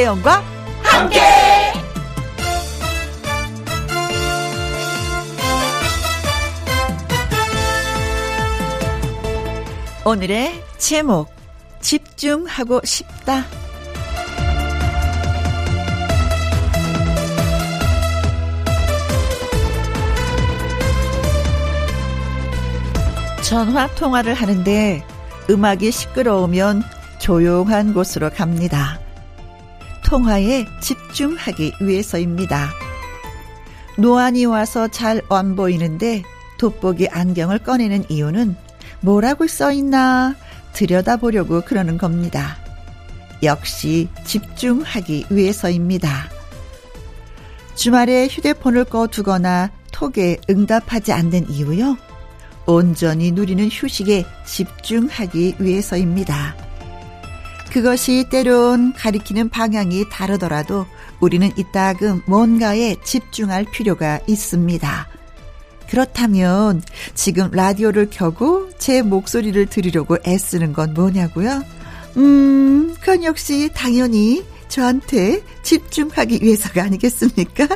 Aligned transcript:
김혜영과 0.00 0.42
함께. 0.82 1.20
오늘의 10.04 10.64
제목 10.78 11.28
집중하고 11.80 12.80
싶다. 12.84 13.44
전화 23.42 23.86
통화를 23.96 24.34
하는데 24.34 25.04
음악이 25.50 25.90
시끄러우면 25.90 26.84
조용한 27.18 27.92
곳으로 27.92 28.30
갑니다. 28.30 28.99
통화에 30.10 30.66
집중하기 30.80 31.74
위해서입니다. 31.80 32.70
노안이 33.96 34.44
와서 34.44 34.88
잘 34.88 35.22
안 35.30 35.54
보이는데 35.54 36.24
돋보기 36.58 37.08
안경을 37.08 37.60
꺼내는 37.60 38.06
이유는 38.08 38.56
뭐라고 39.02 39.46
써 39.46 39.70
있나 39.70 40.34
들여다보려고 40.72 41.60
그러는 41.60 41.96
겁니다. 41.96 42.58
역시 43.44 44.08
집중하기 44.24 45.26
위해서입니다. 45.30 46.28
주말에 47.76 48.26
휴대폰을 48.26 48.86
꺼두거나 48.86 49.70
톡에 49.92 50.38
응답하지 50.50 51.12
않는 51.12 51.48
이유요. 51.48 51.96
온전히 52.66 53.30
누리는 53.30 53.68
휴식에 53.70 54.26
집중하기 54.44 55.54
위해서입니다. 55.60 56.69
그것이 57.70 58.26
때론 58.28 58.92
가리키는 58.94 59.48
방향이 59.48 60.08
다르더라도 60.10 60.86
우리는 61.20 61.50
이따금 61.56 62.22
뭔가에 62.26 62.96
집중할 63.04 63.64
필요가 63.72 64.18
있습니다. 64.26 65.08
그렇다면 65.88 66.82
지금 67.14 67.50
라디오를 67.50 68.08
켜고 68.10 68.70
제 68.78 69.02
목소리를 69.02 69.66
들으려고 69.66 70.16
애쓰는 70.26 70.72
건 70.72 70.94
뭐냐고요? 70.94 71.62
음, 72.16 72.94
그건 73.00 73.24
역시 73.24 73.70
당연히 73.74 74.44
저한테 74.68 75.42
집중하기 75.62 76.40
위해서가 76.42 76.82
아니겠습니까? 76.84 77.66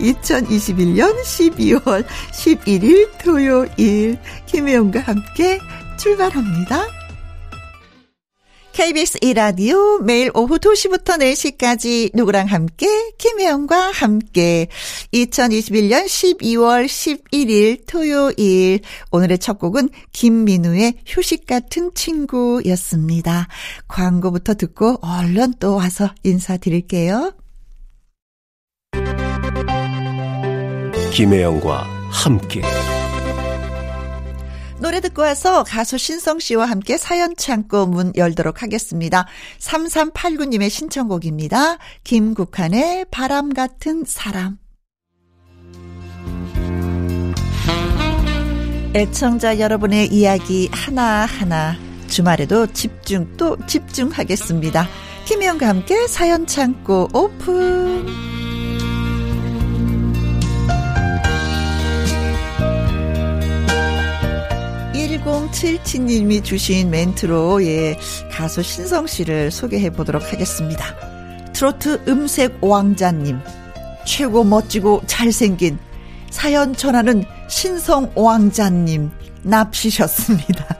2021년 0.00 1.14
12월 1.22 2.04
11일 2.32 3.10
토요일 3.22 4.18
김혜영과 4.46 5.00
함께 5.00 5.60
출발합니다. 5.98 6.97
KBS 8.78 9.18
이라디오 9.22 9.98
매일 9.98 10.30
오후 10.34 10.56
2시부터 10.56 11.18
4시까지 11.18 12.10
누구랑 12.14 12.46
함께 12.46 12.86
김혜영과 13.18 13.90
함께 13.90 14.68
2021년 15.12 16.04
12월 16.04 16.86
11일 16.86 17.82
토요일 17.88 18.78
오늘의 19.10 19.38
첫 19.38 19.58
곡은 19.58 19.88
김민우의 20.12 20.94
휴식 21.04 21.48
같은 21.48 21.90
친구였습니다. 21.92 23.48
광고부터 23.88 24.54
듣고 24.54 25.00
얼른 25.02 25.54
또 25.58 25.74
와서 25.74 26.14
인사드릴게요. 26.22 27.32
김혜영과 31.12 31.82
함께 32.12 32.62
노래 34.80 35.00
듣고 35.00 35.22
와서 35.22 35.64
가수 35.64 35.98
신성 35.98 36.38
씨와 36.38 36.66
함께 36.66 36.96
사연 36.96 37.34
창고 37.36 37.86
문 37.86 38.12
열도록 38.16 38.62
하겠습니다. 38.62 39.26
3389님의 39.58 40.70
신청곡입니다. 40.70 41.78
김국환의 42.04 43.06
바람 43.10 43.52
같은 43.52 44.04
사람. 44.06 44.58
애청자 48.94 49.58
여러분의 49.58 50.08
이야기 50.12 50.68
하나하나 50.72 51.76
주말에도 52.08 52.66
집중 52.68 53.36
또 53.36 53.56
집중하겠습니다. 53.66 54.88
김혜영과 55.26 55.68
함께 55.68 56.06
사연 56.06 56.46
창고 56.46 57.08
오픈. 57.12 58.37
1077님이 65.24 66.42
주신 66.44 66.90
멘트로 66.90 67.64
예 67.64 67.96
가수 68.30 68.62
신성 68.62 69.06
씨를 69.06 69.50
소개해 69.50 69.90
보도록 69.90 70.32
하겠습니다. 70.32 70.84
트로트 71.52 72.04
음색 72.08 72.58
왕자님 72.60 73.40
최고 74.06 74.44
멋지고 74.44 75.02
잘생긴 75.06 75.78
사연 76.30 76.74
전하는 76.74 77.24
신성 77.48 78.10
왕자님 78.14 79.10
납시셨습니다. 79.42 80.76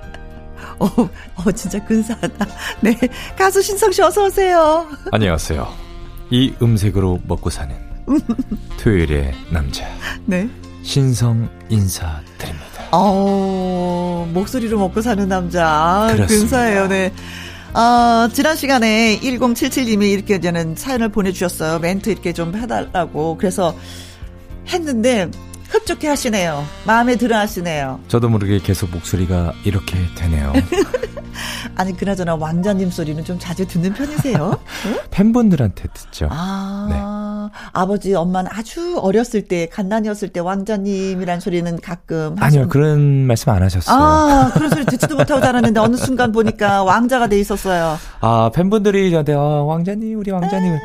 어, 0.78 0.86
어 0.86 1.52
진짜 1.52 1.84
근사하다. 1.84 2.46
네 2.82 2.96
가수 3.36 3.62
신성 3.62 3.90
씨 3.92 4.02
어서 4.02 4.26
오세요. 4.26 4.86
안녕하세요. 5.10 5.88
이 6.30 6.54
음색으로 6.60 7.20
먹고 7.26 7.50
사는 7.50 7.74
토요일의 8.80 9.34
남자. 9.50 9.86
네. 10.24 10.48
신성 10.82 11.48
인사드립니다. 11.68 12.67
어, 12.92 14.28
목소리로 14.32 14.78
먹고 14.78 15.02
사는 15.02 15.28
남자. 15.28 16.14
근사해요, 16.26 16.88
네. 16.88 17.12
어, 17.74 18.28
지난 18.32 18.56
시간에 18.56 19.18
1077님이 19.20 20.10
이렇게 20.10 20.40
저는 20.40 20.74
사연을 20.76 21.10
보내주셨어요. 21.10 21.78
멘트 21.80 22.10
이렇게 22.10 22.32
좀 22.32 22.54
해달라고. 22.56 23.36
그래서 23.38 23.74
했는데, 24.68 25.30
흡족해 25.68 26.08
하시네요. 26.08 26.64
마음에 26.84 27.16
들어 27.16 27.38
하시네요. 27.38 28.00
저도 28.08 28.28
모르게 28.28 28.58
계속 28.58 28.90
목소리가 28.90 29.52
이렇게 29.64 29.96
되네요. 30.16 30.52
아니, 31.76 31.96
그나저나 31.96 32.34
왕자님 32.34 32.90
소리는 32.90 33.22
좀 33.24 33.38
자주 33.38 33.66
듣는 33.66 33.92
편이세요? 33.92 34.58
팬분들한테 35.10 35.88
듣죠. 35.94 36.28
아, 36.30 36.88
네. 36.90 37.60
아버지, 37.72 38.14
엄마는 38.14 38.50
아주 38.52 38.98
어렸을 38.98 39.46
때, 39.46 39.68
갓난이었을 39.68 40.30
때 40.30 40.40
왕자님이란 40.40 41.38
소리는 41.40 41.80
가끔. 41.80 42.34
아니요, 42.40 42.44
하시는... 42.62 42.68
그런 42.68 43.26
말씀 43.26 43.50
안 43.52 43.62
하셨어요. 43.62 43.96
아, 43.96 44.50
그런 44.54 44.70
소리 44.70 44.84
듣지도 44.86 45.16
못하고 45.16 45.40
자랐는데 45.40 45.78
어느 45.78 45.96
순간 45.96 46.32
보니까 46.32 46.82
왕자가 46.82 47.28
돼 47.28 47.38
있었어요. 47.38 47.96
아, 48.20 48.50
팬분들이 48.52 49.10
저한테, 49.10 49.34
어, 49.34 49.64
왕자님, 49.64 50.18
우리 50.18 50.30
왕자님. 50.32 50.78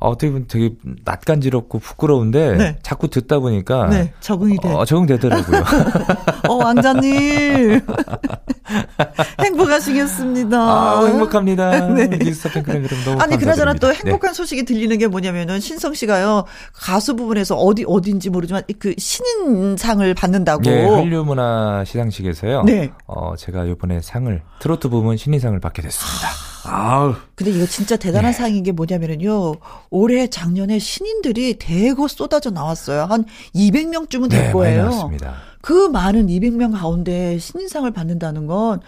에 0.00 0.06
어, 0.06 0.10
어떻게 0.10 0.30
보면 0.30 0.46
되게 0.46 0.70
낯간지럽고 1.04 1.80
부끄러운데 1.80 2.56
네. 2.56 2.78
자꾸 2.82 3.08
듣다 3.08 3.40
보니까 3.40 3.88
네, 3.88 4.12
적응이 4.20 4.58
돼. 4.62 4.72
어, 4.72 4.84
적응되더라고요. 4.84 5.64
어, 6.48 6.54
왕자님. 6.54 7.80
행복하시겠습니다. 9.42 10.56
아, 10.56 11.04
행복합니다. 11.04 11.88
네. 11.94 12.08
팬크림 12.08 12.82
그럼 12.82 13.04
너무 13.04 13.20
아니, 13.20 13.36
그나저나 13.36 13.74
또 13.74 13.92
행복한 13.92 14.30
네. 14.30 14.34
소식이 14.34 14.64
들리는 14.64 14.96
게 14.98 15.08
뭐냐면은 15.08 15.58
신성 15.58 15.94
씨가요. 15.94 16.44
가수 16.72 17.16
부분에서 17.16 17.56
어디 17.56 17.84
어딘지 17.86 18.30
모르지만 18.30 18.62
그 18.78 18.94
신인상을 18.96 20.14
받는다고. 20.14 20.62
네, 20.62 20.84
한류문화 20.88 21.84
시상식에서요. 21.84 22.62
네. 22.62 22.92
어, 23.06 23.34
제가 23.36 23.64
이번에 23.64 24.00
상을 24.00 24.40
트로트 24.60 24.90
부문 24.90 25.16
신인상을 25.16 25.58
받게 25.58 25.82
됐습니다. 25.82 26.28
아우. 26.64 27.14
근데 27.34 27.52
이거 27.52 27.66
진짜 27.66 27.96
대단한 27.96 28.32
네. 28.32 28.38
상인 28.38 28.62
게 28.62 28.72
뭐냐면은요. 28.72 29.54
올해 29.90 30.26
작년에 30.28 30.78
신인들이 30.78 31.58
대거 31.58 32.08
쏟아져 32.08 32.50
나왔어요. 32.50 33.04
한 33.04 33.24
200명쯤은 33.54 34.30
될 34.30 34.46
네, 34.46 34.52
거예요. 34.52 34.84
맞습니다. 34.84 35.34
그 35.60 35.88
많은 35.88 36.26
200명 36.26 36.72
가운데 36.72 37.38
신인상을 37.38 37.90
받는다는 37.90 38.46
건 38.46 38.80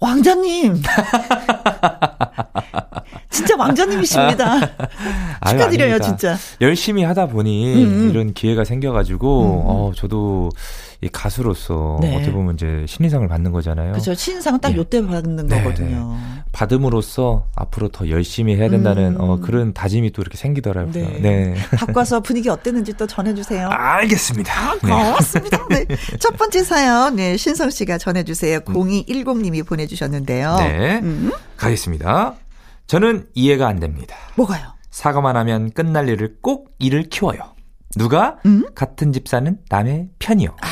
왕자님. 0.00 0.82
진짜 3.30 3.56
왕자님이십니다. 3.56 4.60
축하드려요, 5.50 5.94
아유, 5.94 6.00
진짜. 6.00 6.36
열심히 6.60 7.04
하다 7.04 7.28
보니 7.28 7.74
음음. 7.84 7.92
음. 7.92 8.10
이런 8.10 8.34
기회가 8.34 8.64
생겨가지고, 8.64 9.40
음음. 9.42 9.52
음. 9.52 9.62
어, 9.66 9.92
저도 9.94 10.50
이 11.02 11.08
가수로서 11.08 11.98
네. 12.02 12.14
어떻게 12.14 12.30
보면 12.30 12.54
이제 12.54 12.84
신인상을 12.86 13.26
받는 13.26 13.52
거잖아요. 13.52 13.92
그렇죠. 13.92 14.12
신인상은 14.12 14.60
딱 14.60 14.72
예. 14.72 14.76
요때 14.76 15.06
받는 15.06 15.46
네, 15.46 15.62
거거든요. 15.62 16.12
네. 16.12 16.42
받음으로써 16.52 17.46
앞으로 17.56 17.88
더 17.88 18.10
열심히 18.10 18.56
해야 18.56 18.68
된다는 18.68 19.16
음. 19.16 19.20
어, 19.20 19.40
그런 19.40 19.72
다짐이 19.72 20.10
또 20.10 20.20
이렇게 20.20 20.36
생기더라고요. 20.36 20.92
네. 20.92 21.18
네. 21.20 21.54
바꿔서 21.74 22.20
분위기 22.20 22.50
어땠는지 22.50 22.92
또 22.94 23.06
전해주세요. 23.06 23.68
알겠습니다. 23.70 24.52
아, 24.52 24.78
고맙습니다. 24.78 25.66
네. 25.70 25.86
첫 26.18 26.36
번째 26.36 26.62
사연, 26.62 27.16
네, 27.16 27.38
신성 27.38 27.70
씨가 27.70 27.96
전해주세요. 27.96 28.60
0210님이 28.60 29.66
보내주셨는데요. 29.66 30.56
네. 30.58 31.00
음. 31.02 31.32
가겠습니다. 31.56 32.34
저는 32.86 33.26
이해가 33.34 33.68
안 33.68 33.80
됩니다. 33.80 34.16
뭐가요? 34.34 34.74
사과만 34.90 35.36
하면 35.36 35.70
끝날 35.70 36.08
일을 36.10 36.36
꼭 36.42 36.74
일을 36.78 37.04
키워요. 37.04 37.54
누가? 37.96 38.36
음? 38.46 38.66
같은 38.74 39.12
집 39.12 39.28
사는 39.28 39.56
남의 39.68 40.10
편이요. 40.18 40.56
아. 40.60 40.66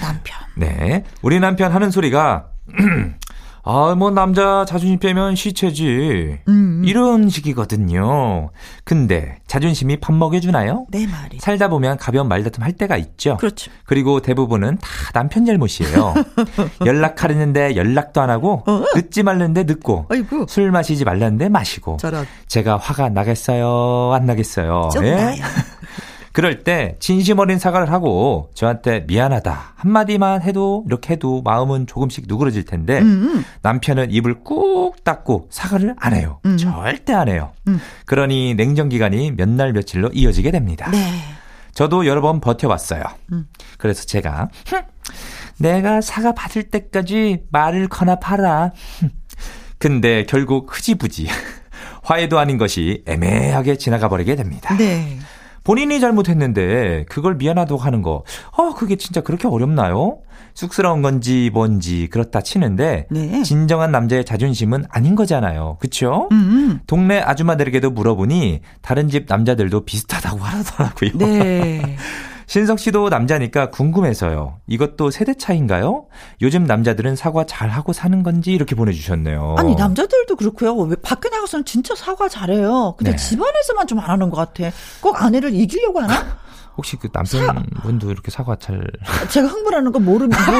남편. 0.00 0.38
네. 0.56 1.04
우리 1.22 1.40
남편 1.40 1.72
하는 1.72 1.90
소리가 1.90 2.50
아, 3.72 3.94
뭐, 3.94 4.10
남자 4.10 4.64
자존심 4.64 4.98
빼면 4.98 5.36
시체지. 5.36 6.38
음. 6.48 6.82
이런 6.84 7.28
식이거든요. 7.28 8.50
근데, 8.82 9.38
자존심이 9.46 10.00
밥 10.00 10.12
먹여주나요? 10.12 10.86
네, 10.90 11.06
말이. 11.06 11.38
살다 11.38 11.68
보면 11.68 11.96
가벼운 11.96 12.26
말다툼 12.26 12.64
할 12.64 12.72
때가 12.72 12.96
있죠. 12.96 13.36
그렇죠. 13.36 13.70
그리고 13.84 14.20
대부분은 14.20 14.78
다 14.78 14.88
남편 15.14 15.46
잘못이에요. 15.46 16.14
연락하려는데 16.84 17.76
연락도 17.76 18.20
안 18.20 18.28
하고, 18.30 18.64
어? 18.66 18.82
늦지 18.96 19.22
말는데 19.22 19.62
늦고, 19.62 20.06
어이구. 20.10 20.46
술 20.48 20.72
마시지 20.72 21.04
말라는데 21.04 21.48
마시고. 21.48 21.98
저런. 22.00 22.26
제가 22.48 22.76
화가 22.76 23.10
나겠어요? 23.10 24.12
안 24.14 24.26
나겠어요? 24.26 24.88
좀 24.92 25.04
예? 25.04 25.14
나요. 25.14 25.44
그럴 26.32 26.62
때 26.62 26.96
진심 27.00 27.38
어린 27.40 27.58
사과를 27.58 27.90
하고 27.90 28.50
저한테 28.54 29.00
미안하다 29.08 29.72
한마디만 29.74 30.42
해도 30.42 30.84
이렇게 30.86 31.14
해도 31.14 31.42
마음은 31.42 31.86
조금씩 31.86 32.24
누그러질 32.28 32.64
텐데 32.64 33.00
음. 33.00 33.44
남편은 33.62 34.10
입을 34.12 34.44
꾹 34.44 35.02
닫고 35.02 35.48
사과를 35.50 35.96
안 35.98 36.14
해요. 36.14 36.38
음. 36.46 36.56
절대 36.56 37.12
안 37.12 37.28
해요. 37.28 37.52
음. 37.66 37.80
그러니 38.06 38.54
냉정 38.54 38.88
기간이 38.90 39.32
몇 39.32 39.48
날 39.50 39.72
며칠로 39.72 40.10
이어지게 40.12 40.52
됩니다. 40.52 40.88
네. 40.92 41.20
저도 41.74 42.06
여러 42.06 42.20
번 42.20 42.40
버텨봤어요. 42.40 43.02
음. 43.32 43.46
그래서 43.78 44.04
제가 44.04 44.48
내가 45.58 46.00
사과 46.00 46.32
받을 46.32 46.62
때까지 46.64 47.42
말을 47.50 47.88
거나 47.88 48.16
팔아. 48.16 48.70
근데 49.78 50.24
결국 50.26 50.68
흐지부지 50.76 51.26
화해도 52.04 52.38
아닌 52.38 52.58
것이 52.58 53.02
애매하게 53.06 53.76
지나가 53.76 54.08
버리게 54.08 54.36
됩니다. 54.36 54.76
네. 54.76 55.18
본인이 55.70 56.00
잘못했는데 56.00 57.04
그걸 57.08 57.36
미안하다고 57.36 57.80
하는 57.80 58.02
거, 58.02 58.24
어, 58.56 58.74
그게 58.74 58.96
진짜 58.96 59.20
그렇게 59.20 59.46
어렵나요? 59.46 60.18
쑥스러운 60.52 61.00
건지 61.00 61.48
뭔지 61.54 62.08
그렇다 62.10 62.40
치는데 62.40 63.06
네. 63.08 63.42
진정한 63.44 63.92
남자의 63.92 64.24
자존심은 64.24 64.86
아닌 64.90 65.14
거잖아요. 65.14 65.76
그렇죠? 65.78 66.28
음. 66.32 66.80
동네 66.88 67.20
아줌마들에게도 67.20 67.88
물어보니 67.92 68.62
다른 68.82 69.08
집 69.08 69.26
남자들도 69.28 69.84
비슷하다고 69.84 70.38
하더라고요. 70.40 71.10
네. 71.14 71.96
신석 72.50 72.80
씨도 72.80 73.10
남자니까 73.10 73.70
궁금해서요. 73.70 74.58
이것도 74.66 75.12
세대 75.12 75.34
차인가요? 75.34 76.06
요즘 76.42 76.64
남자들은 76.64 77.14
사과 77.14 77.46
잘 77.46 77.68
하고 77.68 77.92
사는 77.92 78.24
건지 78.24 78.50
이렇게 78.50 78.74
보내주셨네요. 78.74 79.54
아니 79.56 79.76
남자들도 79.76 80.34
그렇고요. 80.34 80.74
왜 80.74 80.96
밖에 80.96 81.28
나가서는 81.28 81.64
진짜 81.64 81.94
사과 81.94 82.28
잘해요. 82.28 82.96
근데 82.98 83.12
네. 83.12 83.16
집안에서만 83.16 83.86
좀 83.86 84.00
안 84.00 84.10
하는 84.10 84.30
것 84.30 84.36
같아. 84.36 84.74
꼭 85.00 85.22
아내를 85.22 85.54
이기려고 85.54 86.00
하나? 86.00 86.40
혹시 86.76 86.96
그 86.96 87.08
남편분도 87.12 88.06
사... 88.08 88.12
이렇게 88.12 88.32
사과 88.32 88.56
잘 88.56 88.84
제가 89.30 89.46
흥분하는 89.46 89.92
거 89.92 90.00
모르는 90.00 90.36
모르... 90.44 90.58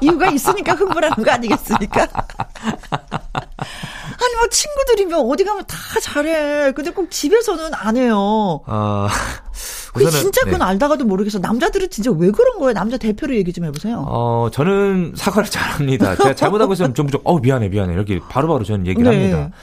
이유가 0.00 0.30
있으니까 0.30 0.72
흥분하는 0.72 1.22
거 1.22 1.30
아니겠습니까? 1.30 2.08
아니 4.20 4.34
뭐 4.36 4.48
친구들이면 4.50 5.20
어디 5.30 5.44
가면 5.44 5.64
다 5.66 5.76
잘해. 6.02 6.72
근데 6.72 6.90
꼭 6.90 7.10
집에서는 7.10 7.70
안 7.74 7.96
해요. 7.96 8.60
아 8.66 9.08
그 9.94 10.10
진짜 10.10 10.42
그건 10.44 10.58
네. 10.60 10.64
알다가도 10.66 11.04
모르겠어. 11.04 11.38
남자들은 11.38 11.90
진짜 11.90 12.10
왜 12.10 12.30
그런 12.30 12.58
거예요? 12.58 12.72
남자 12.72 12.96
대표로 12.96 13.34
얘기 13.36 13.52
좀 13.52 13.64
해보세요. 13.64 14.04
어 14.06 14.48
저는 14.52 15.14
사과를 15.16 15.48
잘합니다. 15.50 16.16
제가 16.16 16.34
잘못하고 16.34 16.72
있으면 16.74 16.94
좀좀어 16.94 17.38
미안해 17.40 17.68
미안해 17.68 17.94
이렇게 17.94 18.20
바로바로 18.28 18.64
저는 18.64 18.86
얘기를 18.86 19.10
네. 19.10 19.32
합니다. 19.32 19.56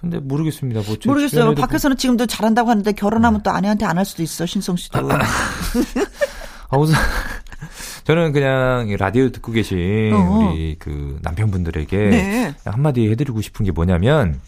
근데 0.00 0.18
모르겠습니다. 0.18 0.80
뭐 0.84 0.96
모르겠어요. 1.06 1.54
밖에서는 1.54 1.96
지금도 1.96 2.26
잘한다고 2.26 2.70
하는데 2.70 2.90
결혼하면 2.92 3.38
네. 3.38 3.42
또 3.44 3.50
아내한테 3.52 3.84
안 3.86 3.98
할 3.98 4.04
수도 4.04 4.22
있어 4.22 4.44
신성 4.46 4.76
씨도. 4.76 4.98
아, 6.70 6.76
우선 6.78 6.96
저는 8.04 8.32
그냥 8.32 8.94
라디오 8.98 9.30
듣고 9.30 9.52
계신 9.52 10.12
어 10.12 10.50
우리 10.50 10.76
그 10.78 11.18
남편분들에게 11.22 11.96
네. 11.96 12.54
한마디 12.64 13.08
해드리고 13.10 13.40
싶은 13.40 13.64
게 13.64 13.72
뭐냐면 13.72 14.40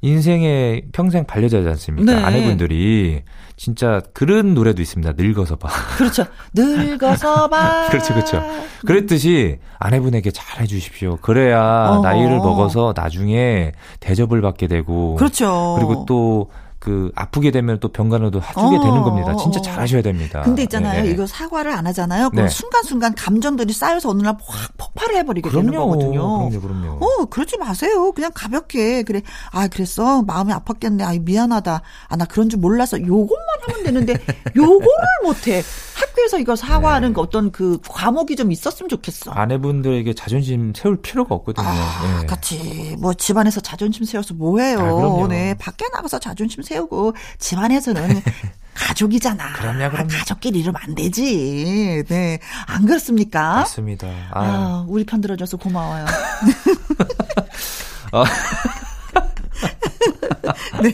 인생의 0.00 0.84
평생 0.92 1.24
반려자지 1.24 1.68
않습니까? 1.68 2.14
네. 2.14 2.22
아내분들이 2.22 3.22
진짜 3.56 4.00
그런 4.14 4.54
노래도 4.54 4.80
있습니다. 4.80 5.14
늙어서 5.16 5.56
봐. 5.56 5.68
그렇죠. 5.98 6.24
늙어서 6.54 7.48
봐. 7.48 7.88
그렇죠, 7.90 8.14
그렇죠. 8.14 8.42
그랬듯이 8.86 9.58
아내분에게 9.80 10.30
잘 10.30 10.62
해주십시오. 10.62 11.16
그래야 11.16 11.88
어허. 11.90 12.02
나이를 12.02 12.36
먹어서 12.36 12.94
나중에 12.96 13.72
대접을 13.98 14.40
받게 14.40 14.68
되고. 14.68 15.16
그렇죠. 15.16 15.74
그리고 15.76 16.04
또 16.06 16.50
그 16.78 17.10
아프게 17.16 17.50
되면 17.50 17.80
또 17.80 17.88
병간호도 17.88 18.40
해주게 18.40 18.76
어, 18.76 18.80
되는 18.82 19.02
겁니다. 19.02 19.34
진짜 19.36 19.60
잘하셔야 19.60 20.00
됩니다. 20.02 20.42
근데 20.42 20.62
있잖아요. 20.62 21.02
네. 21.02 21.10
이거 21.10 21.26
사과를 21.26 21.72
안 21.72 21.86
하잖아요. 21.88 22.30
그럼 22.30 22.46
네. 22.46 22.50
순간순간 22.50 23.14
감정들이 23.14 23.72
쌓여서 23.72 24.10
어느 24.10 24.22
날 24.22 24.28
확 24.48 24.76
폭발을 24.78 25.16
해버리게 25.16 25.48
그럼요, 25.50 25.66
되는 25.70 25.78
거거든요. 25.80 26.48
그럼요, 26.48 26.60
그럼요. 26.60 27.04
어, 27.04 27.24
그러지 27.26 27.58
마세요. 27.58 28.12
그냥 28.12 28.30
가볍게 28.34 29.02
그래. 29.02 29.22
아, 29.50 29.66
그랬어. 29.66 30.22
마음이 30.22 30.52
아팠겠네. 30.52 31.02
아, 31.02 31.12
미안하다. 31.20 31.82
아, 32.08 32.16
나 32.16 32.24
그런 32.24 32.48
줄 32.48 32.60
몰라서 32.60 33.00
요것만 33.00 33.46
하면 33.68 33.82
되는데 33.84 34.14
요거를 34.56 34.88
못해. 35.24 35.62
학교에서 35.94 36.38
이거 36.38 36.54
사과하는 36.54 37.12
네. 37.12 37.20
어떤 37.20 37.50
그 37.50 37.78
과목이 37.88 38.36
좀 38.36 38.52
있었으면 38.52 38.88
좋겠어. 38.88 39.32
아내분들에게 39.32 40.14
자존심 40.14 40.72
세울 40.76 41.00
필요가 41.02 41.34
없거든요. 41.34 41.66
아, 41.66 42.18
네. 42.20 42.26
같이 42.26 42.96
뭐 43.00 43.12
집안에서 43.14 43.60
자존심 43.60 44.04
세워서 44.04 44.34
뭐해요. 44.34 44.78
아, 45.24 45.28
네, 45.28 45.54
밖에 45.58 45.86
나가서 45.92 46.20
자존심 46.20 46.62
세우고 46.68 47.14
집안에서는 47.38 48.22
가족이잖아. 48.74 49.54
그럼요, 49.54 49.90
그럼요. 49.90 50.08
가족끼리 50.08 50.60
이러면 50.60 50.80
안 50.84 50.94
되지. 50.94 52.04
네. 52.08 52.38
안 52.66 52.86
그렇습니까? 52.86 53.56
맞습니다. 53.56 54.06
아, 54.30 54.40
아 54.40 54.84
우리 54.88 55.04
편 55.04 55.20
들어줘서 55.20 55.56
고마워요. 55.56 56.04
어. 58.12 58.24
네. 60.82 60.92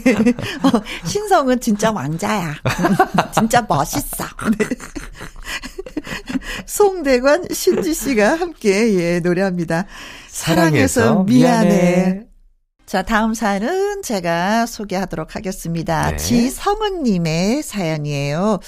어, 0.62 0.70
신성은 1.04 1.60
진짜 1.60 1.92
왕자야. 1.92 2.54
진짜 3.32 3.64
멋있어. 3.68 4.24
네. 4.58 4.66
송대관, 6.64 7.48
신지 7.52 7.92
씨가 7.92 8.36
함께 8.36 8.94
예, 8.94 9.20
노래합니다. 9.20 9.84
사랑해서, 10.28 11.24
미안해. 11.24 11.68
미안해. 11.68 12.22
자, 12.86 13.02
다음 13.02 13.32
사연은 13.34 14.02
제가 14.02 14.66
소개하도록 14.66 15.34
하겠습니다. 15.34 16.10
네. 16.10 16.16
지성은님의 16.16 17.62
사연이에요. 17.62 18.60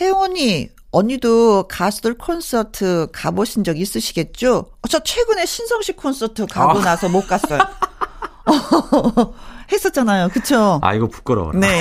혜영 0.00 0.20
언니, 0.20 0.68
언니도 0.90 1.68
가수들 1.68 2.18
콘서트 2.18 3.06
가보신 3.12 3.62
적 3.64 3.78
있으시겠죠? 3.78 4.66
저 4.88 5.00
최근에 5.00 5.46
신성식 5.46 5.96
콘서트 5.96 6.46
가고 6.46 6.80
아. 6.80 6.82
나서 6.82 7.08
못 7.08 7.26
갔어요. 7.26 7.60
했었잖아요. 9.72 10.28
그쵸? 10.28 10.80
아, 10.82 10.94
이거 10.94 11.08
부끄러워. 11.08 11.52
네. 11.54 11.80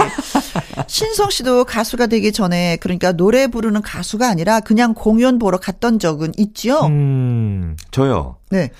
신성 0.88 1.30
씨도 1.30 1.65
가수가 1.65 2.08
되기 2.08 2.32
전에, 2.32 2.77
그러니까 2.77 3.12
노래 3.12 3.48
부르는 3.48 3.82
가수가 3.82 4.27
아니라 4.27 4.62
그냥 4.62 4.94
공연 4.94 5.38
보러 5.38 5.58
갔던 5.58 6.00
적은 6.00 6.32
있지요? 6.38 6.80
음, 6.86 7.75
저요. 7.92 8.38
네. 8.50 8.72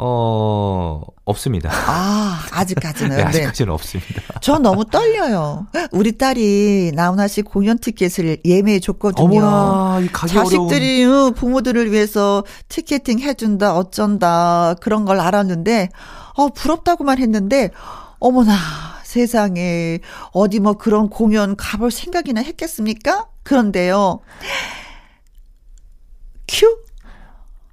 어, 0.00 1.02
없습니다. 1.24 1.70
아, 1.72 2.46
아직까지는. 2.52 3.16
네, 3.16 3.22
아직까지는 3.24 3.70
네. 3.70 3.74
없습니다. 3.74 4.22
저 4.40 4.58
너무 4.58 4.84
떨려요. 4.84 5.66
우리 5.90 6.16
딸이 6.16 6.92
나훈아 6.94 7.26
씨 7.26 7.42
공연 7.42 7.78
티켓을 7.78 8.38
예매해 8.44 8.78
줬거든요. 8.78 9.26
어머나, 9.26 10.00
자식들이 10.12 11.04
어려운... 11.04 11.34
부모들을 11.34 11.90
위해서 11.90 12.44
티켓팅 12.68 13.18
해준다, 13.18 13.76
어쩐다, 13.76 14.76
그런 14.80 15.04
걸 15.04 15.18
알았는데, 15.18 15.88
어, 16.34 16.48
부럽다고만 16.48 17.18
했는데, 17.18 17.70
어머나, 18.20 18.54
세상에, 19.02 19.98
어디 20.32 20.60
뭐 20.60 20.74
그런 20.74 21.08
공연 21.08 21.56
가볼 21.56 21.90
생각이나 21.90 22.40
했겠습니까? 22.42 23.26
그런데요. 23.42 24.20
큐? 26.46 26.87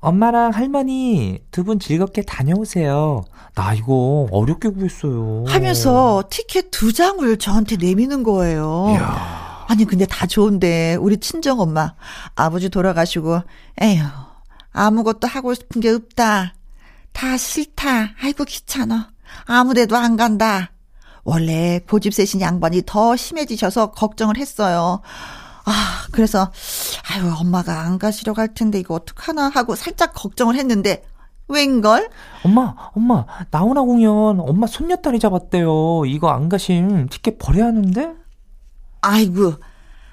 엄마랑 0.09 0.51
할머니 0.51 1.39
두 1.51 1.63
분 1.63 1.79
즐겁게 1.79 2.21
다녀오세요. 2.21 3.24
나 3.55 3.74
이거 3.74 4.27
어렵게 4.31 4.69
구했어요. 4.69 5.45
하면서 5.47 6.24
티켓 6.29 6.69
두 6.69 6.93
장을 6.93 7.38
저한테 7.38 7.77
내미는 7.77 8.21
거예요. 8.21 8.88
이야. 8.91 9.65
아니 9.67 9.83
근데 9.85 10.05
다 10.05 10.27
좋은데 10.27 10.95
우리 11.00 11.17
친정 11.17 11.59
엄마 11.59 11.95
아버지 12.35 12.69
돌아가시고 12.69 13.41
에휴 13.81 14.03
아무것도 14.74 15.27
하고 15.27 15.55
싶은 15.55 15.81
게 15.81 15.89
없다. 15.89 16.53
다 17.12 17.38
싫다. 17.38 18.12
아이고 18.21 18.43
귀찮아. 18.43 19.09
아무데도 19.45 19.95
안 19.97 20.17
간다. 20.17 20.71
원래 21.24 21.79
고집 21.89 22.13
세신 22.13 22.41
양반이 22.41 22.83
더 22.85 23.15
심해지셔서 23.15 23.89
걱정을 23.91 24.38
했어요. 24.38 25.01
아, 25.65 26.05
그래서, 26.12 26.51
아유, 27.12 27.34
엄마가 27.39 27.81
안 27.81 27.98
가시려고 27.98 28.39
할 28.39 28.53
텐데 28.53 28.79
이거 28.79 28.93
어떡하나 28.93 29.50
하고 29.50 29.75
살짝 29.75 30.13
걱정을 30.13 30.55
했는데, 30.55 31.03
웬걸? 31.48 32.10
엄마, 32.43 32.74
엄마, 32.93 33.25
나훈아 33.51 33.81
공연 33.81 34.39
엄마 34.39 34.67
손녀딸이 34.67 35.19
잡았대요. 35.19 36.03
이거 36.07 36.29
안 36.29 36.50
가심 36.50 37.07
티켓 37.10 37.38
버려야 37.39 37.65
하는데? 37.67 38.13
아이고, 39.01 39.53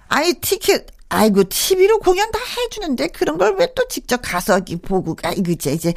아이 0.09 0.35
티켓, 0.35 0.87
아이고, 1.09 1.44
TV로 1.44 1.99
공연 2.00 2.30
다 2.30 2.38
해주는데 2.38 3.09
그런 3.09 3.37
걸 3.38 3.56
왜 3.59 3.66
또 3.75 3.87
직접 3.88 4.18
가서 4.23 4.61
보고, 4.82 5.16
아이고, 5.23 5.50
이제, 5.52 5.73
이제, 5.73 5.92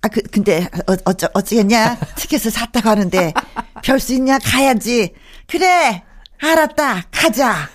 아, 0.00 0.08
그, 0.08 0.20
근데, 0.22 0.68
어, 0.88 0.94
어쩌, 1.04 1.28
어찌겠냐? 1.34 1.96
티켓을 2.16 2.50
샀다고 2.52 2.88
하는데, 2.88 3.32
별 3.82 3.98
수 4.00 4.14
있냐? 4.14 4.38
가야지. 4.38 5.12
그래! 5.48 6.02
알았다! 6.40 7.02
가자! 7.12 7.68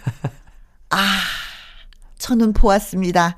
아, 0.89 1.19
저는 2.17 2.53
보았습니다. 2.53 3.37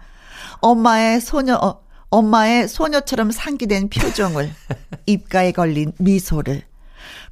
엄마의 0.61 1.21
소녀, 1.21 1.55
어, 1.55 1.81
엄마의 2.09 2.67
소녀처럼 2.67 3.31
상기된 3.31 3.89
표정을, 3.89 4.51
입가에 5.05 5.51
걸린 5.51 5.91
미소를, 5.99 6.63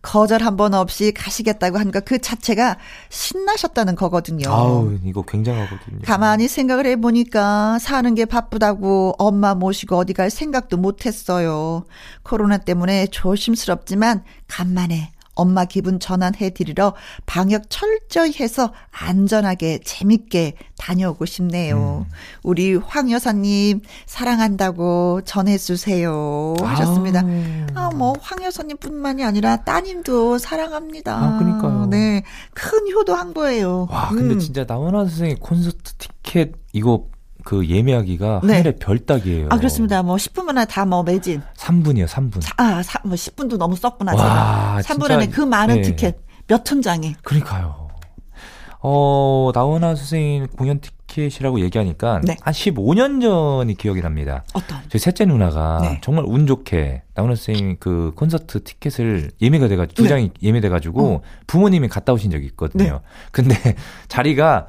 거절 0.02 0.44
한 0.44 0.56
번 0.56 0.74
없이 0.74 1.12
가시겠다고 1.12 1.78
한 1.78 1.92
것 1.92 2.06
그 2.06 2.20
자체가 2.20 2.78
신나셨다는 3.10 3.96
거거든요. 3.96 4.50
아우, 4.52 4.98
이거 5.04 5.22
굉장하거든요. 5.24 6.00
가만히 6.04 6.48
생각을 6.48 6.86
해보니까 6.86 7.80
사는 7.80 8.14
게 8.16 8.26
바쁘다고 8.26 9.16
엄마 9.18 9.56
모시고 9.56 9.98
어디 9.98 10.14
갈 10.14 10.30
생각도 10.30 10.78
못 10.78 11.06
했어요. 11.06 11.84
코로나 12.24 12.58
때문에 12.58 13.08
조심스럽지만 13.08 14.24
간만에 14.48 15.12
엄마 15.38 15.66
기분 15.66 16.00
전환해 16.00 16.50
드리러 16.50 16.94
방역 17.26 17.64
철저히 17.70 18.34
해서 18.40 18.74
안전하게 18.92 19.80
재밌게 19.84 20.56
다녀오고 20.78 21.26
싶네요. 21.26 22.06
음. 22.08 22.12
우리 22.44 22.76
황 22.76 23.12
여사님 23.12 23.82
사랑한다고 24.06 25.22
전해주세요 25.26 26.56
하셨습니다. 26.62 27.22
아, 27.76 27.90
뭐 27.96 28.14
황 28.22 28.44
여사님뿐만이 28.44 29.24
아니라 29.24 29.58
따님도 29.58 30.38
사랑합니다. 30.40 31.16
아, 31.16 31.38
그니까요. 31.38 31.86
네, 31.86 32.24
큰 32.54 32.92
효도 32.92 33.14
한 33.16 33.34
거예요. 33.34 33.88
와, 33.90 34.10
근데 34.10 34.34
음. 34.34 34.40
진짜 34.40 34.66
나훈아 34.68 35.06
선생님 35.06 35.38
콘서트 35.40 35.94
티켓 35.98 36.54
이거 36.74 37.06
그 37.48 37.66
예매하기가 37.66 38.42
네. 38.44 38.54
하늘의 38.56 38.76
별 38.78 39.00
따기예요. 39.00 39.48
아 39.50 39.56
그렇습니다. 39.58 40.04
뭐 40.04 40.18
10분 40.18 40.44
만에 40.44 40.66
다 40.66 40.84
뭐 40.84 41.02
매진. 41.02 41.42
3분이요, 41.56 42.06
3분. 42.06 42.42
아, 42.58 42.84
3, 42.84 43.04
뭐 43.06 43.14
10분도 43.16 43.56
너무 43.58 43.74
썼구나 43.78 44.14
와, 44.16 44.82
제가. 44.82 44.96
3분 44.96 45.10
안에 45.12 45.28
그 45.30 45.40
많은 45.40 45.76
네. 45.76 45.82
티켓 45.82 46.18
몇 46.48 46.66
천 46.66 46.82
장이. 46.82 47.16
그러니까요. 47.24 47.88
어, 48.82 49.52
나훈아 49.56 49.96
선생님 49.96 50.48
공연 50.58 50.82
티 50.82 50.90
켓이라고 51.08 51.60
얘기하니까 51.62 52.22
네. 52.24 52.36
한 52.42 52.54
15년 52.54 53.22
전이 53.22 53.76
기억이 53.76 54.02
납니다. 54.02 54.44
어떤? 54.54 54.80
저희 54.90 55.00
셋째 55.00 55.26
누나가 55.26 55.80
네. 55.82 56.00
정말 56.02 56.26
운 56.28 56.46
좋게 56.46 57.04
나훈아 57.16 57.36
선생님 57.36 57.78
그 57.80 58.12
콘서트 58.16 58.64
티켓을 58.64 59.32
예매가 59.42 59.68
돼가지고 59.70 59.96
두 59.96 60.04
네. 60.04 60.10
장이 60.10 60.32
예매돼가지고 60.44 61.16
어. 61.16 61.22
부모님이 61.48 61.88
갔다 61.88 62.14
오신 62.14 62.30
적이 62.30 62.46
있거든요. 62.48 62.86
네. 62.86 63.00
근데 63.32 63.56
자리가 64.08 64.68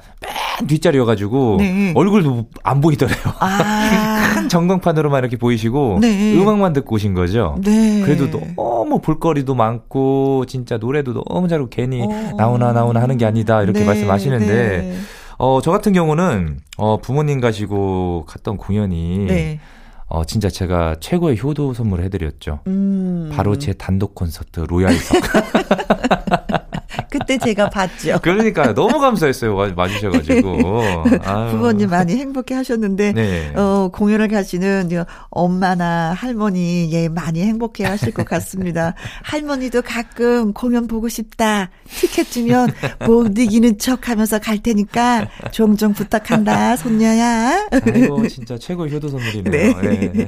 맨 0.59 0.67
뒷자리여가지고 0.67 1.57
네. 1.59 1.93
얼굴도 1.95 2.47
안 2.63 2.81
보이더래요. 2.81 3.19
아. 3.39 4.31
큰 4.33 4.49
전광판으로만 4.49 5.19
이렇게 5.19 5.37
보이시고 5.37 5.99
네. 6.01 6.33
음악만 6.35 6.73
듣고 6.73 6.95
오신 6.95 7.13
거죠. 7.13 7.57
네. 7.63 8.01
그래도 8.01 8.29
너무 8.55 8.99
볼거리도 8.99 9.55
많고 9.55 10.45
진짜 10.47 10.77
노래도 10.77 11.13
너무 11.13 11.47
잘하고 11.47 11.69
괜히 11.69 12.01
어. 12.01 12.33
나오나 12.37 12.71
나오나 12.73 13.01
하는 13.01 13.17
게 13.17 13.25
아니다 13.25 13.61
이렇게 13.61 13.79
네. 13.81 13.85
말씀하시는데 13.85 14.97
어, 15.39 15.61
저 15.61 15.71
같은 15.71 15.93
경우는 15.93 16.59
어, 16.77 16.97
부모님 16.97 17.39
가시고 17.39 18.25
갔던 18.27 18.57
공연이 18.57 19.19
네. 19.19 19.59
어, 20.05 20.25
진짜 20.25 20.49
제가 20.49 20.97
최고의 20.99 21.39
효도 21.41 21.73
선물을 21.73 22.03
해드렸죠. 22.05 22.59
음. 22.67 23.31
바로 23.33 23.57
제 23.57 23.71
단독 23.71 24.15
콘서트 24.15 24.59
로얄석. 24.59 25.17
그때 27.09 27.37
제가 27.37 27.69
봤죠. 27.69 28.19
그러니까 28.23 28.73
너무 28.73 28.99
감사했어요. 28.99 29.55
와주셔가지고. 29.75 30.79
부모님 31.51 31.89
많이 31.89 32.15
행복해 32.15 32.55
하셨는데, 32.55 33.13
네. 33.13 33.53
어, 33.55 33.89
공연을 33.91 34.27
가시는 34.27 34.89
엄마나 35.29 36.13
할머니, 36.13 36.89
예, 36.91 37.09
많이 37.09 37.41
행복해 37.41 37.85
하실 37.85 38.13
것 38.13 38.25
같습니다. 38.25 38.93
할머니도 39.23 39.81
가끔 39.81 40.53
공연 40.53 40.87
보고 40.87 41.09
싶다. 41.09 41.69
티켓 41.87 42.29
주면 42.29 42.71
못 43.05 43.37
이기는 43.37 43.77
척 43.77 44.09
하면서 44.09 44.39
갈 44.39 44.59
테니까 44.59 45.27
종종 45.51 45.93
부탁한다, 45.93 46.75
손녀야. 46.75 47.67
아이고, 47.71 48.27
진짜 48.27 48.57
최고의 48.57 48.93
효도 48.93 49.09
선물이네요. 49.09 49.51
네. 49.81 50.11
네. 50.11 50.27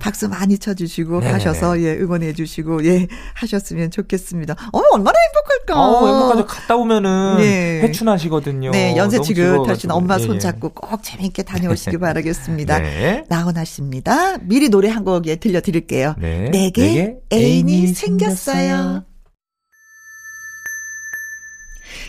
박수 0.00 0.28
많이 0.28 0.58
쳐주시고 0.58 1.20
네. 1.20 1.30
가셔서, 1.30 1.80
예, 1.80 1.94
응원해 1.94 2.32
주시고, 2.32 2.84
예, 2.86 3.06
하셨으면 3.34 3.90
좋겠습니다. 3.90 4.54
어, 4.72 4.80
얼마나 4.92 5.18
행복할까. 5.18 5.83
어, 5.84 6.06
행복하죠. 6.06 6.46
갔다 6.46 6.76
오면은 6.76 7.36
네. 7.38 7.80
회춘하시거든요. 7.82 8.70
네, 8.72 8.96
연세 8.96 9.20
지긋하신 9.20 9.90
엄마 9.90 10.18
손 10.18 10.38
잡고 10.38 10.70
꼭 10.70 11.02
재미있게 11.02 11.42
다녀오시기 11.44 11.96
바라겠습니다. 11.98 12.78
네. 12.80 13.24
나훈아 13.28 13.64
씨입니다. 13.64 14.38
미리 14.42 14.68
노래 14.68 14.88
한 14.88 15.04
곡 15.04 15.26
예, 15.26 15.36
들려드릴게요. 15.36 16.14
네. 16.18 16.48
내게, 16.50 16.82
내게 16.82 17.14
애인이 17.32 17.88
생겼어요. 17.88 19.04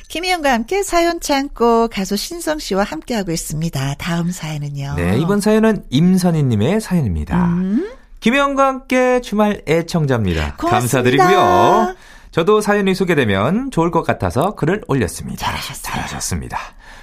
김희영과 0.08 0.53
함께 0.53 0.82
사연 0.84 1.20
창고 1.20 1.88
가수 1.89 2.15
신성 2.15 2.60
씨와 2.60 2.84
함께하고 2.84 3.32
있습니다. 3.32 3.96
다음 3.98 4.32
사연은요. 4.32 4.94
네, 4.96 5.17
이번 5.20 5.41
사연은 5.41 5.84
임선희님의 5.89 6.79
사연입니다. 6.79 7.46
음? 7.48 7.89
김혜영과 8.22 8.65
함께 8.67 9.20
주말 9.22 9.62
애청자입니다. 9.67 10.55
고맙습니다. 10.58 10.70
감사드리고요. 10.70 11.96
저도 12.36 12.60
사연이 12.60 12.94
소개되면 12.94 13.72
좋을 13.72 13.92
것 13.92 14.04
같아서 14.04 14.56
글을 14.56 14.82
올렸습니다. 14.89 15.38
잘하셨어요. 15.38 15.94
잘하셨습니다. 15.94 16.58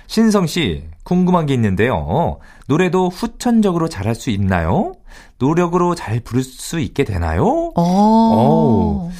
신성 0.06 0.46
씨, 0.46 0.84
궁금한 1.04 1.46
게 1.46 1.54
있는데요. 1.54 2.38
노래도 2.66 3.08
후천적으로 3.08 3.88
잘할 3.88 4.14
수 4.14 4.28
있나요? 4.28 4.92
노력으로 5.38 5.94
잘 5.94 6.20
부를 6.20 6.42
수 6.42 6.80
있게 6.80 7.04
되나요? 7.04 7.44
오. 7.46 7.80
오. 7.80 9.10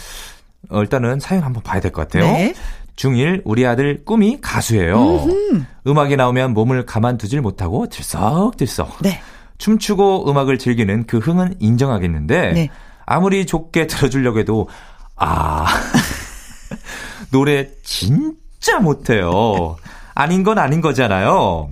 어, 0.68 0.80
일단은 0.82 1.18
사연 1.18 1.44
한번 1.44 1.62
봐야 1.62 1.80
될 1.80 1.90
것 1.92 2.02
같아요. 2.06 2.30
네. 2.30 2.52
중1 2.96 3.40
우리 3.46 3.64
아들 3.66 4.04
꿈이 4.04 4.38
가수예요. 4.38 5.24
음흠. 5.24 5.64
음악이 5.86 6.16
나오면 6.16 6.52
몸을 6.52 6.84
가만두질 6.84 7.40
못하고 7.40 7.86
들썩들썩. 7.86 8.98
네. 9.00 9.18
춤추고 9.56 10.30
음악을 10.30 10.58
즐기는 10.58 11.06
그 11.06 11.16
흥은 11.16 11.54
인정하겠는데 11.58 12.52
네. 12.52 12.68
아무리 13.06 13.46
좋게 13.46 13.86
들어주려고 13.88 14.38
해도 14.40 14.68
아, 15.16 15.66
노래 17.30 17.68
진짜 17.82 18.80
못해요. 18.80 19.76
아닌 20.14 20.42
건 20.42 20.58
아닌 20.58 20.80
거잖아요. 20.80 21.70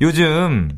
요즘 0.00 0.70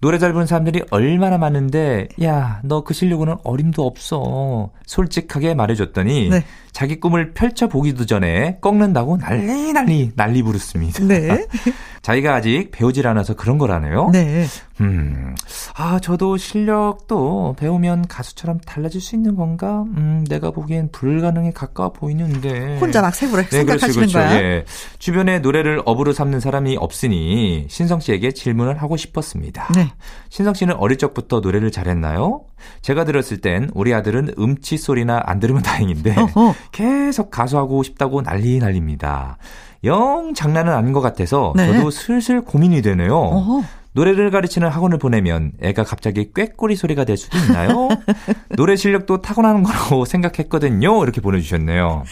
노래 0.00 0.18
잘 0.18 0.32
부르는 0.32 0.46
사람들이 0.46 0.82
얼마나 0.90 1.38
많은데, 1.38 2.08
야, 2.22 2.60
너 2.64 2.82
그 2.82 2.92
실력으로는 2.92 3.40
어림도 3.44 3.86
없어. 3.86 4.70
솔직하게 4.86 5.54
말해줬더니, 5.54 6.28
네. 6.28 6.44
자기 6.74 6.98
꿈을 6.98 7.32
펼쳐보기도 7.34 8.04
전에 8.04 8.58
꺾는다고 8.60 9.16
난리 9.16 9.72
난리 9.72 10.10
난리 10.16 10.42
부르습니다. 10.42 11.04
네. 11.04 11.46
자기가 12.02 12.34
아직 12.34 12.68
배우질 12.70 13.06
않아서 13.06 13.34
그런 13.34 13.56
거라네요. 13.58 14.10
네. 14.12 14.44
음, 14.80 15.34
아, 15.76 16.00
저도 16.00 16.36
실력도 16.36 17.54
배우면 17.58 18.08
가수처럼 18.08 18.58
달라질 18.66 19.00
수 19.00 19.14
있는 19.14 19.36
건가? 19.36 19.84
음, 19.96 20.26
내가 20.28 20.50
보기엔 20.50 20.90
불가능에 20.90 21.52
가까워 21.52 21.92
보이는데. 21.92 22.78
혼자 22.78 23.00
막 23.00 23.14
생각을 23.14 23.44
네, 23.44 23.56
생각하시는 23.56 23.94
그렇죠, 23.94 24.18
그렇죠. 24.18 24.18
거야? 24.18 24.42
예. 24.42 24.64
주변에 24.98 25.38
노래를 25.38 25.80
업으로 25.86 26.12
삼는 26.12 26.40
사람이 26.40 26.76
없으니 26.76 27.66
신성 27.70 28.00
씨에게 28.00 28.32
질문을 28.32 28.82
하고 28.82 28.96
싶었습니다. 28.96 29.68
네. 29.74 29.92
신성 30.28 30.52
씨는 30.54 30.74
어릴 30.74 30.98
적부터 30.98 31.38
노래를 31.40 31.70
잘했나요? 31.70 32.44
제가 32.82 33.04
들었을 33.04 33.38
땐 33.40 33.70
우리 33.74 33.92
아들은 33.94 34.34
음치 34.38 34.76
소리나 34.78 35.22
안 35.24 35.40
들으면 35.40 35.62
다행인데 35.64 36.16
어허. 36.18 36.54
계속 36.72 37.30
가수하고 37.30 37.82
싶다고 37.82 38.22
난리 38.22 38.58
난립니다. 38.58 39.36
영 39.84 40.32
장난은 40.34 40.72
아닌 40.72 40.92
것 40.92 41.00
같아서 41.00 41.52
네. 41.56 41.72
저도 41.72 41.90
슬슬 41.90 42.40
고민이 42.40 42.80
되네요. 42.82 43.14
어허. 43.16 43.62
노래를 43.92 44.30
가르치는 44.32 44.68
학원을 44.70 44.98
보내면 44.98 45.52
애가 45.62 45.84
갑자기 45.84 46.32
꾀꼬리 46.34 46.74
소리가 46.74 47.04
될 47.04 47.16
수도 47.16 47.38
있나요? 47.38 47.88
노래 48.56 48.74
실력도 48.74 49.20
타고나는 49.22 49.62
거라고 49.62 50.04
생각했거든요. 50.04 51.00
이렇게 51.04 51.20
보내주셨네요. 51.20 52.02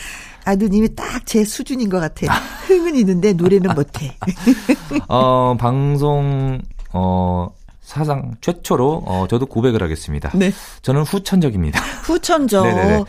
아드님이 0.45 0.95
딱 0.95 1.23
제 1.25 1.45
수준인 1.45 1.89
것 1.89 1.99
같아. 2.01 2.33
흥은 2.67 2.95
있는데 2.97 3.33
노래는 3.33 3.75
못해. 3.75 4.17
어, 5.09 5.57
방송, 5.59 6.61
어, 6.93 7.49
사상 7.93 8.37
최초로 8.41 9.03
어 9.05 9.27
저도 9.29 9.45
고백을 9.45 9.83
하겠습니다. 9.83 10.31
네. 10.35 10.51
저는 10.81 11.03
후천적입니다. 11.03 11.79
후천적. 12.05 12.65
네네네. 12.65 13.05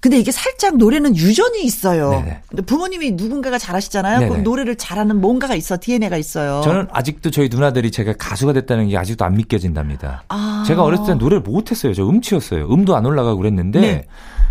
근데 0.00 0.18
이게 0.18 0.32
살짝 0.32 0.78
노래는 0.78 1.14
유전이 1.14 1.62
있어요. 1.62 2.10
네네. 2.10 2.40
근데 2.48 2.62
부모님이 2.62 3.10
누군가가 3.12 3.58
잘하시잖아요. 3.58 4.20
네네. 4.20 4.28
그럼 4.30 4.42
노래를 4.42 4.76
잘하는 4.76 5.20
뭔가가 5.20 5.54
있어, 5.54 5.76
DNA가 5.78 6.16
있어요. 6.16 6.62
저는 6.64 6.88
아직도 6.90 7.30
저희 7.30 7.50
누나들이 7.50 7.90
제가 7.90 8.14
가수가 8.18 8.54
됐다는 8.54 8.88
게 8.88 8.96
아직도 8.96 9.22
안 9.24 9.34
믿겨진답니다. 9.34 10.24
아. 10.28 10.64
제가 10.66 10.82
어렸을 10.82 11.06
때 11.08 11.14
노래를 11.14 11.42
못했어요. 11.42 11.92
저 11.92 12.08
음치였어요. 12.08 12.72
음도 12.72 12.96
안 12.96 13.04
올라가고 13.04 13.36
그랬는데 13.36 13.80
네. 13.80 14.06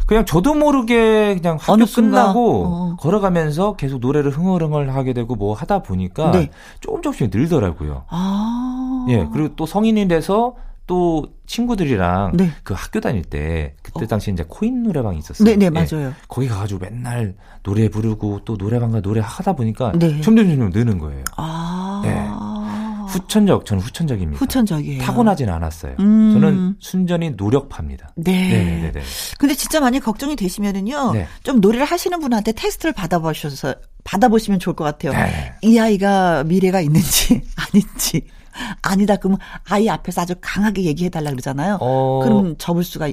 그냥 0.08 0.26
저도 0.26 0.54
모르게 0.54 1.36
그냥 1.36 1.58
학교 1.60 1.86
끝나고 1.86 2.66
어. 2.66 2.96
걸어가면서 3.00 3.76
계속 3.76 4.00
노래를 4.00 4.32
흥얼흥얼 4.32 4.90
하게 4.90 5.14
되고 5.14 5.36
뭐 5.36 5.54
하다 5.54 5.84
보니까 5.84 6.32
네. 6.32 6.50
조금 6.80 7.02
조금씩 7.02 7.30
늘더라고요. 7.34 8.06
아. 8.10 9.06
예, 9.10 9.28
그리고 9.32 9.56
또 9.56 9.66
성인이 9.66 10.08
돼서 10.08 10.56
또 10.88 11.26
친구들이랑 11.46 12.32
네. 12.34 12.52
그 12.64 12.74
학교 12.74 13.00
다닐 13.00 13.24
때 13.24 13.76
그때 13.82 14.04
어. 14.04 14.08
당시 14.08 14.32
이제 14.32 14.44
코인 14.48 14.84
노래방이 14.84 15.20
있었어요. 15.20 15.48
네, 15.48 15.56
네, 15.56 15.70
맞아요. 15.70 16.08
예. 16.08 16.12
거기 16.28 16.48
가가지고 16.50 16.82
맨날 16.82 17.36
노래 17.64 17.88
부르고 17.88 18.42
또 18.44 18.58
노래방 18.58 18.92
가 18.92 19.02
노래 19.02 19.22
하다 19.24 19.54
보니까 19.54 19.94
네. 19.96 20.20
점점 20.22 20.48
점점 20.50 20.70
느는 20.72 20.98
거예요. 20.98 21.24
아. 21.38 22.02
네. 22.04 22.51
후천적, 23.12 23.66
저는 23.66 23.84
후천적입니다. 23.84 24.40
후천적이에요. 24.40 25.02
타고나진 25.02 25.50
않았어요. 25.50 25.96
음. 26.00 26.34
저는 26.34 26.76
순전히 26.80 27.32
노력파입니다. 27.32 28.14
네. 28.16 28.50
네네네. 28.50 29.02
근데 29.38 29.56
진짜 29.56 29.80
많이 29.80 30.00
걱정이 30.00 30.36
되시면은요, 30.36 31.14
네. 31.14 31.28
좀 31.44 31.60
노래를 31.62 31.86
하시는 31.86 32.20
분한테 32.20 32.52
테스트를 32.54 32.94
받아보셔서 32.94 33.76
받아보시면 34.04 34.60
좋을 34.60 34.76
것 34.76 34.84
같아요. 34.84 35.14
네. 35.14 35.54
이 35.62 35.78
아이가 35.78 36.44
미래가 36.44 36.82
있는지 36.82 37.42
아닌지. 37.56 38.24
아니다 38.82 39.16
그러면 39.16 39.40
아이 39.70 39.90
앞에서 39.90 40.22
아주 40.22 40.36
강하게 40.42 40.84
얘기해 40.84 41.10
달라 41.10 41.30
그러잖아요. 41.30 41.78
어... 41.80 42.20
그럼 42.24 42.56
접을 42.58 42.84
수가 42.84 43.08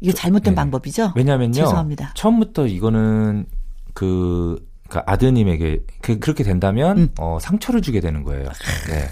이게 0.00 0.12
잘못된 0.12 0.52
네. 0.52 0.54
방법이죠. 0.56 1.12
왜냐면요. 1.16 1.54
죄송합니다. 1.54 2.12
처음부터 2.14 2.66
이거는 2.66 3.46
그, 3.94 4.68
그 4.88 5.00
아드님에게 5.06 5.84
그, 6.02 6.18
그렇게 6.18 6.44
된다면 6.44 6.98
음. 6.98 7.08
어, 7.18 7.38
상처를 7.40 7.80
주게 7.80 8.00
되는 8.00 8.22
거예요. 8.22 8.44
네. 8.88 9.08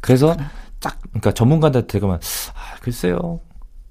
그래서 0.00 0.34
딱 0.80 0.98
그러니까 1.10 1.32
전문가한테 1.32 1.98
가면 1.98 2.16
아, 2.16 2.76
글쎄요. 2.80 3.40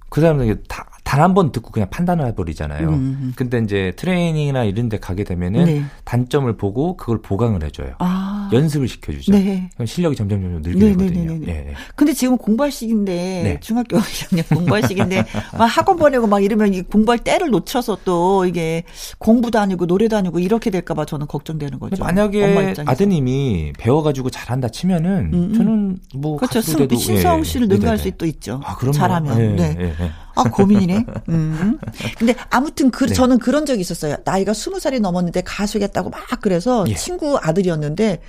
그 0.09 0.21
사람들이 0.21 0.55
다 0.67 0.85
단 1.09 1.21
한 1.21 1.33
번 1.33 1.51
듣고 1.51 1.71
그냥 1.71 1.89
판단을 1.89 2.27
해버리잖아요. 2.27 2.87
음. 2.87 3.33
근데 3.35 3.57
이제 3.57 3.93
트레이닝이나 3.95 4.63
이런 4.63 4.89
데 4.89 4.99
가게 4.99 5.23
되면은 5.23 5.65
네. 5.65 5.83
단점을 6.05 6.55
보고 6.55 6.97
그걸 6.97 7.19
보강을 7.23 7.63
해줘요. 7.63 7.95
아. 7.97 8.28
연습을 8.51 8.87
시켜주죠. 8.87 9.31
네. 9.31 9.69
그럼 9.73 9.85
실력이 9.85 10.15
점점 10.15 10.41
점점 10.41 10.61
늘게 10.61 10.79
네, 10.79 10.85
네 10.91 10.97
되거든요. 10.97 11.33
네, 11.33 11.39
네, 11.39 11.53
네. 11.67 11.73
근데 11.95 12.13
지금 12.13 12.37
공부할 12.37 12.71
시기인데 12.71 13.13
네. 13.13 13.59
중학교 13.59 13.97
1학년 13.97 14.47
공부할 14.49 14.83
시기인데 14.87 15.25
막 15.57 15.65
학원 15.65 15.97
보내고 15.97 16.27
막 16.27 16.43
이러면 16.43 16.73
이 16.73 16.81
공부할 16.81 17.19
때를 17.19 17.49
놓쳐서 17.49 17.99
또 18.05 18.45
이게 18.45 18.83
공부도 19.17 19.59
아니고 19.59 19.85
노래도 19.85 20.17
아니고 20.17 20.39
이렇게 20.39 20.69
될까봐 20.69 21.05
저는 21.05 21.27
걱정되는 21.27 21.79
거죠. 21.79 22.03
만약에 22.03 22.75
아드님이 22.85 23.73
배워가지고 23.77 24.29
잘한다 24.29 24.69
치면은 24.69 25.33
음, 25.33 25.33
음. 25.33 25.53
저는 25.53 25.97
뭐 26.15 26.37
그렇죠. 26.37 26.61
신성 26.61 27.43
씨를 27.43 27.67
예, 27.69 27.75
능가할 27.75 27.97
수도 27.97 28.25
있죠. 28.25 28.61
아, 28.63 28.77
잘하면. 28.91 29.39
예, 29.39 29.47
네. 29.75 29.93
아, 30.41 30.49
고민이네. 30.49 31.05
음. 31.29 31.79
근데 32.17 32.35
아무튼 32.49 32.91
그, 32.91 33.05
네. 33.07 33.13
저는 33.13 33.39
그런 33.39 33.65
적이 33.65 33.81
있었어요. 33.81 34.17
나이가 34.23 34.53
스무 34.53 34.79
살이 34.79 34.99
넘었는데 34.99 35.41
가수겠다고 35.41 36.09
막 36.09 36.21
그래서 36.41 36.85
예. 36.87 36.95
친구 36.95 37.37
아들이었는데 37.41 38.19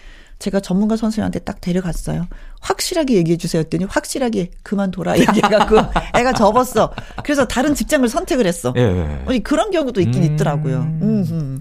제가 0.41 0.61
전문가 0.61 0.97
선생님한테 0.97 1.41
딱 1.41 1.61
데려갔어요. 1.61 2.27
확실하게 2.61 3.15
얘기해 3.15 3.37
주세요 3.37 3.61
했더니 3.61 3.85
확실하게 3.85 4.51
그만둬라 4.63 5.19
얘기해갖고 5.19 5.77
애가 6.19 6.33
접었어. 6.33 6.93
그래서 7.23 7.47
다른 7.47 7.75
직장을 7.75 8.09
선택을 8.09 8.47
했어. 8.47 8.73
예, 8.77 8.81
예. 8.81 9.25
예. 9.31 9.39
그런 9.41 9.71
경우도 9.71 10.01
있긴 10.01 10.23
음. 10.23 10.33
있더라고요. 10.33 10.79
음. 11.03 11.61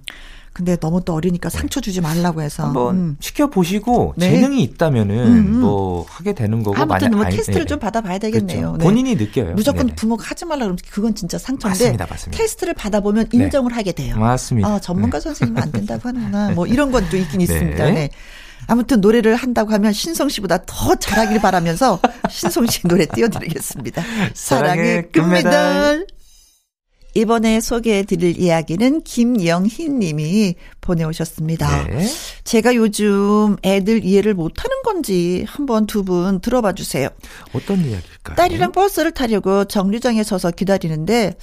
근데 0.60 0.76
너무 0.76 1.02
또 1.06 1.14
어리니까 1.14 1.48
상처 1.48 1.80
주지 1.80 2.02
말라고 2.02 2.42
해서 2.42 2.66
한번 2.66 2.96
음. 2.98 3.18
시켜 3.22 3.48
보시고 3.48 4.14
네. 4.18 4.30
재능이 4.30 4.62
있다면은 4.64 5.18
음, 5.18 5.38
음. 5.38 5.60
뭐 5.62 6.06
하게 6.10 6.34
되는 6.34 6.62
거고 6.64 6.76
아무튼 6.78 7.12
뭐 7.12 7.24
테스트를 7.30 7.62
네. 7.62 7.66
좀 7.66 7.80
받아봐야 7.80 8.18
되겠네요. 8.18 8.60
그렇죠. 8.74 8.78
네. 8.78 8.84
본인이 8.84 9.16
느껴요. 9.16 9.54
무조건 9.54 9.86
네네. 9.86 9.96
부모가 9.96 10.26
하지 10.28 10.44
말라 10.44 10.66
그러면 10.66 10.78
그건 10.92 11.16
진짜 11.16 11.38
상처인데 11.38 11.80
맞습니다, 11.86 12.08
맞습니다. 12.10 12.38
테스트를 12.44 12.74
받아보면 12.74 13.30
네. 13.30 13.38
인정을 13.38 13.74
하게 13.74 13.94
돼요. 13.94 14.18
맞습니다. 14.18 14.68
아, 14.68 14.80
전문가 14.82 15.18
네. 15.20 15.24
선생님은 15.24 15.64
안 15.64 15.72
된다고 15.72 16.10
하는구나. 16.10 16.52
뭐 16.52 16.68
이런 16.68 16.92
건 16.92 17.06
또 17.10 17.16
있긴 17.16 17.40
있습니다. 17.40 17.90
네. 17.92 18.10
아무튼 18.68 19.00
노래를 19.00 19.38
한다고 19.38 19.72
하면 19.72 19.94
신성 19.94 20.28
씨보다 20.28 20.60
더 20.66 20.94
잘하길 20.96 21.40
바라면서 21.40 22.02
신성 22.30 22.66
씨 22.68 22.86
노래 22.86 23.06
띄워드리겠습니다. 23.06 24.04
사랑의 24.34 25.10
금메달. 25.14 26.06
이번에 27.16 27.60
소개해 27.60 28.04
드릴 28.04 28.40
이야기는 28.40 29.02
김영희 29.02 29.90
님이 29.90 30.56
보내오셨습니다. 30.82 31.88
네. 31.88 32.08
제가 32.44 32.76
요즘 32.76 33.58
애들 33.64 34.06
이해를 34.06 34.34
못하는 34.34 34.82
건지 34.84 35.46
한번 35.48 35.86
두 35.86 36.04
분 36.04 36.40
들어봐 36.40 36.74
주세요. 36.74 37.10
어떤 37.54 37.80
이야기일까요? 37.80 38.36
딸이랑 38.36 38.72
버스를 38.72 39.12
타려고 39.12 39.66
정류장에 39.66 40.24
서서 40.24 40.52
기다리는데 40.52 41.34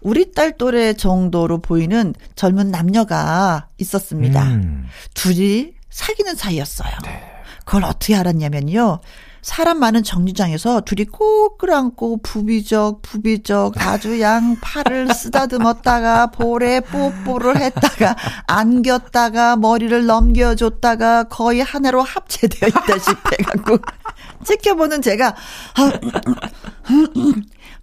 우리 0.00 0.32
딸 0.32 0.56
또래 0.56 0.94
정도로 0.94 1.58
보이는 1.58 2.14
젊은 2.34 2.70
남녀가 2.70 3.68
있었습니다. 3.78 4.42
음. 4.44 4.86
둘이 5.14 5.72
사귀는 5.90 6.34
사이였어요. 6.36 6.90
네. 7.04 7.22
그걸 7.64 7.84
어떻게 7.84 8.14
알았냐면요. 8.14 9.00
사람 9.46 9.78
많은 9.78 10.02
정류장에서 10.02 10.80
둘이 10.80 11.04
꼭 11.04 11.56
끌어안고 11.56 12.16
부비적 12.20 13.00
부비적 13.00 13.74
아주 13.76 14.20
양 14.20 14.56
팔을 14.60 15.14
쓰다듬었다가 15.14 16.32
볼에 16.32 16.80
뽀뽀를 16.80 17.56
했다가 17.60 18.16
안겼다가 18.48 19.54
머리를 19.54 20.04
넘겨줬다가 20.04 21.28
거의 21.28 21.62
하나로 21.62 22.02
합체되어 22.02 22.68
있다시피 22.70 23.20
해갖고 23.38 23.78
지켜보는 24.44 25.00
제가 25.00 25.28
아, 25.28 25.92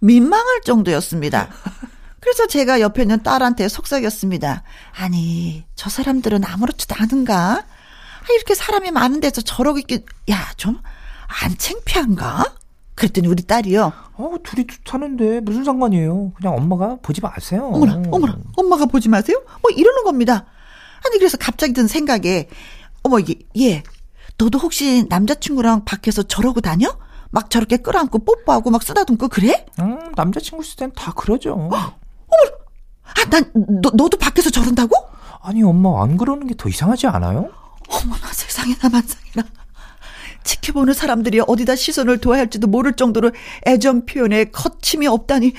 민망할 0.00 0.60
정도였습니다. 0.66 1.48
그래서 2.20 2.46
제가 2.46 2.82
옆에 2.82 3.02
있는 3.02 3.22
딸한테 3.22 3.68
속삭였습니다. 3.68 4.64
아니 4.92 5.64
저 5.76 5.88
사람들은 5.88 6.44
아무렇지도 6.44 6.94
않은가? 6.98 7.34
아, 7.34 8.32
이렇게 8.34 8.54
사람이 8.54 8.90
많은 8.90 9.20
데서 9.20 9.40
저러고 9.40 9.78
있게 9.78 10.04
야좀 10.28 10.78
안 11.42 11.56
창피한가? 11.58 12.54
그랬더니 12.94 13.26
우리 13.28 13.42
딸이요. 13.42 13.92
어, 14.16 14.34
둘이 14.44 14.66
좋다는데 14.66 15.40
무슨 15.40 15.64
상관이에요? 15.64 16.32
그냥 16.36 16.54
엄마가 16.56 16.98
보지 17.02 17.20
마세요. 17.20 17.68
어머나, 17.72 18.02
어머나, 18.10 18.36
엄마가 18.56 18.86
보지 18.86 19.08
마세요? 19.08 19.42
뭐 19.62 19.70
이러는 19.76 20.04
겁니다. 20.04 20.46
아니 21.04 21.18
그래서 21.18 21.36
갑자기 21.36 21.72
든 21.72 21.86
생각에 21.88 22.48
어머 23.02 23.18
이게 23.18 23.40
예, 23.58 23.82
너도 24.38 24.58
혹시 24.58 25.06
남자친구랑 25.08 25.84
밖에서 25.84 26.22
저러고 26.22 26.60
다녀? 26.60 26.96
막 27.30 27.50
저렇게 27.50 27.78
끌어안고 27.78 28.20
뽀뽀하고 28.24 28.70
막 28.70 28.82
쓰다듬고 28.84 29.26
그래? 29.28 29.66
음, 29.80 30.12
남자친구 30.14 30.62
있을 30.62 30.76
땐 30.76 30.92
다 30.94 31.12
그러죠. 31.12 31.52
어, 31.54 31.66
어머나, 31.68 32.56
아, 33.02 33.28
난 33.28 33.52
너, 33.82 33.90
너도 33.92 34.16
밖에서 34.18 34.50
저런다고? 34.50 34.94
아니 35.42 35.62
엄마 35.64 36.02
안 36.02 36.16
그러는 36.16 36.46
게 36.46 36.54
더 36.56 36.68
이상하지 36.68 37.08
않아요? 37.08 37.50
어머나 37.88 38.32
세상에나 38.32 38.88
만상이나. 38.88 39.44
지켜보는 40.44 40.94
사람들이 40.94 41.40
어디다 41.46 41.76
시선을 41.76 42.20
둬야 42.20 42.38
할지도 42.38 42.68
모를 42.68 42.94
정도로 42.94 43.32
애정 43.66 44.06
표현에 44.06 44.46
거침이 44.46 45.06
없다니. 45.06 45.52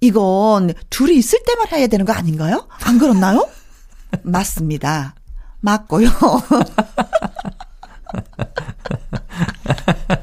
이건 0.00 0.72
둘이 0.88 1.16
있을 1.16 1.40
때만 1.46 1.66
해야 1.72 1.86
되는 1.86 2.04
거 2.04 2.12
아닌가요? 2.12 2.66
안 2.84 2.98
그렇나요? 2.98 3.48
맞습니다. 4.22 5.14
맞고요. 5.60 6.08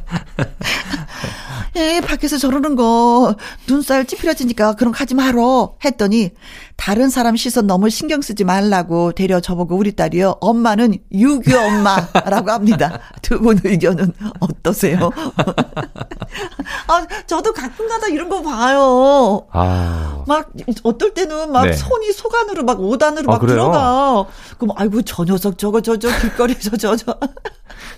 예, 1.78 2.02
밖에서 2.02 2.38
저러는 2.38 2.76
거 2.76 3.36
눈살 3.68 4.06
찌푸려지니까 4.06 4.74
그럼 4.74 4.92
가지 4.92 5.14
말어 5.14 5.76
했더니 5.86 6.32
다른 6.76 7.10
사람 7.10 7.36
시선 7.36 7.68
너무 7.68 7.90
신경 7.90 8.22
쓰지 8.22 8.44
말라고 8.44 9.12
데려 9.12 9.40
저보고 9.40 9.76
우리 9.78 9.96
딸이요. 9.96 10.38
엄마는 10.42 10.96
유교 11.12 11.56
엄마라고 11.58 12.52
합니다. 12.52 13.00
두 13.22 13.38
분 13.40 13.60
의견은 13.64 14.14
어떠세요? 14.40 15.12
아, 16.88 17.06
저도 17.28 17.54
가끔 17.54 17.88
가다 17.88 18.08
이런 18.08 18.30
거 18.30 18.42
봐요. 18.42 19.46
아. 19.52 20.24
막 20.28 20.50
어떨 20.84 21.14
때는 21.14 21.52
막 21.52 21.66
네. 21.66 21.74
손이 21.74 22.12
속안으로 22.14 22.64
막 22.64 22.80
5단으로 22.80 23.30
아, 23.30 23.32
막 23.34 23.40
그래요? 23.40 23.56
들어가. 23.56 24.26
그럼 24.58 24.76
아이고 24.78 25.02
저 25.04 25.24
녀석 25.26 25.58
저거 25.58 25.82
저 25.82 25.98
저 25.98 26.10
길거리에서 26.20 26.78
저저 26.78 27.16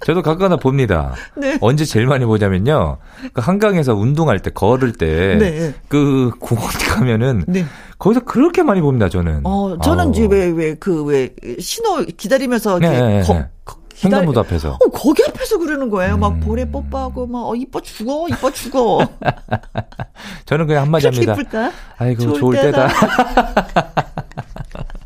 저도 0.06 0.22
가끔가다 0.22 0.58
봅니다. 0.58 1.14
네. 1.36 1.58
언제 1.62 1.86
제일 1.86 2.08
많이 2.08 2.26
보냐면요. 2.26 2.98
그 3.34 3.42
한강에서 3.42 3.96
운동할 3.96 4.40
때 4.40 4.50
걸을 4.50 4.94
때그 4.94 5.44
네. 5.44 5.74
그 5.88 6.32
공원 6.40 6.70
가면은 6.72 7.46
네. 7.48 7.66
거기서 7.98 8.22
그렇게 8.26 8.64
많이 8.64 8.82
봅니다. 8.82 9.10
저는. 9.10 9.42
어, 9.44 9.78
저는. 9.84 10.12
이제 10.12 10.26
왜왜 10.26 10.76
그왜 10.76 11.30
그 11.42 11.58
신호 11.60 11.98
기다리면서 12.06 12.80
이렇게 12.80 13.00
네, 13.00 13.22
거, 13.24 13.44
거, 13.66 13.80
횡단보도 14.04 14.40
앞에서. 14.42 14.72
어, 14.72 14.90
거기 14.92 15.24
앞에서 15.28 15.58
그러는 15.58 15.90
거예요. 15.90 16.16
음. 16.16 16.20
막 16.22 16.40
볼에 16.40 16.70
뽀뽀하고 16.70 17.28
막 17.28 17.48
어, 17.50 17.56
이뻐 17.56 17.82
죽어, 17.82 18.28
이뻐 18.30 18.52
죽어. 18.52 19.00
저는 20.46 20.68
그냥 20.68 20.84
한마디 20.84 21.08
합니다. 21.08 21.34
이쁠까? 21.34 21.72
아이고 21.98 22.24
좋을, 22.24 22.40
좋을 22.40 22.56
때다. 22.56 22.88
때다. 22.88 23.94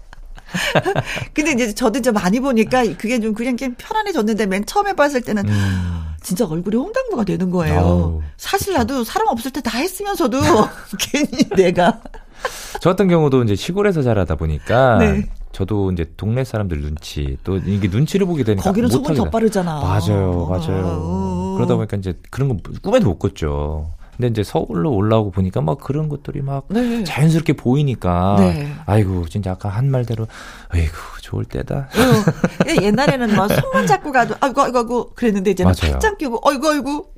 근데 1.34 1.52
이제 1.52 1.74
저도 1.74 2.02
좀 2.02 2.14
많이 2.14 2.40
보니까 2.40 2.84
그게 2.98 3.20
좀 3.20 3.34
그냥 3.34 3.56
편안해졌는데 3.78 4.46
맨 4.46 4.66
처음에 4.66 4.94
봤을 4.94 5.22
때는 5.22 5.48
음. 5.48 6.04
진짜 6.22 6.46
얼굴이 6.48 6.76
홍당무가 6.78 7.26
되는 7.26 7.50
거예요. 7.52 7.80
아우, 7.80 8.22
사실 8.38 8.74
나도 8.74 9.04
사람 9.04 9.28
없을 9.30 9.52
때 9.52 9.62
다 9.62 9.78
했으면서도 9.78 10.40
괜히 11.00 11.50
내가. 11.56 12.00
저 12.82 12.90
같은 12.90 13.08
경우도 13.08 13.44
이제 13.44 13.56
시골에서 13.56 14.02
자라다 14.02 14.36
보니까 14.36 14.98
네. 14.98 15.24
저도 15.54 15.92
이제 15.92 16.06
동네 16.18 16.44
사람들 16.44 16.82
눈치 16.82 17.38
또 17.44 17.58
이게 17.58 17.88
눈치를 17.88 18.26
보게 18.26 18.44
되니까 18.44 18.64
거기는 18.64 18.90
소문 18.90 19.14
더 19.16 19.30
빠르잖아. 19.30 19.80
맞아요, 19.80 20.48
맞아요. 20.50 20.84
아, 20.86 21.54
그러다 21.58 21.76
보니까 21.76 21.96
이제 21.98 22.14
그런 22.32 22.50
거 22.50 22.58
꿈에도 22.82 23.06
못 23.08 23.20
꿨죠. 23.20 23.92
근데 24.24 24.42
이제 24.42 24.44
서울로 24.50 24.94
올라오고 24.94 25.32
보니까 25.32 25.60
막 25.60 25.80
그런 25.80 26.08
것들이 26.08 26.42
막 26.42 26.64
네. 26.70 27.04
자연스럽게 27.04 27.54
보이니까 27.54 28.38
네. 28.40 28.74
아이고 28.86 29.28
진짜 29.28 29.52
아까 29.52 29.68
한 29.68 29.92
말대로 29.92 30.28
아이고 30.70 30.94
좋을 31.22 31.44
때다. 31.44 31.90
어, 31.90 32.82
옛날에는 32.82 33.36
막 33.36 33.50
손만 33.52 33.86
잡고 33.86 34.14
가도 34.14 34.36
아이고 34.40 34.62
아이고 34.62 34.78
아이고 34.78 35.10
그랬는데 35.16 35.52
이제는 35.52 35.74
맞아요. 35.78 35.94
팔짱 35.94 36.18
끼고 36.18 36.40
아이고 36.48 36.70
아이고 36.70 37.14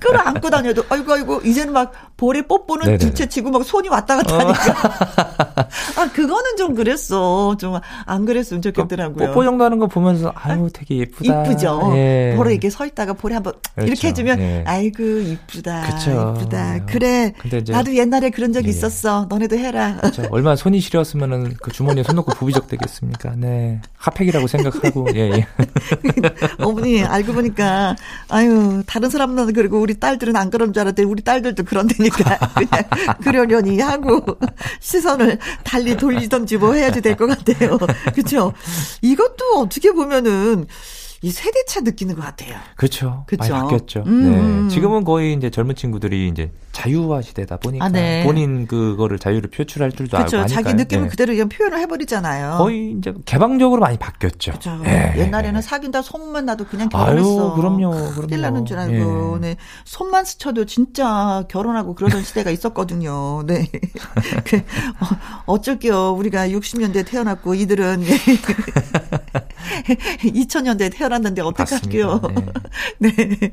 끌어 0.00 0.18
안고 0.20 0.50
다녀도 0.50 0.84
아이고 0.88 1.12
아이고 1.12 1.40
이제는 1.44 1.72
막 1.72 1.92
볼에 2.16 2.42
뽀뽀는 2.42 2.98
두채 2.98 3.26
치고 3.26 3.50
막 3.50 3.64
손이 3.64 3.88
왔다 3.88 4.16
갔다 4.18 4.38
하니까 4.38 4.52
어. 4.52 5.45
아 5.56 6.10
그거는 6.12 6.56
좀 6.56 6.74
그랬어 6.74 7.56
좀 7.58 7.76
안 8.06 8.24
그랬으면 8.24 8.62
좋겠더라고요. 8.62 9.28
뽀뽀 9.28 9.44
정도 9.44 9.64
하는 9.64 9.78
거 9.78 9.86
보면서 9.86 10.32
아유 10.34 10.68
되게 10.72 10.98
예쁘다. 10.98 11.44
이쁘죠. 11.44 11.92
예. 11.96 12.34
볼에 12.36 12.52
이렇게 12.52 12.70
서 12.70 12.86
있다가 12.86 13.12
볼에 13.14 13.34
한번 13.34 13.52
그렇죠. 13.74 13.86
이렇게 13.92 14.08
해주면 14.08 14.40
예. 14.40 14.64
아이고 14.66 15.02
이쁘다. 15.02 15.82
그쵸. 15.82 16.34
이쁘다. 16.38 16.86
그래 16.86 17.32
나도 17.68 17.94
옛날에 17.96 18.30
그런 18.30 18.52
적 18.52 18.64
예. 18.64 18.68
있었어. 18.68 19.26
너네도 19.28 19.56
해라. 19.56 19.96
그렇죠. 20.00 20.24
얼마나 20.30 20.56
손이 20.56 20.80
시렸으면은 20.80 21.54
그 21.60 21.70
주머니에 21.72 22.02
손 22.02 22.16
넣고 22.16 22.32
부비적 22.32 22.68
되겠습니까? 22.68 23.34
네. 23.36 23.80
핫팩이라고 23.98 24.46
생각하고, 24.46 25.08
예, 25.14 25.30
예. 25.32 25.46
어머니, 26.62 27.02
알고 27.02 27.32
보니까, 27.32 27.96
아유, 28.28 28.82
다른 28.86 29.10
사람은 29.10 29.52
그리고 29.52 29.80
우리 29.80 29.98
딸들은 29.98 30.36
안 30.36 30.50
그런 30.50 30.72
줄 30.72 30.82
알았더니 30.82 31.08
우리 31.08 31.22
딸들도 31.22 31.64
그런다니까. 31.64 32.38
그냥 32.54 32.84
그러려니 33.22 33.80
하고 33.80 34.24
시선을 34.80 35.38
달리 35.64 35.96
돌리던지 35.96 36.56
뭐 36.58 36.74
해야지 36.74 37.00
될 37.00 37.16
것 37.16 37.26
같아요. 37.26 37.78
그렇죠? 38.14 38.52
이것도 39.02 39.58
어떻게 39.60 39.92
보면은 39.92 40.66
이 41.22 41.30
세대차 41.30 41.80
느끼는 41.80 42.14
것 42.14 42.22
같아요. 42.22 42.56
그렇죠. 42.76 43.24
그렇죠. 43.26 43.52
많이 43.52 43.62
바뀌었죠. 43.64 44.04
음. 44.06 44.30
네. 44.30 44.38
음. 44.38 44.68
지금은 44.68 45.04
거의 45.04 45.32
이제 45.34 45.48
젊은 45.50 45.74
친구들이 45.74 46.28
이제 46.28 46.52
자유화 46.76 47.22
시대다 47.22 47.56
보니까 47.56 47.86
아, 47.86 47.88
네. 47.88 48.22
본인 48.22 48.66
그거를 48.66 49.18
자유를 49.18 49.48
표출할 49.48 49.92
줄도 49.92 50.18
그렇죠. 50.18 50.36
알고 50.36 50.44
하니까 50.44 50.62
자기 50.62 50.76
느낌을 50.76 51.04
네. 51.04 51.08
그대로 51.08 51.32
그냥 51.32 51.48
표현을 51.48 51.78
해버리잖아요. 51.78 52.58
거의 52.58 52.94
이제 52.98 53.14
개방적으로 53.24 53.80
많이 53.80 53.96
바뀌었죠. 53.96 54.50
그렇죠. 54.50 54.76
네. 54.82 55.14
옛날에는 55.16 55.62
사귄다 55.62 56.02
소문만 56.02 56.44
나도 56.44 56.66
그냥 56.66 56.90
결혼했어. 56.90 57.52
아유, 57.52 57.56
그럼요. 57.56 57.90
그럼요. 58.12 58.26
일 58.30 58.42
나는 58.42 58.66
줄 58.66 58.78
알고. 58.78 59.38
네. 59.38 59.56
손만 59.86 60.26
스쳐도 60.26 60.66
진짜 60.66 61.44
결혼하고 61.48 61.94
그러던 61.94 62.22
시대가 62.22 62.50
있었거든요. 62.50 63.42
네. 63.46 63.70
그, 64.44 64.58
어, 64.58 65.44
어쩔게요. 65.46 66.12
우리가 66.12 66.48
60년대 66.48 67.06
태어났고 67.06 67.54
이들은 67.54 68.04
2000년대에 70.24 70.92
태어났는데 70.92 71.40
어떡할게요. 71.40 72.20
네. 72.98 73.12
네. 73.38 73.52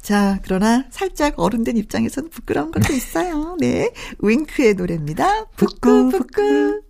자, 0.00 0.38
그러나 0.42 0.84
살짝 0.90 1.34
어른된 1.36 1.76
입장에서는 1.76 2.30
부끄러운 2.38 2.70
것도 2.70 2.92
있어요. 2.92 3.56
네. 3.58 3.90
윙크의 4.20 4.74
노래입니다. 4.74 5.46
부끄 5.56 6.08
부끄. 6.10 6.80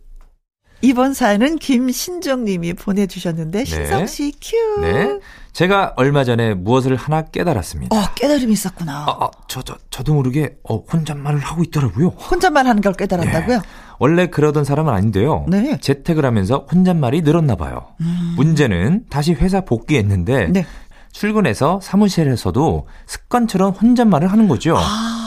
이번 0.80 1.12
사연은 1.12 1.56
김신정 1.56 2.44
님이 2.44 2.72
보내주셨는데, 2.72 3.58
네. 3.58 3.64
신성 3.64 4.06
씨 4.06 4.32
큐. 4.40 4.80
네. 4.80 5.18
제가 5.52 5.94
얼마 5.96 6.22
전에 6.22 6.54
무엇을 6.54 6.94
하나 6.94 7.22
깨달았습니다. 7.22 7.96
어, 7.96 8.14
깨달음이 8.14 8.52
있었구나. 8.52 9.06
아, 9.08 9.24
아 9.24 9.30
저, 9.48 9.60
저, 9.62 9.76
저도 9.90 10.14
모르게, 10.14 10.56
어, 10.62 10.76
혼잣말을 10.76 11.40
하고 11.40 11.64
있더라고요. 11.64 12.08
혼잣말 12.08 12.68
하는 12.68 12.80
걸 12.80 12.92
깨달았다고요? 12.92 13.58
네. 13.58 13.64
원래 13.98 14.28
그러던 14.28 14.62
사람은 14.62 14.94
아닌데요. 14.94 15.46
네. 15.48 15.78
재택을 15.80 16.24
하면서 16.24 16.68
혼잣말이 16.72 17.22
늘었나 17.22 17.56
봐요. 17.56 17.88
음. 18.00 18.34
문제는 18.36 19.06
다시 19.10 19.32
회사 19.32 19.62
복귀했는데, 19.62 20.48
네. 20.52 20.64
출근해서 21.10 21.80
사무실에서도 21.82 22.86
습관처럼 23.06 23.72
혼잣말을 23.72 24.30
하는 24.30 24.46
거죠. 24.46 24.76
아. 24.76 25.17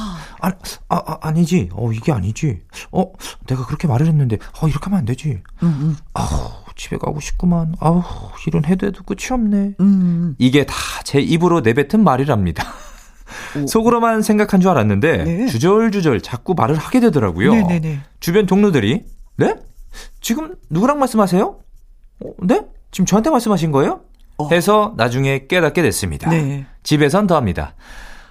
아, 0.41 0.47
아, 0.89 0.95
아, 1.05 1.17
아 1.21 1.31
니지. 1.31 1.69
어, 1.73 1.91
이게 1.91 2.11
아니지. 2.11 2.61
어, 2.91 3.05
내가 3.47 3.65
그렇게 3.65 3.87
말을 3.87 4.07
했는데, 4.07 4.37
어, 4.61 4.67
이렇게 4.67 4.83
하면 4.85 4.99
안 4.99 5.05
되지. 5.05 5.41
음, 5.63 5.67
음. 5.67 5.97
아우, 6.13 6.27
집에 6.75 6.97
가고 6.97 7.19
싶구만. 7.19 7.75
아우, 7.79 8.01
일은 8.47 8.65
해도 8.65 8.87
해도 8.87 9.03
끝이 9.03 9.27
없네. 9.31 9.75
음. 9.79 10.35
이게 10.39 10.65
다 10.65 10.75
제 11.03 11.19
입으로 11.19 11.59
내뱉은 11.61 12.03
말이랍니다. 12.03 12.63
오. 13.57 13.65
속으로만 13.67 14.21
생각한 14.21 14.61
줄 14.61 14.69
알았는데, 14.69 15.23
네. 15.23 15.45
주절주절 15.47 16.21
자꾸 16.21 16.53
말을 16.53 16.75
하게 16.75 16.99
되더라고요. 17.01 17.51
네네네. 17.53 17.79
네, 17.79 17.89
네. 17.95 17.99
주변 18.19 18.45
동료들이, 18.45 19.05
네? 19.37 19.55
지금 20.21 20.55
누구랑 20.69 20.99
말씀하세요? 20.99 21.43
어, 22.23 22.29
네? 22.43 22.61
지금 22.91 23.05
저한테 23.05 23.29
말씀하신 23.29 23.71
거예요? 23.71 24.01
어. 24.37 24.47
해서 24.49 24.93
나중에 24.97 25.47
깨닫게 25.47 25.81
됐습니다. 25.81 26.29
네. 26.29 26.65
집에선 26.83 27.27
더합니다. 27.27 27.75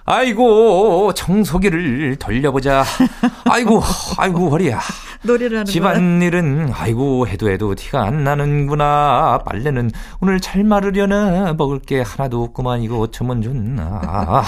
아이고 0.05 1.13
청소기를 1.13 2.15
돌려보자. 2.17 2.83
아이고 3.49 3.81
아이고 4.17 4.49
허리야. 4.49 4.79
노래를 5.23 5.59
하는 5.59 5.65
집안일은 5.65 6.71
아이고 6.73 7.27
해도 7.27 7.49
해도 7.49 7.75
티가 7.75 8.03
안 8.03 8.23
나는구나. 8.23 9.41
빨래는 9.45 9.91
오늘 10.19 10.39
잘 10.39 10.63
마르려나 10.63 11.53
먹을 11.53 11.79
게 11.79 12.01
하나도 12.01 12.41
없구만 12.43 12.81
이거 12.81 12.97
어쩌면 12.99 13.41
좋나. 13.41 14.43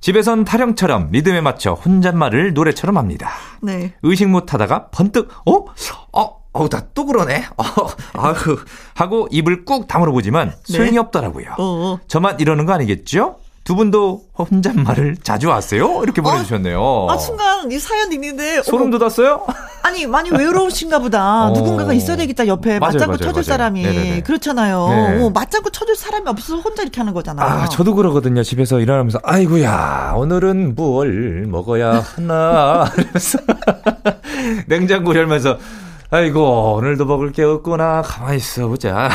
집에선 0.00 0.44
타령처럼 0.44 1.08
리듬에 1.12 1.40
맞춰 1.40 1.72
혼잣말을 1.72 2.54
노래처럼 2.54 2.96
합니다. 2.96 3.30
네. 3.62 3.94
의식 4.02 4.28
못하다가 4.28 4.88
번뜩 4.88 5.30
어? 5.46 5.64
어? 6.12 6.40
어, 6.52 6.66
나또 6.70 7.06
그러네. 7.06 7.44
어, 7.56 7.62
아휴. 8.14 8.58
하고 8.94 9.28
입을 9.30 9.64
꾹 9.64 9.86
다물어 9.86 10.10
보지만 10.12 10.48
네. 10.68 10.76
소용이 10.78 10.98
없더라고요. 10.98 11.54
어어. 11.58 12.00
저만 12.08 12.40
이러는 12.40 12.66
거 12.66 12.72
아니겠죠? 12.72 13.36
두 13.62 13.76
분도 13.76 14.22
혼잣말을 14.38 15.18
자주 15.22 15.52
하세요? 15.52 16.00
이렇게 16.02 16.22
보내주셨네요. 16.22 17.06
아, 17.08 17.12
아 17.12 17.18
순간 17.18 17.70
이 17.70 17.78
사연 17.78 18.10
읽는데 18.10 18.62
소름 18.62 18.90
돋았어요? 18.90 19.46
아니 19.82 20.06
많이 20.06 20.30
외로우신가 20.30 20.98
보다. 20.98 21.44
어. 21.48 21.50
누군가가 21.52 21.92
있어야 21.92 22.16
되겠다 22.16 22.46
옆에 22.46 22.78
맞아요, 22.78 22.92
맞장구 22.92 23.06
맞아요, 23.06 23.18
쳐줄 23.18 23.32
맞아요. 23.32 23.42
사람이 23.42 23.82
네네네. 23.82 24.20
그렇잖아요. 24.22 24.88
네. 24.88 25.22
어, 25.24 25.30
맞장구 25.30 25.70
쳐줄 25.70 25.94
사람이 25.94 26.28
없어서 26.28 26.58
혼자 26.60 26.82
이렇게 26.82 27.00
하는 27.00 27.12
거잖아요. 27.12 27.46
아 27.46 27.68
저도 27.68 27.94
그러거든요. 27.94 28.42
집에서 28.42 28.80
일어나면서 28.80 29.20
아이구야 29.22 30.14
오늘은 30.16 30.74
뭘 30.74 31.46
먹어야 31.46 32.00
하나 32.00 32.90
이러면서 32.96 33.38
냉장고 34.66 35.14
열면서 35.14 35.58
아이고 36.10 36.74
오늘도 36.74 37.04
먹을 37.04 37.30
게 37.30 37.44
없구나 37.44 38.02
가만히 38.02 38.38
있어 38.38 38.66
보자. 38.68 39.10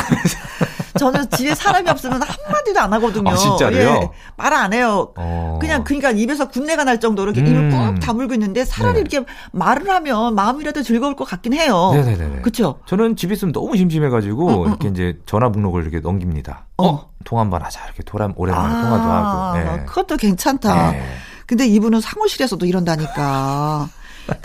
저는 0.98 1.30
집에 1.32 1.54
사람이 1.54 1.90
없으면 1.90 2.22
한마디도 2.22 2.80
안 2.80 2.94
하거든요. 2.94 3.30
아, 3.30 3.36
진짜로요? 3.36 3.80
예, 3.80 4.10
말안 4.38 4.74
해요. 4.74 5.14
어. 5.18 5.58
그냥 5.60 5.84
그러니까 5.84 6.12
입에서 6.12 6.50
군내가 6.50 6.84
날 6.84 7.00
정도로 7.00 7.32
이렇게 7.32 7.50
음. 7.50 7.70
입을 7.70 7.70
꾹 7.72 8.00
다물고 8.00 8.34
있는데 8.34 8.64
차라리 8.64 8.96
네. 8.96 9.00
이렇게 9.02 9.26
말을 9.52 9.90
하면 9.90 10.36
마음이라도 10.36 10.84
즐거울 10.84 11.16
것 11.16 11.26
같긴 11.26 11.54
해요. 11.54 11.92
네네네. 11.94 12.42
그렇죠. 12.42 12.80
저는 12.86 13.16
집에 13.16 13.34
있으면 13.34 13.52
너무 13.52 13.76
심심해가지고 13.76 14.48
음, 14.48 14.64
음, 14.64 14.68
이렇게 14.70 14.88
이제 14.90 15.20
전화 15.26 15.50
목록을 15.50 15.84
이렇게 15.84 16.00
넘깁니다. 16.00 16.68
어, 16.78 16.88
어 16.88 17.10
통화 17.24 17.42
한번 17.42 17.62
하자 17.62 17.86
이렇게 17.86 18.04
도람 18.04 18.34
오랜만에 18.36 18.74
아, 18.74 18.82
통화도 18.82 19.04
하고. 19.04 19.58
네. 19.58 19.86
그것도 19.86 20.18
괜찮다. 20.18 20.92
네. 20.92 21.04
근데 21.46 21.68
이분은 21.68 22.02
사무실에서도 22.02 22.66
이런다니까. 22.66 23.90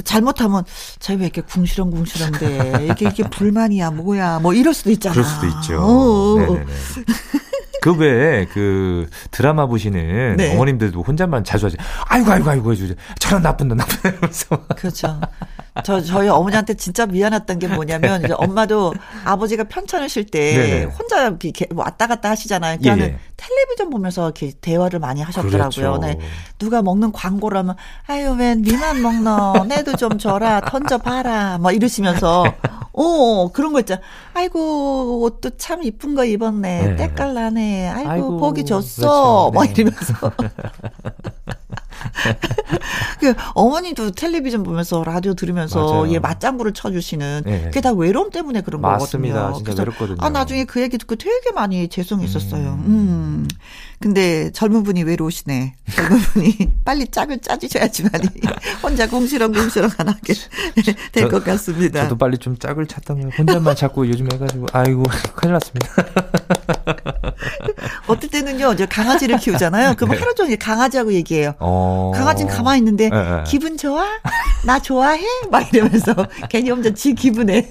잘못하면 0.05 0.64
저희 0.99 1.16
왜 1.16 1.25
이렇게 1.25 1.40
궁시렁궁시렁대 1.43 2.88
이게 2.90 3.09
이게 3.09 3.23
불만이야 3.29 3.90
뭐야 3.90 4.40
뭐 4.40 4.55
이럴 4.55 4.75
수도 4.75 4.90
있잖아. 4.90 5.14
그럴 5.14 5.25
수도 5.25 5.47
있죠. 5.47 5.81
어. 5.81 6.38
네네네. 6.38 6.66
그 7.83 7.95
외에 7.95 8.45
그 8.47 9.09
드라마 9.31 9.66
보시는 9.66 10.37
네. 10.37 10.55
어머님들도 10.55 11.03
혼잣말 11.03 11.45
자주 11.45 11.66
하지. 11.66 11.77
아이고 12.05 12.31
아이고 12.31 12.51
아이고 12.51 12.73
해주죠. 12.73 12.95
저런 13.19 13.43
나쁜 13.43 13.69
놈 13.69 13.79
나쁜 13.79 14.12
놈. 14.21 14.21
그렇죠. 14.77 15.21
저 15.85 16.01
저희 16.01 16.29
어머니한테 16.29 16.75
진짜 16.75 17.07
미안했던 17.07 17.59
게 17.59 17.69
뭐냐면 17.69 18.25
이제 18.25 18.35
엄마도 18.37 18.95
아버지가 19.25 19.65
편찮으실 19.65 20.27
때 20.27 20.55
네네. 20.55 20.85
혼자 20.85 21.29
이렇게 21.29 21.67
왔다 21.75 22.07
갔다 22.07 22.31
하시잖아요. 22.31 22.79
그러니까 22.81 23.07
예, 23.07 23.11
예. 23.11 23.19
텔레비전 23.37 23.91
보면서 23.91 24.25
이렇게 24.25 24.53
대화를 24.61 24.99
많이 24.99 25.23
하셨더라고요. 25.23 25.69
그렇죠. 25.71 25.99
네. 25.99 26.19
누가 26.59 26.83
먹는 26.83 27.13
광고를 27.13 27.59
하면 27.59 27.77
아유 28.07 28.33
웬 28.33 28.63
니만 28.63 29.01
먹노 29.03 29.65
내도 29.67 29.97
좀 29.97 30.19
줘라 30.19 30.63
던져 30.63 30.99
봐라 30.99 31.59
막 31.59 31.73
이러시면서 31.73 32.45
어 32.93 33.53
그런 33.53 33.73
거 33.73 33.81
있잖아. 33.81 34.01
아이고 34.35 35.23
옷도 35.23 35.51
참 35.57 35.83
이쁜 35.83 36.15
거 36.15 36.25
입었네. 36.25 36.83
네. 36.83 36.97
때깔 36.97 37.35
나네. 37.35 37.89
아이고, 37.89 38.11
아이고 38.11 38.37
보기 38.39 38.65
좋소. 38.65 39.03
그렇죠. 39.03 39.51
막 39.55 39.65
네. 39.65 39.73
이러면서 39.77 40.15
그 43.21 43.35
어머니도 43.55 44.13
텔레비전 44.13 44.63
보면서 44.63 45.03
라디오 45.05 45.35
들으면서 45.35 46.11
얘 46.13 46.19
맞장구를 46.19 46.73
쳐주시는 46.73 47.43
네. 47.45 47.63
그게 47.65 47.81
다 47.81 47.93
외로움 47.93 48.31
때문에 48.31 48.63
그런 48.63 48.81
맞습니다. 48.81 49.49
거거든요. 49.49 49.65
진짜 49.65 49.83
외롭거든요. 49.83 50.17
아 50.21 50.31
나중에 50.31 50.65
그 50.65 50.81
얘기 50.81 50.99
듣고 50.99 51.17
되게 51.17 51.53
많이 51.55 51.89
죄송했었어요. 51.89 52.81
음. 52.85 52.85
음. 52.87 53.49
근데 54.01 54.51
젊은 54.53 54.83
분이 54.83 55.03
외로우시네. 55.03 55.75
젊은 55.95 56.19
분이 56.19 56.57
빨리 56.85 57.07
짝을 57.07 57.39
짜주셔야지만이 57.41 58.29
혼자 58.83 59.07
공시렁공시렁 59.09 59.91
안 59.99 60.09
하게 60.09 60.33
될 61.13 61.29
것 61.29 61.45
같습니다. 61.45 62.03
저도 62.05 62.17
빨리 62.17 62.39
좀 62.39 62.57
짝을 62.59 62.87
찾다면 62.87 63.31
혼자만 63.37 63.77
자꾸 63.77 64.09
요즘 64.09 64.27
해가지고 64.33 64.67
아이고 64.73 65.03
큰일 65.35 65.53
났습니다. 65.53 65.89
어, 68.11 68.12
어떨 68.12 68.29
때는요, 68.29 68.75
저 68.77 68.87
강아지를 68.87 69.38
키우잖아요. 69.38 69.94
그럼 69.99 70.11
네. 70.11 70.18
하루 70.18 70.35
종일 70.35 70.59
강아지하고 70.59 71.12
얘기해요. 71.12 71.55
어... 71.61 72.12
강아지는 72.14 72.53
가만히 72.53 72.79
있는데, 72.79 73.09
네, 73.09 73.16
네. 73.16 73.44
기분 73.46 73.77
좋아? 73.77 74.05
나 74.64 74.79
좋아해? 74.81 75.25
막 75.51 75.73
이러면서 75.73 76.14
괜히 76.51 76.70
혼자 76.70 76.92
지 76.92 77.14
기분에. 77.14 77.70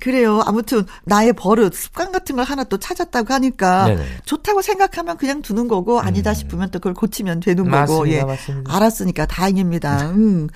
그래요. 0.00 0.42
아무튼 0.44 0.84
나의 1.04 1.32
버릇, 1.32 1.74
습관 1.74 2.12
같은 2.12 2.36
걸 2.36 2.44
하나 2.44 2.64
또 2.64 2.76
찾았다고 2.76 3.32
하니까 3.32 3.86
네네. 3.86 4.04
좋다고 4.24 4.62
생각하면 4.62 5.16
그냥 5.16 5.42
두는 5.42 5.68
거고 5.68 6.00
아니다 6.00 6.32
음. 6.32 6.34
싶으면 6.34 6.70
또 6.70 6.78
그걸 6.80 6.94
고치면 6.94 7.40
되는 7.40 7.68
맞습니다, 7.68 7.86
거고. 7.86 8.08
예. 8.08 8.24
맞습니다. 8.24 8.76
알았으니까 8.76 9.26
다행입니다. 9.26 10.10
음. 10.10 10.48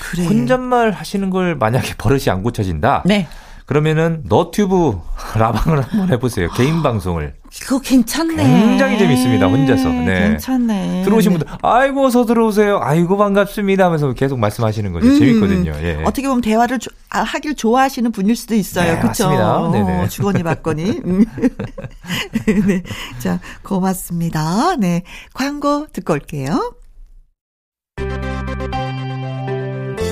그래. 0.00 0.26
혼잣말 0.26 0.92
하시는 0.92 1.30
걸 1.30 1.56
만약에 1.56 1.94
버릇이 1.98 2.24
안 2.28 2.42
고쳐진다. 2.42 3.02
네. 3.06 3.28
그러면은 3.70 4.24
너튜브 4.24 4.98
라방을 5.38 5.82
한번 5.82 6.08
해보세요. 6.10 6.48
개인 6.56 6.82
방송을. 6.82 7.34
그거 7.62 7.78
괜찮네. 7.78 8.34
굉장히 8.34 8.98
재밌습니다. 8.98 9.46
혼자서. 9.46 9.88
네. 9.90 10.30
괜찮네. 10.30 11.02
들어오신 11.04 11.30
네. 11.30 11.38
분들 11.38 11.56
아이고 11.62 12.04
어서 12.04 12.24
들어오세요. 12.24 12.80
아이고 12.82 13.16
반갑습니다 13.16 13.84
하면서 13.84 14.12
계속 14.12 14.40
말씀하시는 14.40 14.92
거죠. 14.92 15.06
음, 15.06 15.16
재밌거든요. 15.16 15.72
예. 15.84 16.02
어떻게 16.04 16.26
보면 16.26 16.40
대화를 16.40 16.80
조, 16.80 16.90
아, 17.10 17.20
하길 17.20 17.54
좋아하시는 17.54 18.10
분일 18.10 18.34
수도 18.34 18.56
있어요. 18.56 18.94
네, 18.94 19.00
그렇죠. 19.00 19.28
어, 19.28 20.08
주거니 20.08 20.42
받거니. 20.42 21.02
음. 21.04 21.24
네. 22.66 22.82
자, 23.20 23.38
고맙습니다. 23.62 24.74
네. 24.80 25.04
광고 25.32 25.86
듣고 25.92 26.14
올게요. 26.14 26.74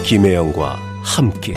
김혜영과 0.05 0.79
함께 1.03 1.55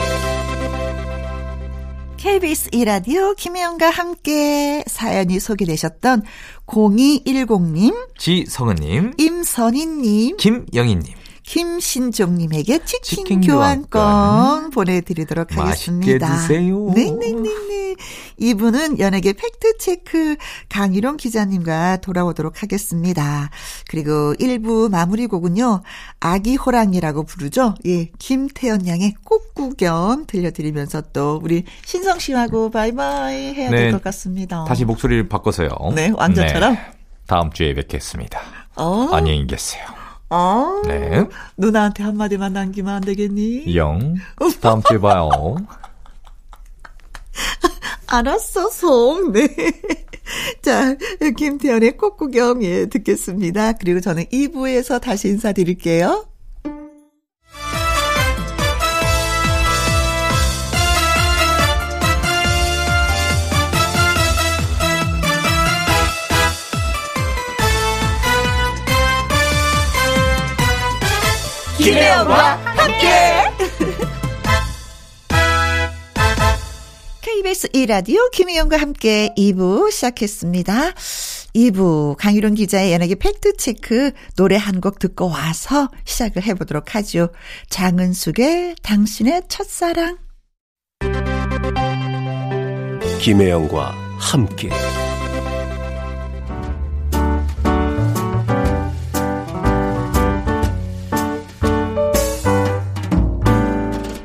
KBS 2.21 2.69
이라디오 2.71 3.33
김혜영과 3.33 3.89
함께 3.89 4.83
사연이 4.85 5.39
소개되셨던 5.39 6.21
0210님, 6.67 7.95
지성은님, 8.15 9.13
임선희님, 9.17 10.37
김영희님, 10.37 11.15
김신종님에게 11.51 12.85
치킨, 12.85 13.25
치킨 13.25 13.41
교환권, 13.41 13.89
교환권 13.89 14.69
보내드리도록 14.69 15.57
하겠습니다. 15.57 16.29
맛있게 16.29 16.47
드세요. 16.47 16.89
네네네네. 16.95 17.95
이분은 18.37 18.99
연예계 18.99 19.33
팩트체크 19.33 20.37
강희룡 20.69 21.17
기자님과 21.17 21.97
돌아오도록 21.97 22.63
하겠습니다. 22.63 23.49
그리고 23.89 24.33
1부 24.35 24.89
마무리 24.89 25.27
곡은요. 25.27 25.81
아기 26.21 26.55
호랑이라고 26.55 27.23
부르죠. 27.23 27.75
예, 27.85 28.05
김태연 28.17 28.87
양의 28.87 29.15
꽃구경 29.25 30.27
들려드리면서 30.27 31.01
또 31.11 31.41
우리 31.43 31.65
신성 31.83 32.19
씨하고 32.19 32.71
바이바이 32.71 33.55
해야 33.55 33.69
네, 33.69 33.77
될것 33.77 34.01
같습니다. 34.03 34.63
다시 34.63 34.85
목소리를 34.85 35.27
바꿔서요. 35.27 35.69
네, 35.95 36.13
완전처럼. 36.15 36.75
네, 36.75 36.79
다음 37.27 37.51
주에 37.51 37.73
뵙겠습니다. 37.73 38.39
어? 38.77 39.09
안녕히 39.11 39.45
계세요. 39.45 40.00
어? 40.31 40.81
네. 40.85 41.25
누나한테 41.57 42.03
한마디만 42.03 42.53
남기면 42.53 42.95
안 42.95 43.01
되겠니? 43.01 43.75
영. 43.75 44.15
다음 44.61 44.81
주에 44.83 44.97
봐요. 44.97 45.29
알았어, 48.07 48.69
송. 48.69 49.33
네. 49.33 49.47
자, 50.61 50.95
김태현의 51.37 51.97
꽃구경, 51.97 52.63
예, 52.63 52.85
듣겠습니다. 52.85 53.73
그리고 53.73 53.99
저는 53.99 54.25
2부에서 54.25 55.01
다시 55.01 55.27
인사드릴게요. 55.27 56.30
김혜영과 71.81 72.57
함께. 72.57 73.07
KBS 77.21 77.69
1라디오 77.69 78.29
김혜영과 78.31 78.77
함께 78.77 79.33
2부 79.37 79.91
시작했습니다. 79.91 80.91
2부 81.55 82.15
강유론 82.17 82.53
기자의 82.55 82.93
연예계 82.93 83.15
팩트체크 83.15 84.11
노래 84.35 84.57
한 84.57 84.79
곡 84.79 84.99
듣고 84.99 85.27
와서 85.29 85.89
시작을 86.05 86.43
해보도록 86.43 86.93
하죠. 86.95 87.29
장은숙의 87.69 88.75
당신의 88.83 89.43
첫사랑. 89.49 90.17
김혜영과 93.19 93.95
함께. 94.19 94.69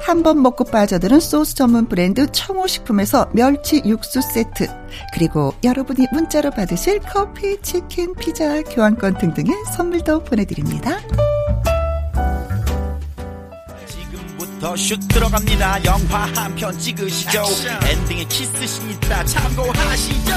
한 0.00 0.22
번 0.22 0.42
먹고 0.42 0.64
빠져드는 0.64 1.20
소스 1.20 1.54
전문 1.54 1.86
브랜드 1.88 2.26
청호식품에서 2.32 3.30
멸치 3.32 3.80
육수 3.84 4.20
세트 4.20 4.66
그리고 5.14 5.54
여러분이 5.64 6.06
문자로 6.12 6.50
받으실 6.50 6.98
커피, 7.00 7.60
치킨, 7.62 8.14
피자, 8.14 8.60
교환권 8.62 9.18
등등의 9.18 9.54
선물도 9.76 10.24
보내드립니다. 10.24 10.98
지금부터 13.86 14.76
슛 14.76 14.98
들어갑니다. 15.08 15.84
영화 15.84 16.24
한 16.34 16.54
편 16.54 16.76
찍으시죠. 16.78 17.42
엔딩에 17.90 18.24
키스신 18.24 18.90
있다 18.90 19.24
참고하시죠. 19.24 20.32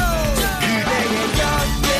그대의 0.61 1.92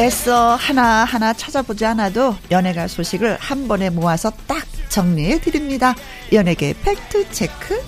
애써 0.00 0.54
하나하나 0.54 1.34
찾아보지 1.34 1.84
않아도 1.84 2.34
연예가 2.50 2.88
소식을 2.88 3.36
한 3.38 3.68
번에 3.68 3.90
모아서 3.90 4.32
딱 4.46 4.64
정리해 4.88 5.38
드립니다. 5.38 5.94
연예계 6.32 6.72
팩트 6.82 7.30
체크. 7.32 7.78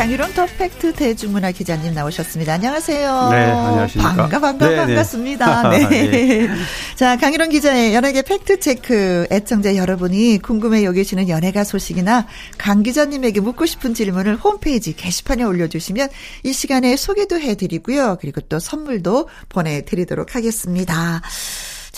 강일홍 0.00 0.32
더팩트 0.32 0.94
대중문화 0.94 1.52
기자님 1.52 1.92
나오셨습니다. 1.92 2.54
안녕하세요. 2.54 3.28
네, 3.32 3.36
안녕하십니까. 3.36 4.14
반가, 4.14 4.40
반가, 4.40 4.66
네, 4.66 4.70
네. 4.70 4.76
반갑습니다. 4.86 5.68
네. 5.76 5.88
네. 5.88 6.48
자, 6.96 7.18
강일홍 7.18 7.50
기자의 7.50 7.94
연예계 7.94 8.22
팩트체크 8.22 9.26
애청자 9.30 9.76
여러분이 9.76 10.38
궁금해 10.38 10.84
여기시는 10.84 11.28
연예가 11.28 11.64
소식이나 11.64 12.26
강 12.56 12.82
기자님에게 12.82 13.40
묻고 13.40 13.66
싶은 13.66 13.92
질문을 13.92 14.36
홈페이지 14.36 14.96
게시판에 14.96 15.44
올려주시면 15.44 16.08
이 16.44 16.54
시간에 16.54 16.96
소개도 16.96 17.38
해드리고요. 17.38 18.16
그리고 18.22 18.40
또 18.40 18.58
선물도 18.58 19.28
보내드리도록 19.50 20.34
하겠습니다. 20.34 21.20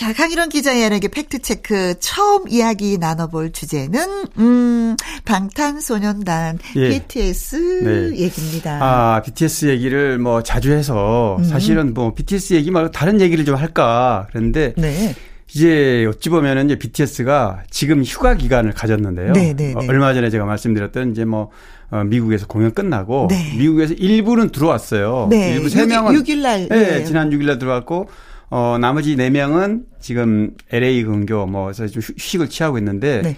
자, 0.02 0.12
강일원 0.12 0.48
기자의 0.48 0.82
연예계 0.82 1.06
팩트체크 1.06 1.94
처음 2.00 2.48
이야기 2.48 2.98
나눠볼 2.98 3.52
주제는, 3.52 4.00
음, 4.36 4.96
방탄소년단 5.24 6.58
예. 6.74 6.88
BTS 6.88 7.84
네. 7.84 8.18
얘기입니다. 8.18 8.80
아, 8.82 9.22
BTS 9.22 9.66
얘기를 9.66 10.18
뭐 10.18 10.42
자주 10.42 10.72
해서 10.72 11.36
음. 11.38 11.44
사실은 11.44 11.94
뭐 11.94 12.14
BTS 12.14 12.54
얘기 12.54 12.72
말고 12.72 12.90
다른 12.90 13.20
얘기를 13.20 13.44
좀 13.44 13.54
할까 13.54 14.26
그랬는데 14.30 14.74
네. 14.76 15.14
이제 15.54 16.04
어찌 16.08 16.30
보면은 16.30 16.64
이제 16.64 16.80
BTS가 16.80 17.62
지금 17.70 18.02
휴가 18.02 18.34
기간을 18.34 18.72
가졌는데요. 18.72 19.34
네, 19.34 19.54
네, 19.54 19.68
네. 19.68 19.74
어, 19.76 19.82
얼마 19.88 20.12
전에 20.14 20.30
제가 20.30 20.44
말씀드렸던 20.44 21.12
이제 21.12 21.24
뭐 21.24 21.50
어, 21.92 22.02
미국에서 22.02 22.48
공연 22.48 22.74
끝나고 22.74 23.28
네. 23.30 23.54
미국에서 23.56 23.94
일부는 23.94 24.50
들어왔어요. 24.50 25.28
네. 25.30 25.54
일부 25.54 25.68
3 25.68 25.86
명은 25.86 26.14
6일 26.14 26.38
날 26.38 26.66
네, 26.68 26.98
네. 26.98 27.04
지난 27.04 27.30
6일 27.30 27.46
날 27.46 27.60
들어왔고 27.60 28.08
어 28.54 28.76
나머지 28.78 29.16
4명은 29.16 29.84
지금 29.98 30.54
LA 30.70 31.04
근교 31.04 31.46
뭐좀 31.46 31.86
휴식을 31.86 32.50
취하고 32.50 32.76
있는데 32.76 33.22
네. 33.22 33.36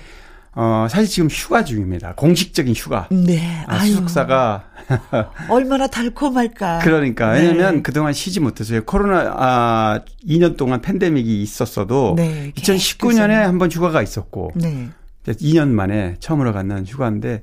어, 0.56 0.88
사실 0.90 1.08
지금 1.08 1.28
휴가 1.28 1.64
중입니다. 1.64 2.14
공식적인 2.14 2.74
휴가. 2.74 3.08
네. 3.10 3.64
아, 3.66 3.78
수석사가. 3.84 4.64
얼마나 5.50 5.86
달콤할까. 5.86 6.80
그러니까. 6.80 7.34
네. 7.34 7.42
왜냐면 7.42 7.82
그동안 7.82 8.12
쉬지 8.12 8.38
못했어요. 8.40 8.84
코로나, 8.84 9.34
아, 9.36 10.00
2년 10.26 10.56
동안 10.56 10.80
팬데믹이 10.80 11.42
있었어도. 11.42 12.14
네. 12.16 12.52
2019년에 12.56 13.30
한번 13.32 13.70
휴가가 13.70 14.00
있었고. 14.00 14.52
네. 14.54 14.90
2년 15.26 15.70
만에 15.70 16.16
처음으로 16.20 16.52
갖는 16.52 16.86
휴가인데. 16.86 17.42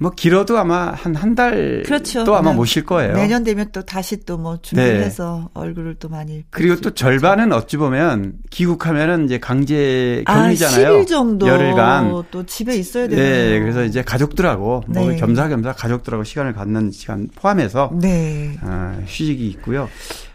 뭐 0.00 0.10
길어도 0.10 0.56
아마 0.56 0.92
한 0.92 1.14
한 1.14 1.34
달. 1.34 1.82
그렇죠. 1.84 2.24
또 2.24 2.34
아마 2.34 2.50
네. 2.52 2.56
모실 2.56 2.84
거예요. 2.86 3.12
내년 3.14 3.44
되면 3.44 3.66
또 3.72 3.82
다시 3.82 4.24
또 4.24 4.38
뭐 4.38 4.58
준비해서 4.62 5.42
네. 5.42 5.60
얼굴을 5.60 5.96
또 5.98 6.08
많이. 6.08 6.42
그리고 6.48 6.76
또 6.76 6.90
절반은 6.92 7.52
어찌 7.52 7.76
보면 7.76 8.32
귀국하면은 8.48 9.26
이제 9.26 9.38
강제 9.38 10.24
격리잖아요. 10.26 10.86
아, 10.86 10.90
10일 11.02 11.06
정도. 11.06 11.46
열흘간. 11.46 12.22
또 12.30 12.46
집에 12.46 12.76
있어야 12.76 13.08
되는 13.08 13.22
네. 13.22 13.60
그래서 13.60 13.84
이제 13.84 14.02
가족들하고 14.02 14.64
뭐 14.64 14.82
네. 14.88 15.00
뭐 15.10 15.14
겸사겸사 15.16 15.72
가족들하고 15.74 16.24
시간을 16.24 16.54
갖는 16.54 16.90
시간 16.92 17.28
포함해서. 17.34 17.90
네. 18.00 18.56
어, 18.62 18.98
휴식이 19.06 19.46
있고요. 19.48 19.88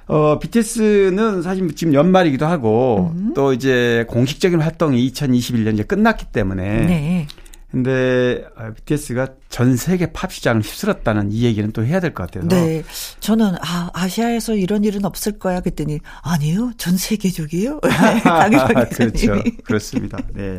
어, 0.07 0.37
BTS는 0.37 1.41
사실 1.41 1.73
지금 1.75 1.95
연말이기도 1.95 2.45
하고 2.45 3.11
음. 3.15 3.33
또 3.33 3.53
이제 3.53 4.05
공식적인 4.09 4.61
활동이 4.61 5.11
2021년 5.11 5.73
이제 5.73 5.81
끝났기 5.83 6.25
때문에. 6.31 6.85
네. 6.85 7.27
근데 7.71 8.45
BTS가 8.75 9.27
전 9.49 9.75
세계 9.75 10.11
팝 10.13 10.31
시장을 10.31 10.61
휩쓸었다는 10.61 11.31
이 11.31 11.43
얘기는 11.43 11.69
또 11.71 11.83
해야 11.85 11.99
될 11.99 12.13
것 12.13 12.29
같아요. 12.31 12.47
네. 12.47 12.83
저는 13.19 13.55
아, 13.61 13.89
아시아에서 13.93 14.55
이런 14.55 14.83
일은 14.85 15.03
없을 15.03 15.37
거야 15.39 15.59
그랬더니 15.59 15.99
아니요. 16.23 16.71
전 16.77 16.95
세계적이에요. 16.95 17.81
그렇죠. 18.95 19.43
그렇습니다. 19.65 20.17
네. 20.33 20.57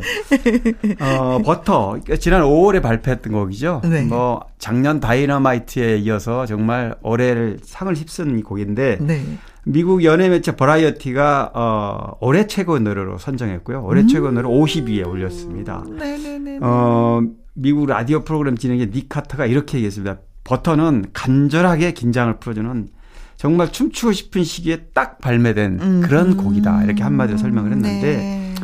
어, 0.99 1.41
버터 1.43 1.97
지난 2.19 2.41
5월에 2.43 2.81
발표했던 2.81 3.33
곡이죠. 3.33 3.81
네. 3.85 4.01
뭐 4.03 4.41
작년 4.59 4.99
다이너마이트에 4.99 5.97
이어서 5.97 6.45
정말 6.45 6.95
올해를 7.01 7.59
상을 7.63 7.93
휩쓴 7.95 8.43
곡인데 8.43 8.97
네. 9.01 9.23
미국 9.67 10.03
연예 10.03 10.29
매체 10.29 10.55
버라이어티가 10.55 11.51
어 11.53 12.17
올해 12.21 12.47
최고 12.47 12.79
노래로 12.79 13.17
선정했고요. 13.17 13.83
올해 13.83 14.01
음. 14.01 14.07
최고 14.07 14.31
노래 14.31 14.47
50위에 14.47 15.05
올렸습니다. 15.05 15.83
네네네. 15.87 16.59
어 16.61 17.21
미국 17.53 17.87
라디오 17.87 18.23
프로그램 18.23 18.57
진행자 18.57 18.85
닉 18.91 19.09
카터가 19.09 19.45
이렇게 19.45 19.77
얘기했습니다. 19.77 20.19
버터는 20.45 21.07
간절하게 21.11 21.91
긴장을 21.91 22.39
풀어주는 22.39 22.87
정말 23.35 23.71
춤추고 23.71 24.13
싶은 24.13 24.43
시기에 24.43 24.85
딱 24.93 25.19
발매된 25.19 25.79
음. 25.81 26.01
그런 26.01 26.37
곡이다. 26.37 26.85
이렇게 26.85 27.03
한마디로 27.03 27.37
설명을 27.37 27.71
했는데 27.73 28.17
네. 28.17 28.55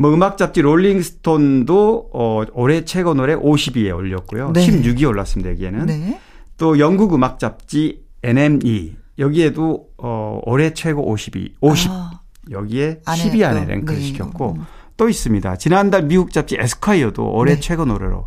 뭐 0.00 0.12
음악 0.12 0.38
잡지 0.38 0.60
롤링스톤도 0.60 2.10
어 2.12 2.42
올해 2.52 2.84
최고 2.84 3.14
노래 3.14 3.36
50위에 3.36 3.94
올렸고요. 3.96 4.52
네. 4.52 4.66
16위 4.66 5.08
올랐습니다. 5.08 5.50
여기에는. 5.52 5.86
네. 5.86 6.20
또 6.56 6.80
영국 6.80 7.14
음악 7.14 7.38
잡지 7.38 8.02
NME 8.24 8.96
여기에도 9.18 9.88
어 9.98 10.40
올해 10.44 10.72
최고 10.74 11.14
50위, 11.14 11.52
50 11.60 11.90
아, 11.90 12.20
여기에 12.50 13.00
10위 13.04 13.44
안에 13.44 13.64
랭크를 13.66 13.98
네. 13.98 14.06
시켰고 14.06 14.52
음. 14.52 14.64
또 14.96 15.08
있습니다. 15.08 15.56
지난달 15.56 16.02
미국 16.04 16.32
잡지 16.32 16.56
에스콰이어도 16.58 17.32
올해 17.32 17.54
네. 17.54 17.60
최고 17.60 17.84
노래로 17.84 18.26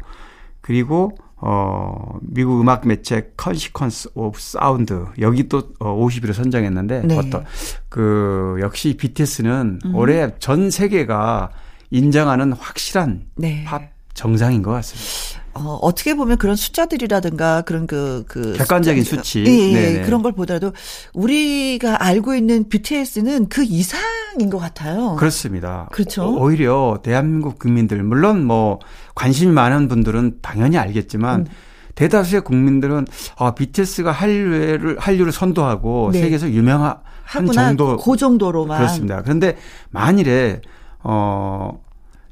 그리고 0.61 1.17
어 1.37 2.19
미국 2.21 2.61
음악 2.61 2.87
매체 2.87 3.31
Consequence 3.35 4.11
of 4.13 4.39
Sound 4.39 5.05
여기 5.19 5.49
또 5.49 5.73
50위로 5.79 6.29
어, 6.29 6.33
선정했는데 6.33 7.01
네. 7.05 7.17
어떤 7.17 7.45
그 7.89 8.57
역시 8.61 8.95
BTS는 8.95 9.79
음. 9.83 9.95
올해 9.95 10.29
전 10.39 10.69
세계가 10.69 11.51
인정하는 11.89 12.53
확실한 12.53 13.25
네. 13.35 13.63
팝 13.65 13.81
정상인 14.13 14.61
것 14.61 14.71
같습니다. 14.71 15.40
어, 15.53 15.77
어떻게 15.81 16.15
보면 16.15 16.37
그런 16.37 16.55
숫자들이라든가 16.55 17.61
그런 17.61 17.87
그, 17.87 18.23
그. 18.27 18.53
객관적인 18.53 19.03
수치. 19.03 19.43
예, 19.45 19.97
예 19.97 20.01
그런 20.01 20.21
걸 20.21 20.31
보더라도 20.31 20.71
우리가 21.13 22.03
알고 22.03 22.35
있는 22.35 22.69
BTS는 22.69 23.49
그 23.49 23.63
이상인 23.63 24.49
것 24.49 24.59
같아요. 24.59 25.15
그렇습니다. 25.17 25.89
그렇죠. 25.91 26.33
오히려 26.37 26.99
대한민국 27.03 27.59
국민들, 27.59 28.01
물론 28.03 28.45
뭐 28.45 28.79
관심이 29.15 29.51
많은 29.51 29.87
분들은 29.87 30.39
당연히 30.41 30.77
알겠지만 30.77 31.41
음. 31.41 31.45
대다수의 31.95 32.41
국민들은 32.43 33.05
아, 33.37 33.53
BTS가 33.53 34.11
한류를, 34.11 34.97
한류를 34.99 35.31
선도하고 35.31 36.11
네. 36.13 36.21
세계에서 36.21 36.49
유명한 36.49 36.97
정도. 37.53 37.97
그 37.97 38.17
정도로만. 38.17 38.77
그렇습니다. 38.77 39.21
그런데 39.21 39.57
만일에, 39.89 40.61
어, 41.03 41.79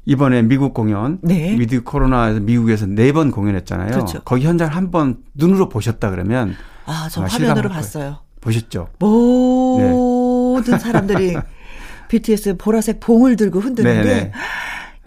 이번에 0.06 0.42
미국 0.42 0.74
공연 0.74 1.18
네. 1.22 1.56
위드 1.58 1.82
코로나에서 1.82 2.40
미국에서 2.40 2.86
네 2.86 3.12
번 3.12 3.30
공연했잖아요. 3.30 3.90
그렇죠. 3.90 4.20
거기 4.24 4.46
현장을 4.46 4.74
한번 4.74 5.18
눈으로 5.34 5.68
보셨다 5.68 6.10
그러면 6.10 6.54
아, 6.86 7.08
저 7.10 7.22
화면으로 7.22 7.68
봤어요. 7.68 8.18
보셨죠? 8.40 8.88
모든 8.98 10.72
네. 10.74 10.78
사람들이 10.78 11.36
BTS 12.08 12.56
보라색 12.56 13.00
봉을 13.00 13.36
들고 13.36 13.60
흔드는데 13.60 14.02
네네. 14.02 14.20
네. 14.24 14.32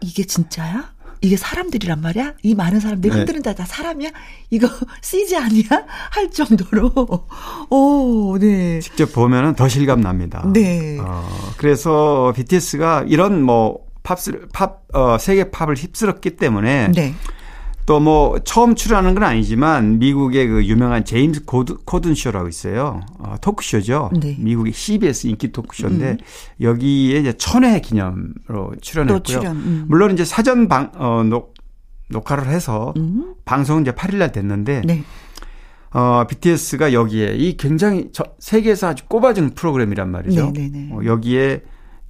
이게 0.02 0.24
진짜야? 0.26 0.94
이게 1.22 1.38
사람들이란 1.38 2.02
말이야? 2.02 2.34
이 2.44 2.54
많은 2.54 2.82
사람들이 2.82 3.12
네. 3.14 3.20
흔드는다 3.20 3.56
다 3.56 3.64
사람이야? 3.66 4.10
이거 4.50 4.68
CG 5.02 5.38
아니야? 5.38 5.68
할 6.12 6.30
정도로. 6.30 6.92
오, 7.70 8.38
네. 8.38 8.80
직접 8.82 9.12
보면은 9.14 9.56
더 9.56 9.70
실감 9.70 10.02
납니다. 10.02 10.46
네. 10.54 11.00
어, 11.00 11.26
그래서 11.58 12.34
BTS가 12.36 13.06
이런 13.08 13.42
뭐 13.42 13.80
팝스 14.04 14.48
팝 14.54 14.84
어, 14.94 15.18
세계 15.18 15.50
팝을 15.50 15.76
휩쓸었기 15.76 16.32
때문에 16.32 16.92
네. 16.94 17.14
또뭐 17.86 18.40
처음 18.40 18.76
출연하는 18.76 19.14
건 19.14 19.24
아니지만 19.24 20.00
미국의 20.00 20.48
그 20.48 20.66
유명한 20.66 21.04
제임스 21.04 21.46
코드, 21.46 21.78
코든 21.84 22.16
쇼라고 22.16 22.48
있어요. 22.48 23.02
어, 23.20 23.36
토크쇼죠. 23.42 24.12
네. 24.22 24.38
미국의 24.40 24.72
CBS 24.72 25.28
인기 25.28 25.52
토크쇼인데 25.52 26.12
음. 26.12 26.18
여기에 26.62 27.20
이제 27.20 27.34
천회 27.34 27.82
기념으로 27.82 28.74
출연했고요. 28.82 29.22
출연, 29.24 29.56
음. 29.58 29.86
물론 29.88 30.12
이제 30.12 30.24
사전 30.24 30.68
방 30.70 30.92
어, 30.96 31.24
녹, 31.24 31.54
녹화를 32.10 32.48
해서 32.48 32.94
음. 32.98 33.36
방송은 33.44 33.82
이제 33.82 33.92
8일 33.92 34.16
날 34.16 34.32
됐는데 34.32 34.82
네. 34.86 35.04
어, 35.92 36.26
BTS가 36.28 36.94
여기에 36.94 37.36
이 37.36 37.58
굉장히 37.58 38.10
저, 38.14 38.24
세계에서 38.40 38.88
아주 38.88 39.06
꼽아준 39.08 39.52
프로그램이란 39.52 40.10
말이죠. 40.10 40.52
네, 40.54 40.70
네, 40.70 40.88
네. 40.88 40.90
어, 40.94 41.04
여기에 41.04 41.64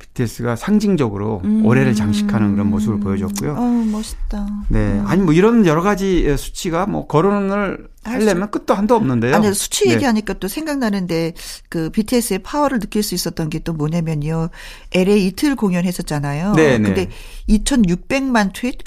BTS가 0.04 0.56
상징적으로 0.56 1.42
음. 1.44 1.66
올해를 1.66 1.96
장식하는 1.96 2.54
그런 2.54 2.70
모습을 2.70 3.00
보여줬고요. 3.00 3.54
어, 3.54 3.62
멋있다. 3.62 4.46
네. 4.70 4.80
음. 4.80 5.06
아니 5.08 5.24
뭐 5.24 5.34
이런 5.34 5.66
여러 5.66 5.82
가지 5.82 6.36
수치가 6.38 6.86
뭐 6.86 7.08
거론을 7.08 7.88
하려면 8.04 8.52
끝도 8.52 8.74
한도 8.74 8.96
없는데요. 8.96 9.36
아니 9.36 9.54
수치 9.54 9.88
네. 9.88 9.96
얘기하니까 9.96 10.34
네. 10.34 10.40
또 10.40 10.48
생각나는데 10.48 11.34
그 11.70 11.90
BTS의 11.90 12.40
파워를 12.40 12.80
느낄 12.80 13.02
수 13.02 13.16
있었던 13.16 13.50
게 13.50 13.64
또 13.64 13.74
뭐냐면요. 13.74 14.50
LA 14.92 15.28
이틀 15.28 15.56
공연했었잖아요. 15.56 16.54
네, 16.54 16.78
네. 16.78 16.84
근데 16.84 17.10
2,600만 17.50 18.54
트윗 18.54 18.80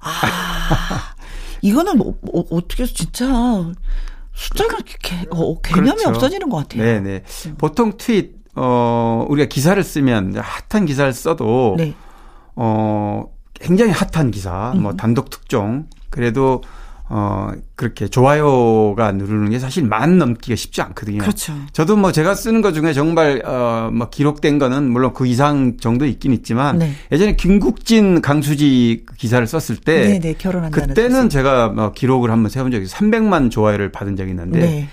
아. 0.00 0.10
이거는 1.60 1.98
뭐, 1.98 2.14
뭐, 2.22 2.44
어떻게 2.50 2.86
진짜 2.86 3.26
숫자가 4.32 4.78
개, 5.02 5.26
어, 5.30 5.60
개념이 5.60 5.96
그렇죠. 5.98 6.08
없어지는 6.10 6.48
것 6.48 6.58
같아요. 6.58 6.82
네네. 6.82 7.22
네. 7.22 7.54
보통 7.58 7.96
트윗 7.98 8.37
어, 8.58 9.26
우리가 9.28 9.48
기사를 9.48 9.82
쓰면 9.82 10.36
핫한 10.36 10.86
기사를 10.86 11.12
써도 11.12 11.76
네. 11.78 11.94
어, 12.56 13.24
굉장히 13.54 13.92
핫한 13.92 14.30
기사, 14.30 14.74
뭐 14.76 14.92
음. 14.92 14.96
단독 14.96 15.30
특종 15.30 15.86
그래도 16.10 16.62
어, 17.10 17.52
그렇게 17.74 18.06
좋아요가 18.06 19.12
누르는 19.12 19.48
게 19.50 19.58
사실 19.58 19.84
만 19.84 20.18
넘기가 20.18 20.54
쉽지 20.56 20.82
않거든요. 20.82 21.18
그렇죠. 21.18 21.54
저도 21.72 21.96
뭐 21.96 22.12
제가 22.12 22.34
쓰는 22.34 22.60
것 22.60 22.74
중에 22.74 22.92
정말, 22.92 23.40
어, 23.46 23.90
뭐 23.90 24.10
기록된 24.10 24.58
거는 24.58 24.90
물론 24.90 25.14
그 25.14 25.26
이상 25.26 25.78
정도 25.78 26.04
있긴 26.04 26.34
있지만 26.34 26.78
네. 26.78 26.92
예전에 27.10 27.34
김국진 27.36 28.20
강수지 28.20 29.06
기사를 29.16 29.46
썼을 29.46 29.80
때. 29.80 30.02
네네, 30.02 30.18
네, 30.18 30.34
그때는 30.70 31.28
뜻이. 31.28 31.38
제가 31.38 31.68
뭐 31.68 31.92
기록을 31.92 32.30
한번 32.30 32.50
세운 32.50 32.70
적이 32.70 32.84
300만 32.84 33.50
좋아요를 33.50 33.90
받은 33.90 34.16
적이 34.16 34.30
있는데. 34.30 34.60
네. 34.60 34.88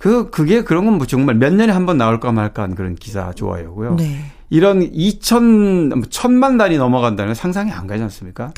그, 0.00 0.30
그게 0.30 0.62
그런 0.64 0.86
건뭐 0.86 1.06
정말 1.06 1.34
몇 1.34 1.52
년에 1.52 1.72
한 1.72 1.84
번 1.84 1.98
나올까 1.98 2.32
말까 2.32 2.62
하는 2.62 2.74
그런 2.74 2.94
기사 2.94 3.32
좋아요고요. 3.34 3.96
네. 3.96 4.24
이런 4.48 4.80
2천, 4.80 6.08
1000만 6.08 6.56
단위 6.58 6.78
넘어간다는 6.78 7.28
건 7.28 7.34
상상이 7.34 7.70
안 7.70 7.86
가지 7.86 8.02
않습니까? 8.04 8.52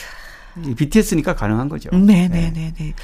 BTS니까 0.76 1.34
가능한 1.34 1.68
거죠. 1.68 1.90
네네네. 1.90 2.28
네. 2.28 2.52
네, 2.54 2.74
네. 2.78 2.94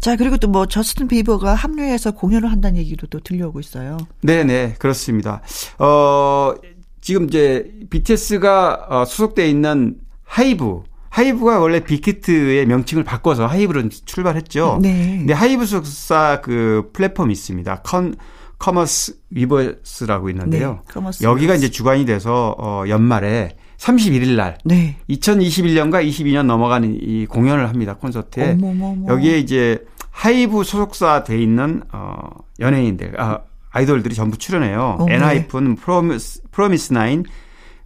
자, 0.00 0.14
그리고 0.16 0.36
또 0.36 0.48
뭐 0.48 0.66
저스틴 0.66 1.08
비버가 1.08 1.54
합류해서 1.54 2.10
공연을 2.10 2.50
한다는 2.52 2.78
얘기도 2.78 3.06
또 3.06 3.18
들려오고 3.20 3.60
있어요. 3.60 3.96
네네. 4.22 4.74
그렇습니다. 4.78 5.40
어, 5.78 6.52
지금 7.00 7.24
이제 7.28 7.72
BTS가 7.90 8.86
어, 8.90 9.04
소속돼 9.06 9.48
있는 9.48 9.96
하이브 10.24 10.82
하이브가 11.16 11.60
원래 11.60 11.80
빅히트의 11.80 12.66
명칭을 12.66 13.02
바꿔서 13.02 13.46
하이브로 13.46 13.88
출발했죠. 13.88 14.80
네. 14.82 15.16
근데 15.16 15.32
하이브 15.32 15.64
소속사 15.64 16.42
그 16.42 16.90
플랫폼이 16.92 17.32
있습니다. 17.32 17.76
컨 17.76 18.14
commerce 18.58 19.14
위버스라고 19.30 20.28
있는데요. 20.30 20.82
네, 20.94 21.26
여기가 21.26 21.54
이제 21.54 21.70
주관이 21.70 22.04
돼서 22.04 22.54
어 22.58 22.84
연말에 22.88 23.56
31일 23.78 24.36
날 24.36 24.58
네. 24.64 24.96
2021년과 25.08 26.06
22년 26.06 26.44
넘어가는 26.44 26.98
이 27.00 27.24
공연을 27.24 27.66
합니다. 27.70 27.94
콘서트에. 27.94 28.52
어머머머. 28.52 29.10
여기에 29.10 29.38
이제 29.38 29.82
하이브 30.10 30.64
소속사 30.64 31.24
돼 31.24 31.40
있는 31.40 31.82
어 31.92 32.14
연예인들 32.60 33.18
아 33.18 33.40
아이돌들이 33.70 34.14
전부 34.14 34.36
출연해요. 34.36 34.96
어, 35.00 35.06
엔하이픈, 35.08 35.76
프로미스, 35.76 36.42
프로미스 36.50 36.92
나인, 36.92 37.24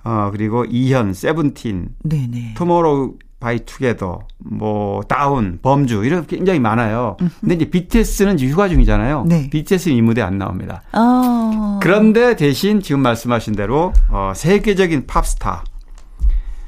어, 0.05 0.31
그리고 0.33 0.65
이현, 0.65 1.13
세븐틴, 1.15 1.91
네네. 2.03 2.55
투모로우 2.57 3.15
바이 3.39 3.61
투게더, 3.61 4.21
뭐, 4.39 5.03
다운, 5.05 5.59
범주, 5.63 6.05
이렇게 6.05 6.37
굉장히 6.37 6.61
많아요. 6.61 7.17
근데 7.41 7.55
이제 7.55 7.71
BTS는 7.71 8.35
이제 8.35 8.47
휴가 8.47 8.69
중이잖아요. 8.69 9.25
네. 9.27 9.49
BTS는 9.49 9.97
이 9.97 10.03
무대에 10.03 10.23
안 10.23 10.37
나옵니다. 10.37 10.83
어. 10.93 11.79
그런데 11.83 12.37
대신 12.37 12.83
지금 12.83 13.01
말씀하신 13.01 13.55
대로, 13.55 13.95
어, 14.11 14.33
세계적인 14.37 15.07
팝스타. 15.07 15.65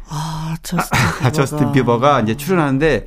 아, 0.09 0.55
저스틴 0.63 0.99
비버가. 1.21 1.31
저스틴 1.33 1.73
비버가 1.73 2.21
이제 2.21 2.37
출연하는데, 2.37 3.07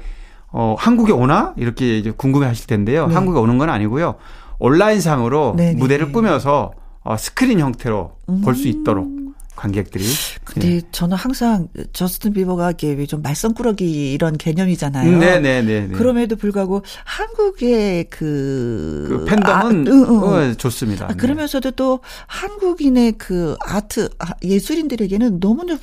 어, 0.51 0.75
한국에 0.77 1.11
오나? 1.11 1.53
이렇게 1.57 1.97
이제 1.97 2.11
궁금해 2.15 2.45
하실 2.45 2.67
텐데요. 2.67 3.07
네. 3.07 3.15
한국에 3.15 3.39
오는 3.39 3.57
건 3.57 3.69
아니고요. 3.69 4.15
온라인상으로 4.59 5.55
네네. 5.57 5.79
무대를 5.79 6.11
꾸며서 6.11 6.71
어, 7.03 7.17
스크린 7.17 7.59
형태로 7.59 8.11
음. 8.29 8.41
볼수 8.41 8.67
있도록 8.67 9.24
관객들이. 9.55 10.05
근데 10.43 10.75
예. 10.75 10.81
저는 10.91 11.17
항상 11.17 11.67
저스틴 11.93 12.33
비버가 12.33 12.71
이게 12.71 13.05
좀 13.05 13.21
말썽꾸러기 13.21 14.13
이런 14.13 14.37
개념이잖아요. 14.37 15.17
네네네. 15.17 15.39
네, 15.39 15.61
네, 15.61 15.87
네. 15.87 15.93
그럼에도 15.93 16.35
불구하고 16.35 16.83
한국의 17.03 18.05
그, 18.09 19.05
그 19.09 19.25
팬덤은 19.25 19.87
아, 19.87 19.91
응, 19.91 20.05
응. 20.09 20.23
어, 20.23 20.53
좋습니다. 20.53 21.05
아, 21.05 21.13
그러면서도 21.13 21.71
또 21.71 21.99
한국인의 22.27 23.13
그 23.13 23.55
아트 23.61 24.09
아, 24.19 24.33
예술인들에게는 24.43 25.39
너무나 25.39 25.77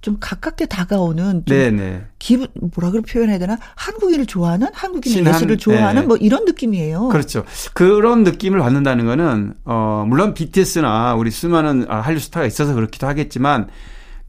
좀 0.00 0.16
가깝게 0.20 0.66
다가오는 0.66 1.44
좀 1.46 1.56
네네. 1.56 2.04
기분 2.18 2.46
뭐라 2.76 2.92
그래 2.92 3.02
표현해야 3.02 3.38
되나 3.38 3.58
한국인을 3.74 4.26
좋아하는 4.26 4.68
한국인의 4.72 5.18
신한, 5.18 5.34
예술을 5.34 5.58
좋아하는 5.58 6.02
네. 6.02 6.06
뭐 6.06 6.16
이런 6.16 6.44
느낌이에요. 6.44 7.08
그렇죠. 7.08 7.44
그런 7.74 8.22
느낌을 8.22 8.60
받는다는 8.60 9.06
거는 9.06 9.54
어 9.64 10.04
물론 10.06 10.34
BTS나 10.34 11.14
우리 11.14 11.30
수많은 11.30 11.86
아, 11.88 12.00
한류 12.00 12.20
스타가 12.20 12.46
있어서 12.46 12.74
그렇기도 12.74 13.08
하겠지만 13.08 13.68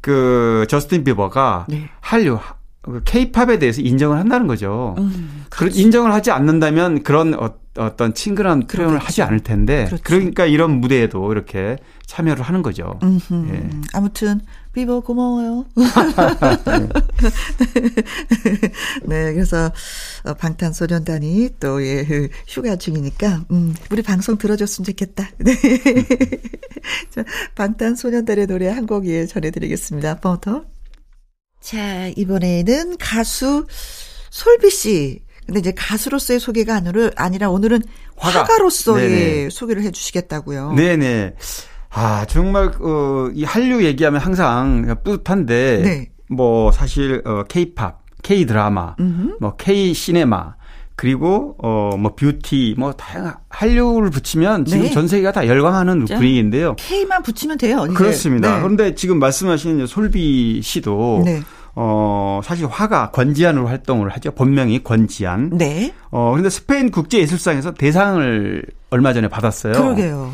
그 0.02 0.66
저스틴 0.70 1.04
비버가 1.04 1.68
네. 1.70 1.90
한류 2.00 2.40
케이팝에 3.06 3.60
대해서 3.60 3.82
인정을 3.82 4.18
한다는 4.18 4.48
거죠. 4.48 4.96
음, 4.98 5.46
그렇죠. 5.50 5.80
인정을 5.80 6.12
하지 6.12 6.32
않는다면 6.32 7.04
그런 7.04 7.36
어, 7.36 7.54
어떤 7.78 8.14
친근한 8.14 8.66
표현을 8.68 8.94
그렇겠죠. 8.94 9.06
하지 9.06 9.22
않을 9.22 9.42
텐데 9.42 9.86
그렇죠. 9.86 10.04
그러니까 10.04 10.46
이런 10.46 10.80
무대에도 10.80 11.32
이렇게 11.32 11.78
참여를 12.08 12.44
하는 12.44 12.64
거죠. 12.64 13.00
예. 13.04 13.70
아무튼 13.94 14.42
비버 14.80 15.02
고마워요. 15.02 15.66
네, 19.04 19.34
그래서 19.34 19.72
어, 20.24 20.34
방탄소년단이 20.34 21.50
또 21.60 21.84
예, 21.86 22.06
휴가 22.48 22.76
중이니까 22.78 23.46
음, 23.52 23.76
우리 23.92 24.02
방송 24.02 24.38
들어줬으면 24.38 24.86
좋겠다. 24.86 25.30
네. 25.40 25.54
방탄소년단의 27.56 28.48
노래 28.48 28.68
한 28.70 28.86
곡 28.90 29.06
예, 29.08 29.26
전해드리겠습니다. 29.28 30.20
버터. 30.20 30.64
자, 31.62 32.08
이번에는 32.16 32.98
가수 32.98 33.68
솔비 34.32 34.72
씨. 34.72 35.22
근데 35.46 35.60
이제 35.60 35.72
가수로서의 35.76 36.40
소개가 36.40 36.82
아니라 37.16 37.50
오늘은 37.50 37.82
화가. 38.16 38.58
로서의 38.60 39.10
네네. 39.10 39.50
소개를 39.50 39.84
해 39.84 39.92
주시겠다고요. 39.92 40.74
네네. 40.74 41.36
아, 41.92 42.26
정말, 42.26 42.72
어, 42.82 43.30
이 43.34 43.44
한류 43.44 43.84
얘기하면 43.84 44.22
항상 44.22 44.96
뿌듯한데, 45.04 45.82
네. 45.84 46.12
뭐, 46.30 46.72
사실, 46.72 47.22
어, 47.26 47.44
케이팝, 47.48 48.04
케이 48.22 48.46
드라마, 48.46 48.96
뭐, 49.40 49.56
케이 49.56 49.94
시네마, 49.94 50.56
그리고, 50.96 51.56
어, 51.64 51.96
뭐, 51.98 52.14
뷰티, 52.16 52.76
뭐, 52.78 52.92
다양한, 52.94 53.36
한류를 53.50 54.12
붙이면 54.12 54.66
지금 54.66 54.84
네. 54.84 54.92
전 54.92 55.08
세계가 55.08 55.32
다 55.32 55.48
열광하는 55.48 56.00
진짜? 56.00 56.16
분위기인데요. 56.16 56.76
K만 56.76 57.24
붙이면 57.24 57.58
돼요. 57.58 57.86
이제. 57.86 57.94
그렇습니다. 57.94 58.56
네. 58.56 58.62
그런데 58.62 58.96
지금 58.96 59.18
말씀하신 59.18 59.88
솔비 59.88 60.62
씨도, 60.62 61.22
네. 61.26 61.42
어, 61.76 62.42
사실 62.44 62.68
화가 62.68 63.12
권지안으로 63.12 63.68
활동을 63.68 64.10
하죠. 64.10 64.32
본명이 64.32 64.84
권지안. 64.84 65.52
네. 65.54 65.94
어, 66.12 66.34
근데 66.36 66.50
스페인 66.50 66.92
국제예술상에서 66.92 67.74
대상을 67.76 68.64
얼마 68.90 69.14
전에 69.14 69.30
받았어요. 69.30 69.74
그러게요. 69.74 70.32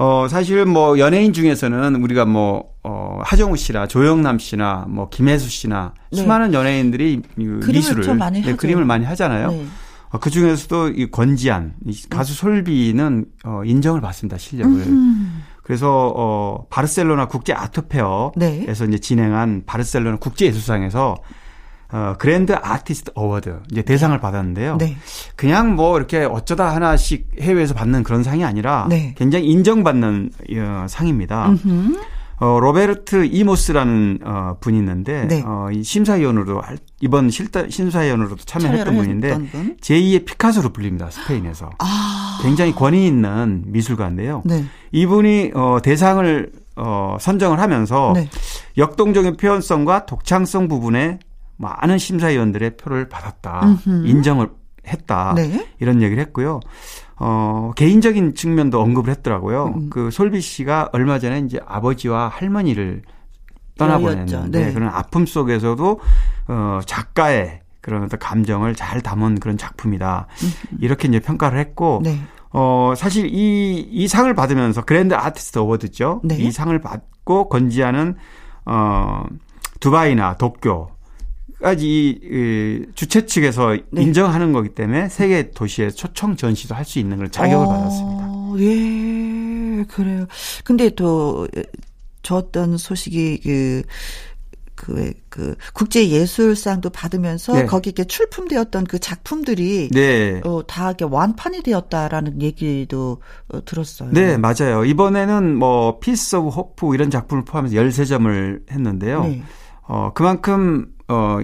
어, 0.00 0.28
사실 0.28 0.64
뭐 0.64 0.98
연예인 0.98 1.34
중에서는 1.34 2.02
우리가 2.02 2.24
뭐, 2.24 2.72
어, 2.82 3.18
하정우 3.22 3.58
씨나 3.58 3.86
조영남 3.86 4.38
씨나 4.38 4.86
뭐 4.88 5.10
김혜수 5.10 5.50
씨나 5.50 5.92
네. 6.10 6.22
수많은 6.22 6.54
연예인들이 6.54 7.20
미술을, 7.36 8.14
많이 8.14 8.40
네, 8.40 8.56
그림을 8.56 8.86
많이 8.86 9.04
하잖아요. 9.04 9.50
네. 9.50 9.66
어, 10.08 10.18
그 10.18 10.30
중에서도 10.30 10.88
이 10.88 11.10
권지안, 11.10 11.74
이 11.84 12.00
가수 12.08 12.32
솔비는 12.32 13.26
어, 13.44 13.60
인정을 13.62 14.00
받습니다, 14.00 14.38
실력을. 14.38 14.80
음. 14.80 15.44
그래서 15.62 16.12
어 16.16 16.66
바르셀로나 16.70 17.28
국제 17.28 17.52
art 17.52 17.86
fair에서 17.86 18.32
네. 18.36 18.64
이제 18.66 18.98
진행한 18.98 19.64
바르셀로나 19.66 20.16
국제 20.16 20.46
예술상에서 20.46 21.16
어, 21.92 22.14
Grand 22.18 22.52
Artist 22.52 23.12
Award 23.14 23.60
이제 23.70 23.82
대상을 23.82 24.18
받았는데요. 24.20 24.76
네. 24.78 24.96
그냥 25.36 25.74
뭐 25.74 25.96
이렇게 25.96 26.24
어쩌다 26.24 26.74
하나씩 26.74 27.30
해외에서 27.40 27.74
받는 27.74 28.02
그런 28.02 28.22
상이 28.22 28.44
아니라 28.44 28.86
네. 28.88 29.14
굉장히 29.16 29.46
인정받는 29.46 30.30
어, 30.56 30.86
상입니다. 30.88 31.48
음흠. 31.48 31.98
어, 32.40 32.58
로베르트 32.58 33.26
이모스라는 33.26 34.20
어, 34.24 34.56
분이 34.60 34.78
있는데 34.78 35.26
네. 35.26 35.42
어, 35.44 35.68
이 35.70 35.82
심사위원으로 35.82 36.62
이번 37.00 37.28
실다, 37.28 37.68
심사위원으로도 37.68 38.44
참여했던 38.44 38.96
분인데 38.96 39.34
분? 39.50 39.76
제2의 39.80 40.24
피카소로 40.24 40.70
불립니다. 40.72 41.10
스페인에서. 41.10 41.70
아. 41.78 42.38
굉장히 42.42 42.72
권위 42.72 43.06
있는 43.06 43.64
미술가인데요. 43.66 44.42
네. 44.46 44.64
이분이 44.92 45.50
어, 45.54 45.78
대상을 45.82 46.50
어, 46.76 47.18
선정을 47.20 47.60
하면서 47.60 48.12
네. 48.14 48.30
역동적인 48.78 49.36
표현성과 49.36 50.06
독창성 50.06 50.68
부분에 50.68 51.18
많은 51.60 51.98
심사위원들의 51.98 52.76
표를 52.76 53.08
받았다. 53.08 53.60
음흠. 53.64 54.06
인정을 54.06 54.48
했다. 54.86 55.34
네. 55.36 55.66
이런 55.78 56.02
얘기를 56.02 56.22
했고요. 56.24 56.60
어, 57.16 57.70
개인적인 57.76 58.34
측면도 58.34 58.80
언급을 58.80 59.10
했더라고요. 59.10 59.74
음. 59.76 59.90
그 59.90 60.10
솔비 60.10 60.40
씨가 60.40 60.88
얼마 60.92 61.18
전에 61.18 61.40
이제 61.40 61.60
아버지와 61.66 62.28
할머니를 62.28 63.02
떠나보냈는데 63.76 64.66
네. 64.66 64.72
그런 64.72 64.88
아픔 64.88 65.26
속에서도 65.26 66.00
어, 66.48 66.80
작가의 66.86 67.60
그런 67.82 68.04
어떤 68.04 68.18
감정을 68.18 68.74
잘 68.74 69.02
담은 69.02 69.38
그런 69.38 69.58
작품이다. 69.58 70.26
음. 70.42 70.78
이렇게 70.80 71.08
이제 71.08 71.20
평가를 71.20 71.58
했고 71.58 72.00
네. 72.02 72.18
어, 72.52 72.94
사실 72.96 73.26
이, 73.26 73.80
이 73.80 74.08
상을 74.08 74.32
받으면서 74.34 74.82
그랜드 74.84 75.14
아티스트 75.14 75.58
어워드죠. 75.58 76.22
네. 76.24 76.36
이 76.36 76.50
상을 76.50 76.76
받고 76.80 77.50
건지하는 77.50 78.16
어, 78.64 79.24
두바이나 79.80 80.36
도쿄 80.36 80.90
까지 81.60 82.18
이 82.22 82.86
주최 82.94 83.26
측에서 83.26 83.76
네. 83.90 84.02
인정하는 84.02 84.52
거기 84.52 84.70
때문에 84.70 85.08
세계 85.08 85.50
도시에 85.50 85.90
초청 85.90 86.36
전시도 86.36 86.74
할 86.74 86.84
수 86.84 86.98
있는 86.98 87.18
걸 87.18 87.30
자격을 87.30 87.66
어, 87.66 87.68
받았습니다. 87.68 88.30
예, 88.58 89.84
그래요. 89.88 90.26
근데 90.64 90.90
또 90.90 91.46
저 92.22 92.36
어떤 92.36 92.76
소식이 92.76 93.40
그 93.42 93.82
그, 94.76 95.12
그, 95.28 95.56
국제예술상도 95.74 96.88
받으면서 96.88 97.52
네. 97.52 97.66
거기 97.66 97.92
에 97.98 98.04
출품되었던 98.04 98.84
그 98.84 98.98
작품들이 98.98 99.90
네. 99.92 100.40
어, 100.42 100.66
다 100.66 100.86
이렇게 100.86 101.04
완판이 101.04 101.62
되었다라는 101.62 102.40
얘기도 102.40 103.20
어, 103.48 103.62
들었어요. 103.62 104.08
네, 104.10 104.38
맞아요. 104.38 104.86
이번에는 104.86 105.54
뭐 105.54 105.98
Piece 105.98 106.36
of 106.36 106.48
Hope 106.48 106.94
이런 106.94 107.10
작품을 107.10 107.44
포함해서 107.44 107.76
13점을 107.76 108.70
했는데요. 108.70 109.24
네. 109.24 109.42
어, 109.90 110.12
그만큼 110.14 110.86
어, 111.08 111.40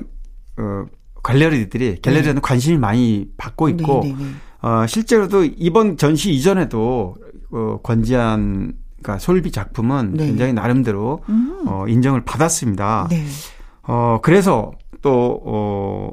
어 0.59 0.86
갤러리들이 1.26 2.01
갤러리에는 2.01 2.34
네. 2.36 2.40
관심이 2.40 2.78
많이 2.78 3.28
받고 3.36 3.68
있고 3.70 4.03
네, 4.05 4.12
네, 4.12 4.24
네, 4.24 4.30
어, 4.62 4.86
실제로도 4.86 5.44
이번 5.57 5.97
전시 5.97 6.32
이전에도 6.32 7.16
어, 7.51 7.80
권지안 7.82 8.74
그러니까 9.03 9.18
솔비 9.18 9.51
작품은 9.51 10.14
네. 10.14 10.26
굉장히 10.26 10.53
나름대로 10.53 11.24
음. 11.28 11.64
어, 11.66 11.88
인정을 11.88 12.24
받았습니다. 12.24 13.09
네. 13.11 13.24
어, 13.82 14.20
그래서 14.22 14.70
또 15.03 15.42
어, 15.44 16.12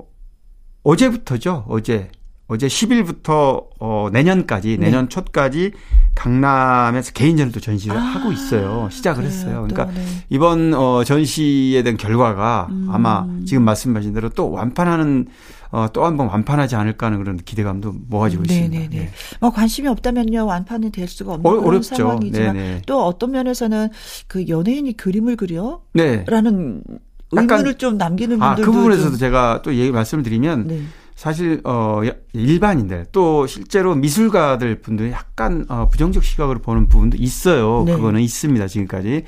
어제부터죠. 0.81 1.65
어제 1.67 2.09
어제 2.47 2.67
10일부터 2.67 3.65
어 3.79 4.09
내년까지 4.11 4.77
네. 4.77 4.85
내년 4.87 5.07
초까지 5.09 5.71
강남에서 6.13 7.11
개인전을 7.13 7.51
또 7.51 7.59
전시를 7.59 7.95
아, 7.97 7.99
하고 7.99 8.31
있어요. 8.31 8.89
시작을 8.91 9.23
그래요, 9.23 9.29
했어요. 9.31 9.67
그러니까 9.67 9.85
네. 9.97 10.05
이번 10.29 10.73
어 10.73 11.03
전시에 11.03 11.81
대한 11.83 11.97
결과가 11.97 12.67
음. 12.69 12.87
아마 12.91 13.25
지금 13.45 13.63
말씀하신 13.63 14.13
대로 14.13 14.29
또 14.29 14.51
완판하는 14.51 15.27
어, 15.71 15.87
또 15.91 16.03
한 16.05 16.17
번 16.17 16.27
완판하지 16.27 16.75
않을까 16.75 17.07
하는 17.07 17.17
그런 17.17 17.37
기대감도 17.37 17.93
모아지고 18.07 18.43
네네네. 18.43 18.65
있습니다. 18.83 18.95
네. 19.05 19.11
뭐 19.39 19.49
관심이 19.49 19.87
없다면요 19.87 20.45
완판이 20.45 20.91
될 20.91 21.07
수가 21.07 21.33
없는 21.33 21.49
어, 21.51 21.61
어렵죠. 21.65 21.95
상황이지만 21.95 22.53
네네. 22.53 22.81
또 22.85 23.03
어떤 23.05 23.31
면에서는 23.31 23.87
그 24.27 24.47
연예인이 24.47 24.95
그림을 24.97 25.35
그려? 25.35 25.81
네. 25.93 26.25
라는 26.27 26.83
의문을 27.31 27.75
좀 27.79 27.97
남기는 27.97 28.37
분들도 28.37 28.61
아, 28.61 28.65
그 28.65 28.71
부분에서도 28.71 29.09
좀. 29.11 29.17
제가 29.17 29.61
또 29.63 29.73
얘기 29.73 29.91
말씀을 29.91 30.23
드리면 30.23 30.67
네. 30.67 30.81
사실 31.16 31.61
어 31.64 32.01
일반인들 32.34 33.07
또 33.11 33.47
실제로 33.47 33.95
미술가들 33.95 34.82
분들이 34.82 35.11
약간 35.11 35.66
어 35.70 35.88
부정적 35.89 36.24
시각으로 36.24 36.59
보는 36.59 36.89
부분도 36.89 37.18
있어요. 37.20 37.84
네. 37.86 37.95
그거는 37.95 38.22
있습니다 38.22 38.68
지금까지. 38.68 39.24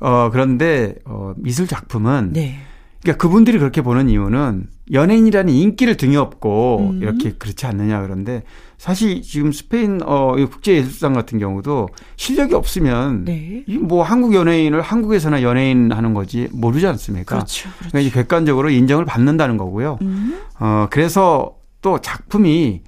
어 0.00 0.30
그런데 0.32 0.96
어 1.04 1.32
미술 1.36 1.66
작품은 1.68 2.32
네. 2.32 2.58
그러니까 3.02 3.20
그분들이 3.20 3.58
그렇게 3.58 3.82
보는 3.82 4.08
이유는 4.08 4.68
연예인이라는 4.92 5.52
인기를 5.52 5.96
등에 5.96 6.16
업고 6.16 6.90
음. 6.92 7.02
이렇게 7.02 7.32
그렇지 7.32 7.66
않느냐 7.66 8.00
그런데 8.02 8.44
사실 8.78 9.22
지금 9.22 9.52
스페인 9.52 10.00
어 10.04 10.34
국제 10.50 10.74
예술상 10.74 11.12
같은 11.12 11.38
경우도 11.38 11.88
실력이 12.16 12.54
없으면 12.54 13.24
네. 13.24 13.64
이뭐 13.66 14.02
한국 14.02 14.34
연예인을 14.34 14.80
한국에서나 14.82 15.42
연예인 15.42 15.92
하는 15.92 16.14
거지 16.14 16.48
모르지 16.52 16.86
않습니까? 16.86 17.36
그렇죠. 17.36 17.64
그렇죠. 17.70 17.78
그러니까 17.78 18.00
이제 18.00 18.10
객관적으로 18.10 18.70
인정을 18.70 19.04
받는다는 19.04 19.56
거고요. 19.56 19.98
음. 20.02 20.38
어 20.60 20.86
그래서 20.90 21.56
또 21.80 22.00
작품이 22.00 22.82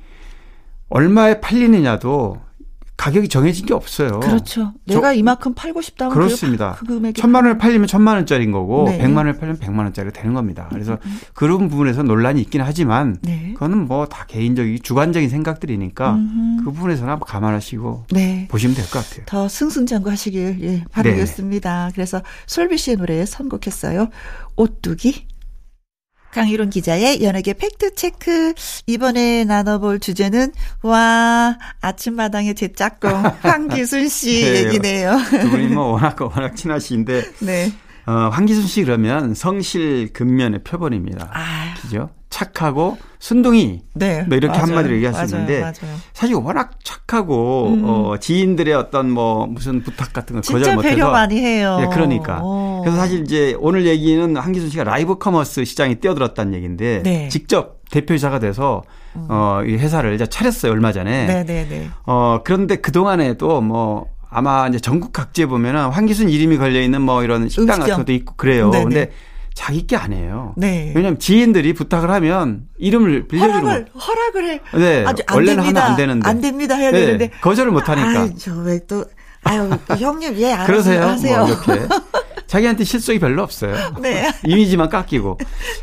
얼마에 0.89 1.41
팔리느냐도 1.41 2.39
가격이 2.97 3.29
정해진 3.29 3.67
게 3.67 3.75
없어요. 3.75 4.21
그렇죠. 4.21 4.73
내가 4.87 5.13
저, 5.13 5.15
이만큼 5.15 5.53
팔고 5.55 5.83
싶다면 5.83 6.15
그렇습니다. 6.15 6.77
그, 6.79 6.87
그 6.87 6.95
금액이 6.95 7.21
천만 7.21 7.45
원을 7.45 7.59
팔리면 7.59 7.89
천만 7.89 8.15
원짜리인 8.17 8.53
거고 8.53 8.85
네. 8.89 8.99
백만 8.99 9.27
원을 9.27 9.39
팔리면 9.39 9.59
백만 9.59 9.85
원짜리가 9.87 10.13
되는 10.19 10.33
겁니다. 10.33 10.69
그래서 10.71 10.93
음, 10.93 10.99
음, 11.05 11.11
음. 11.11 11.19
그런 11.35 11.69
부분에서 11.69 12.05
논란이 12.05 12.41
있긴 12.43 12.61
하지만 12.61 13.19
네. 13.23 13.51
그거는 13.55 13.87
뭐 13.89 14.07
다 14.07 14.25
개인적인 14.27 14.79
주관적인 14.83 15.29
생각들이니까 15.29 16.15
음그 16.15 16.71
부분에서는 16.73 17.11
한번 17.13 17.27
감안하시고 17.27 18.05
네. 18.13 18.47
보시면 18.49 18.77
될 18.77 18.85
것 18.87 19.05
같아요. 19.05 19.25
더 19.27 19.49
승승장구하시길 19.49 20.59
예, 20.63 20.85
바라겠습니다. 20.93 21.87
네. 21.87 21.93
그래서 21.95 22.23
솔비 22.47 22.79
씨의 22.79 22.97
노래 22.99 23.25
선곡했어요. 23.27 24.09
오뚜기 24.57 25.27
강일홍 26.35 26.69
기자의 26.71 27.23
연예계 27.23 27.53
팩트체크. 27.55 28.55
이번에 28.89 29.45
나눠볼 29.45 30.01
주제는, 30.01 30.53
와, 30.83 31.57
아침마당의 31.81 32.57
제 32.57 32.73
짝꿍, 32.73 33.23
황기순 33.41 34.09
씨 34.09 34.43
네, 34.43 34.65
얘기네요. 34.65 35.17
두 35.31 35.49
분이 35.51 35.69
뭐 35.69 35.93
워낙, 35.95 36.21
워낙 36.21 36.57
친하신데. 36.57 37.23
네. 37.41 37.73
어, 38.07 38.13
황기순 38.33 38.67
씨 38.67 38.85
그러면 38.85 39.35
성실 39.35 40.13
근면의 40.13 40.63
표본입니다. 40.65 41.31
아. 41.33 41.75
그죠? 41.81 42.11
착하고 42.35 42.99
순둥이 43.21 43.83
네, 43.95 44.25
뭐 44.25 44.37
이렇게 44.37 44.59
맞아요. 44.59 44.63
한마디로 44.67 44.97
얘기할 44.97 45.15
수 45.15 45.37
있는데 45.37 45.73
사실 46.13 46.35
워낙 46.35 46.73
착하고 46.83 47.69
음. 47.69 47.83
어, 47.85 48.17
지인들의 48.19 48.75
어떤 48.75 49.09
뭐 49.09 49.47
무슨 49.47 49.85
부탁 49.85 50.13
같은 50.13 50.35
걸 50.35 50.43
거절 50.43 50.75
못해서 50.75 50.95
배려 50.95 51.11
많이 51.13 51.41
해요. 51.41 51.79
네, 51.81 51.89
그러니까 51.93 52.43
오. 52.43 52.81
그래서 52.83 52.99
사실 52.99 53.21
이제 53.21 53.57
오늘 53.61 53.87
얘기는 53.87 54.37
황기순 54.37 54.69
씨가 54.69 54.83
live 54.83 55.17
commerce 55.19 55.65
시장에 55.65 55.95
뛰어들었다는 55.95 56.55
얘기인데 56.55 57.03
네. 57.05 57.29
직접 57.29 57.79
대표이사가 57.93 58.41
돼서 58.41 58.83
음. 59.15 59.27
어, 59.31 59.63
이 59.65 59.77
회사를 59.77 60.13
이제 60.15 60.27
차렸어요 60.27 60.73
얼마 60.73 60.91
전에. 60.91 61.27
네네네. 61.27 61.45
네, 61.45 61.67
네. 61.69 61.91
어 62.05 62.41
그런데 62.43 62.77
그 62.77 62.91
동안에도 62.91 63.61
뭐 63.61 64.07
아마 64.35 64.67
이제 64.69 64.81
전국 64.81 65.13
각지에 65.13 65.47
보면은 65.47 65.89
황기순 65.91 66.29
이름이 66.29 66.59
걸려 66.59 66.81
있는 66.83 67.01
뭐 67.03 67.23
이런 67.23 67.49
식당 67.49 67.77
음식점. 67.77 67.81
같은 67.81 67.97
것도 67.99 68.13
있고 68.13 68.35
그래요. 68.37 68.69
네네. 68.71 68.85
근데 68.85 69.13
자기 69.55 69.87
게 69.87 69.95
아니에요. 69.97 70.55
네. 70.57 70.93
왜냐하면 70.97 71.21
지인들이 71.21 71.73
부탁을 71.75 72.11
하면 72.11 72.63
이름을 72.79 73.29
빌려주는 73.29 73.55
허락을 73.63 73.85
거. 73.93 73.99
허락을 74.01 74.45
해. 74.51 74.61
네. 74.75 75.05
아주 75.07 75.23
안 75.29 75.37
원래는 75.37 75.63
됩니다. 75.63 75.81
하면 75.83 75.91
안 75.93 75.97
되는데. 75.97 76.29
안 76.29 76.41
됩니다 76.41 76.75
해야 76.75 76.91
네. 76.91 77.01
되는데 77.01 77.31
거절을 77.41 77.71
못 77.71 77.89
하니까. 77.89 78.35
저왜 78.37 78.81
또 78.89 79.05
아유 79.45 79.71
형님 79.97 80.37
예 80.39 80.53
알아서 80.53 80.67
그러세요. 80.67 81.03
하세요. 81.05 81.39
뭐 81.39 81.49
이렇게. 81.49 81.87
자기한테 82.49 82.83
실속이 82.83 83.21
별로 83.21 83.43
없어요. 83.45 83.77
네. 84.03 84.29
이미지만 84.45 84.89
깎이고. 84.89 85.39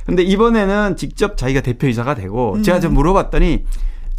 근데 0.06 0.24
이번에는 0.24 0.98
직접 0.98 1.38
자기가 1.38 1.62
대표이사가 1.62 2.16
되고 2.16 2.56
음. 2.56 2.64
제가 2.64 2.82
좀 2.82 2.94
물어봤더니 2.96 3.64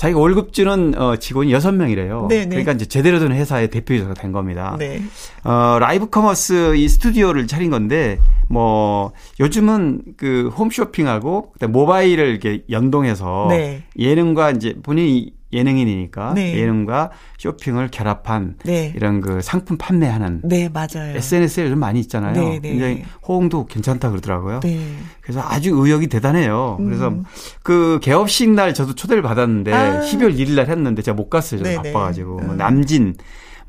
자기가 0.03 0.19
월급 0.19 0.53
주는 0.53 0.99
어, 0.99 1.15
직원이 1.15 1.53
여섯 1.53 1.71
명이래요. 1.71 2.27
네네. 2.29 2.49
그러니까 2.49 2.73
이제 2.73 2.87
제대로 2.87 3.21
된 3.21 3.31
회사의 3.31 3.71
대표이사가 3.71 4.15
된 4.15 4.33
겁니다. 4.33 4.75
네. 4.77 5.01
어, 5.45 5.79
live 5.79 6.11
commerce 6.11 6.75
이 6.75 6.89
스튜디오를 6.89 7.47
차린 7.47 7.71
건데 7.71 8.19
뭐 8.49 9.13
요즘은 9.39 10.03
그 10.17 10.49
홈쇼핑하고 10.59 11.53
모바일을 11.69 12.27
이렇게 12.27 12.65
연동해서 12.69 13.47
네. 13.51 13.85
예능과 13.97 14.51
이제 14.51 14.75
본인이 14.83 15.35
예능인이니까 15.53 16.35
네. 16.35 16.57
예능과 16.57 17.11
쇼핑을 17.39 17.89
결합한 17.91 18.57
네. 18.65 18.93
이런 18.97 19.21
그 19.21 19.41
상품 19.43 19.77
판매하는 19.77 20.41
네 20.45 20.69
맞아요. 20.69 21.17
SNS에 21.17 21.65
요즘 21.65 21.79
많이 21.79 22.01
있잖아요. 22.01 22.35
네, 22.35 22.61
네. 22.61 22.71
굉장히 22.71 23.05
호응도 23.27 23.67
괜찮다 23.67 24.11
그러더라고요. 24.11 24.61
네. 24.61 24.81
그래서 25.21 25.41
아주 25.43 25.71
의욕이 25.75 26.09
대단해요. 26.09 26.77
음. 26.81 26.87
그래서 26.87 27.15
그 27.63 28.01
개업식 28.03 28.51
날 28.51 28.75
저도 28.75 28.95
초대를 28.95 29.23
받았는데 29.23 29.73
아. 29.73 30.01
12월 30.01 30.37
1일 30.37 30.57
날 30.57 30.69
했는데 30.69 31.03
제가 31.03 31.15
못 31.15 31.29
갔어요. 31.29 31.63
저 31.63 31.83
바빠가지고 31.83 32.39
음. 32.41 32.57
남진 32.57 33.15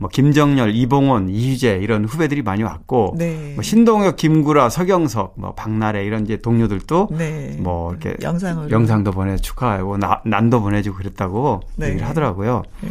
뭐 0.04 0.10
김정열, 0.10 0.76
이봉원, 0.76 1.30
이휘재 1.30 1.80
이런 1.82 2.04
후배들이 2.04 2.42
많이 2.42 2.62
왔고 2.62 3.16
네. 3.18 3.54
뭐 3.56 3.64
신동엽, 3.64 4.18
김구라, 4.18 4.68
서경석, 4.68 5.36
뭐 5.38 5.54
박나래 5.54 6.04
이런 6.04 6.26
이제 6.26 6.36
동료들도 6.36 7.08
네. 7.18 7.56
뭐 7.60 7.92
이렇게 7.92 8.18
영상으로. 8.22 8.70
영상도 8.70 9.12
보내 9.12 9.38
축하하고 9.38 9.96
나, 9.96 10.22
난도 10.26 10.62
보내주고 10.62 10.98
그랬다고 10.98 11.62
네. 11.78 11.88
얘기를 11.88 12.06
하더라고요. 12.06 12.64
네. 12.82 12.90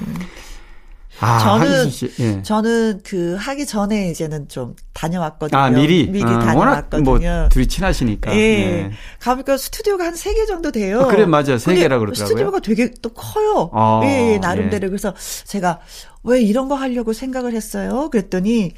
아, 1.21 1.39
저는 1.39 1.91
예. 2.21 2.43
저는 2.43 3.01
그 3.05 3.37
하기 3.39 3.67
전에 3.67 4.11
이제는 4.11 4.49
좀 4.49 4.75
다녀왔거든요. 4.93 5.61
아 5.61 5.71
미리 5.71 6.09
미리 6.09 6.25
아, 6.25 6.39
다녀왔거든요. 6.39 7.03
뭐 7.05 7.49
둘이 7.51 7.67
친하시니까. 7.69 8.33
예. 8.35 8.39
예. 8.39 8.91
가보니까 9.21 9.57
스튜디오가 9.57 10.05
한 10.05 10.15
세 10.15 10.35
개 10.35 10.47
정도 10.47 10.73
돼요. 10.73 11.03
아, 11.03 11.07
그래 11.07 11.27
맞아 11.27 11.59
세 11.59 11.75
개라 11.75 11.99
그러더라고요. 11.99 12.27
스튜디오가 12.27 12.61
되게 12.61 12.91
또 13.03 13.11
커요. 13.11 13.71
아, 13.73 14.01
예, 14.05 14.33
예, 14.35 14.39
나름대로 14.39 14.87
예. 14.87 14.89
그래서 14.89 15.15
제가 15.45 15.81
왜 16.25 16.41
이런 16.41 16.69
거 16.69 16.75
하려고 16.75 17.13
생각을 17.13 17.53
했어요. 17.55 18.09
그랬더니 18.11 18.73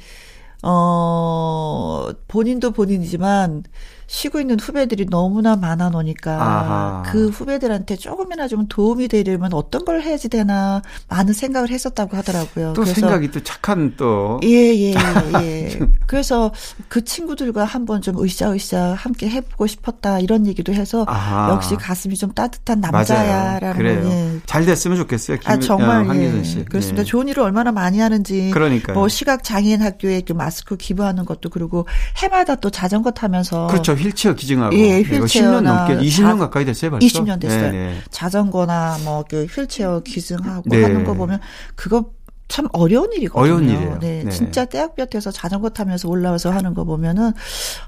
어 0.63 2.09
본인도 2.27 2.71
본인이지만 2.71 3.63
쉬고 4.07 4.39
있는 4.39 4.59
후배들이 4.59 5.07
너무나 5.09 5.55
많아 5.55 5.89
놓으니까 5.89 6.33
아하. 6.33 7.03
그 7.05 7.29
후배들한테 7.29 7.95
조금이나 7.95 8.47
좀 8.47 8.67
도움이 8.67 9.07
되려면 9.07 9.53
어떤 9.53 9.83
걸 9.85 10.01
해야지 10.01 10.29
되나 10.29 10.81
많은 11.07 11.33
생각을 11.33 11.69
했었다고 11.69 12.15
하더라고요. 12.17 12.73
또 12.73 12.83
그래서 12.83 13.01
생각이 13.01 13.31
또 13.31 13.41
착한 13.43 13.95
또 13.97 14.39
예예 14.43 14.93
예, 14.93 15.41
예. 15.43 15.79
그래서 16.05 16.51
그 16.87 17.03
친구들과 17.03 17.65
한번 17.65 18.01
좀 18.01 18.21
으쌰으쌰 18.23 18.93
함께 18.93 19.29
해보고 19.29 19.67
싶었다 19.67 20.19
이런 20.19 20.45
얘기도 20.45 20.73
해서 20.73 21.05
아하. 21.07 21.51
역시 21.51 21.75
가슴이 21.75 22.15
좀 22.15 22.31
따뜻한 22.33 22.81
남자야라는 22.81 23.77
그래요. 23.77 24.05
예. 24.05 24.39
잘 24.45 24.65
됐으면 24.65 24.97
좋겠어요. 24.97 25.39
김, 25.39 25.51
아 25.51 25.59
정말 25.59 26.03
어, 26.03 26.07
황기선 26.07 26.43
씨. 26.43 26.59
예. 26.59 26.63
그렇습니다. 26.63 27.01
예. 27.01 27.05
좋은 27.05 27.27
일을 27.27 27.41
얼마나 27.43 27.71
많이 27.71 27.99
하는지 27.99 28.51
그러니까 28.51 28.93
뭐 28.93 29.07
시각 29.07 29.43
장애인 29.43 29.81
학교에 29.81 30.21
그 30.21 30.33
마스크 30.33 30.77
기부하는 30.77 31.25
것도 31.25 31.49
그리고 31.49 31.87
해마다 32.17 32.55
또 32.55 32.69
자전거 32.69 33.11
타면서 33.11 33.67
그렇죠. 33.67 33.94
휠체어 33.95 34.33
기증하고 34.33 34.75
예, 34.77 35.01
휠체어 35.01 35.25
10년 35.25 35.61
넘게 35.61 35.95
20년 35.97 36.15
자, 36.33 36.35
가까이 36.37 36.65
됐어요, 36.65 36.91
벌써. 36.91 37.05
20년 37.07 37.39
됐어요. 37.41 37.71
네네. 37.71 37.71
네. 37.71 37.95
자전거나 38.11 38.97
뭐 39.03 39.25
그 39.29 39.45
휠체어 39.45 40.01
기증하고 40.01 40.63
네. 40.69 40.83
하는 40.83 41.03
거 41.03 41.13
보면 41.13 41.39
그거 41.75 42.05
참 42.47 42.67
어려운 42.73 43.11
일이거든요. 43.13 43.41
어려운 43.41 43.69
일이에요. 43.69 43.99
네, 43.99 44.23
네. 44.23 44.29
진짜 44.31 44.65
떼약볕에서 44.65 45.31
자전거 45.31 45.69
타면서 45.69 46.07
올라와서 46.07 46.51
하는 46.51 46.73
거 46.73 46.83
보면은 46.83 47.31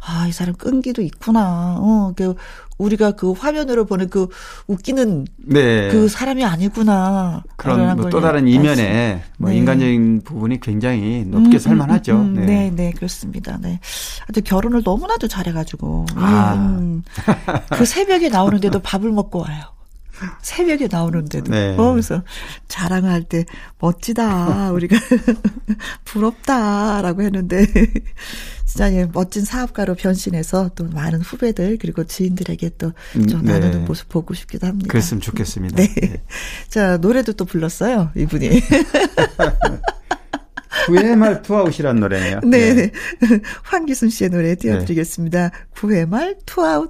아, 0.06 0.26
이 0.28 0.32
사람 0.32 0.56
끈기도 0.56 1.02
있구나. 1.02 1.78
어, 1.80 2.14
그 2.16 2.34
우리가 2.80 3.12
그 3.12 3.32
화면으로 3.32 3.86
보는 3.86 4.10
그 4.10 4.28
웃기는 4.68 5.26
네. 5.38 5.90
그 5.90 6.08
사람이 6.08 6.44
아니구나. 6.44 7.44
그런 7.56 7.96
뭐 7.98 8.10
또 8.10 8.20
다른 8.22 8.48
이면에 8.48 9.24
뭐 9.38 9.50
네. 9.52 9.58
인간적인 9.58 10.22
부분이 10.24 10.60
굉장히 10.60 11.24
높게 11.26 11.58
음, 11.58 11.60
살만하죠. 11.60 12.14
음, 12.14 12.20
음, 12.20 12.26
음, 12.26 12.34
네. 12.36 12.46
네, 12.46 12.72
네, 12.76 12.92
그렇습니다. 12.92 13.58
네. 13.62 13.80
아주 14.28 14.42
결혼을 14.42 14.82
너무나도 14.84 15.28
잘해가지고 15.28 16.06
아. 16.16 16.54
음, 16.56 17.04
그 17.72 17.86
새벽에 17.86 18.30
나오는데도 18.30 18.80
밥을 18.80 19.12
먹고 19.12 19.40
와요. 19.40 19.64
새벽에 20.42 20.88
나오는데도. 20.90 21.52
네. 21.52 21.76
어, 21.78 21.92
그래서 21.92 22.24
자랑할 22.68 23.24
때 23.24 23.46
멋지다. 23.80 24.72
우리가 24.72 24.98
부럽다라고 26.06 27.22
했는데 27.22 27.66
진짜 28.66 28.94
예, 28.94 29.08
멋진 29.12 29.46
사업가로 29.46 29.96
변신해서 29.96 30.72
또 30.76 30.86
많은 30.86 31.22
후배들 31.22 31.78
그리고 31.80 32.04
지인들에게 32.04 32.70
또좀 32.78 32.96
음, 33.16 33.46
네. 33.46 33.60
나누는 33.60 33.86
모습 33.86 34.10
보고 34.10 34.34
싶기도 34.34 34.68
합니다. 34.68 34.88
그랬으면 34.90 35.22
좋겠습니다. 35.22 35.76
네. 35.78 35.88
네. 35.96 36.22
자, 36.68 36.98
노래도 36.98 37.34
또 37.34 37.46
불렀어요. 37.46 38.12
이분이. 38.16 38.50
구회 40.86 41.16
말 41.16 41.42
투아웃이라는 41.42 42.00
노래네요. 42.00 42.42
네. 42.44 42.74
네. 42.74 42.92
황기순 43.64 44.10
씨의 44.10 44.30
노래 44.30 44.56
띄워드리겠습니다. 44.56 45.50
네. 45.50 45.58
구회 45.72 46.06
말 46.06 46.36
투아웃. 46.46 46.90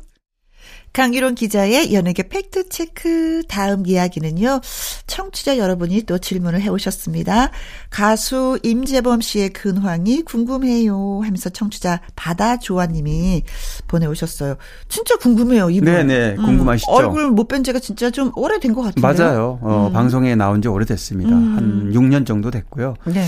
강일홍 0.97 1.35
기자의 1.35 1.93
연예계 1.93 2.23
팩트체크 2.23 3.43
다음 3.47 3.85
이야기는요. 3.85 4.61
청취자 5.05 5.59
여러분이 5.59 6.01
또 6.07 6.17
질문을 6.17 6.59
해오셨습니다. 6.61 7.51
가수 7.91 8.57
임재범 8.63 9.21
씨의 9.21 9.49
근황이 9.49 10.23
궁금해요 10.23 11.21
하면서 11.23 11.51
청취자 11.51 12.01
바다조아님이 12.15 13.43
보내오셨어요. 13.87 14.55
진짜 14.89 15.15
궁금해요. 15.17 15.69
이분. 15.69 15.85
네네. 15.85 16.35
음, 16.39 16.45
궁금하시죠. 16.45 16.91
얼굴 16.91 17.29
못 17.29 17.47
뵌 17.47 17.61
지가 17.63 17.77
진짜 17.77 18.09
좀 18.09 18.31
오래된 18.35 18.73
것 18.73 18.81
같은데요. 18.81 19.13
맞아요. 19.25 19.59
어, 19.61 19.87
음. 19.89 19.93
방송에 19.93 20.35
나온 20.35 20.63
지 20.63 20.67
오래됐습니다. 20.67 21.29
음. 21.29 21.55
한 21.55 21.91
6년 21.93 22.25
정도 22.25 22.49
됐고요. 22.49 22.95
네. 23.05 23.23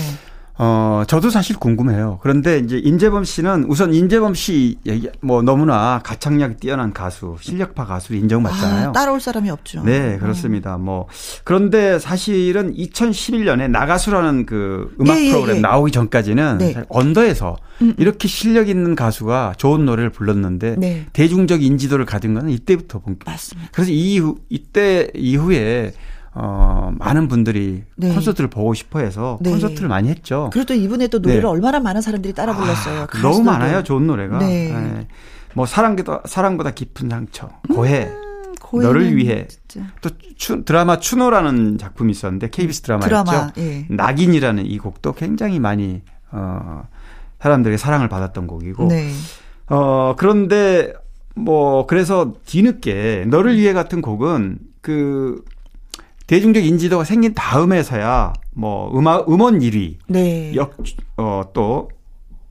어, 0.62 1.04
저도 1.06 1.30
사실 1.30 1.56
궁금해요. 1.56 2.18
그런데 2.20 2.58
이제 2.58 2.76
임재범 2.76 3.24
씨는 3.24 3.64
우선 3.68 3.94
임재범 3.94 4.34
씨 4.34 4.76
얘기, 4.84 5.08
뭐 5.22 5.40
너무나 5.40 6.00
가창력이 6.04 6.56
뛰어난 6.56 6.92
가수, 6.92 7.38
실력파 7.40 7.86
가수로 7.86 8.18
인정받잖아요. 8.18 8.90
아, 8.90 8.92
따라올 8.92 9.22
사람이 9.22 9.48
없죠. 9.48 9.82
네, 9.84 10.18
그렇습니다. 10.18 10.76
음. 10.76 10.84
뭐 10.84 11.06
그런데 11.44 11.98
사실은 11.98 12.74
2011년에 12.74 13.70
나가수라는 13.70 14.44
그 14.44 14.94
음악 15.00 15.16
예, 15.16 15.28
예, 15.28 15.30
프로그램 15.30 15.56
예. 15.56 15.60
나오기 15.60 15.92
전까지는 15.92 16.58
네. 16.58 16.74
언더에서 16.90 17.56
음, 17.80 17.86
음. 17.86 17.94
이렇게 17.96 18.28
실력 18.28 18.68
있는 18.68 18.94
가수가 18.94 19.54
좋은 19.56 19.86
노래를 19.86 20.10
불렀는데 20.10 20.76
네. 20.76 21.06
대중적 21.14 21.62
인지도를 21.62 22.04
가진 22.04 22.34
거는 22.34 22.50
이때부터 22.50 22.98
본. 22.98 23.16
맞습니다. 23.24 23.70
그래서 23.72 23.92
이후 23.92 24.36
이때 24.50 25.08
이후에 25.14 25.94
어, 26.32 26.92
많은 26.98 27.28
분들이 27.28 27.84
네. 27.96 28.14
콘서트를 28.14 28.48
보고 28.48 28.72
싶어 28.74 29.00
해서 29.00 29.38
네. 29.40 29.50
콘서트를 29.50 29.88
많이 29.88 30.08
했죠. 30.08 30.50
그래도 30.52 30.74
이번에 30.74 31.08
또 31.08 31.18
노래를 31.18 31.42
네. 31.42 31.48
얼마나 31.48 31.80
많은 31.80 32.00
사람들이 32.00 32.34
따라 32.34 32.54
불렀어요. 32.54 33.02
아, 33.02 33.20
너무 33.20 33.42
많아요, 33.42 33.82
좋은 33.82 34.06
노래가. 34.06 34.38
네. 34.38 34.72
네. 34.72 35.08
뭐 35.54 35.66
사랑보다 35.66 36.22
사랑보다 36.26 36.70
깊은 36.70 37.08
상처, 37.08 37.48
고해. 37.74 38.04
음, 38.04 38.82
너를 38.82 39.16
위해 39.16 39.48
진짜. 39.48 39.88
또 40.00 40.10
추, 40.36 40.64
드라마 40.64 41.00
추노라는 41.00 41.78
작품이 41.78 42.12
있었는데 42.12 42.50
KBS 42.50 42.82
드라마였죠. 42.82 43.24
드라마, 43.24 43.52
예. 43.58 43.86
낙인이라는 43.90 44.66
이 44.66 44.78
곡도 44.78 45.14
굉장히 45.14 45.58
많이 45.58 46.02
어 46.30 46.84
사람들의 47.40 47.78
사랑을 47.78 48.08
받았던 48.08 48.46
곡이고 48.46 48.86
네. 48.86 49.10
어 49.66 50.14
그런데 50.16 50.92
뭐 51.34 51.86
그래서 51.86 52.34
뒤늦게 52.46 53.24
너를 53.26 53.56
위해 53.56 53.72
같은 53.72 54.00
곡은 54.00 54.58
그 54.80 55.42
대중적 56.30 56.64
인지도가 56.64 57.02
생긴 57.02 57.34
다음에서야 57.34 58.32
뭐 58.52 58.96
음악 58.96 59.28
음원 59.28 59.58
1위, 59.58 59.96
네. 60.06 60.54
역어또 60.54 61.90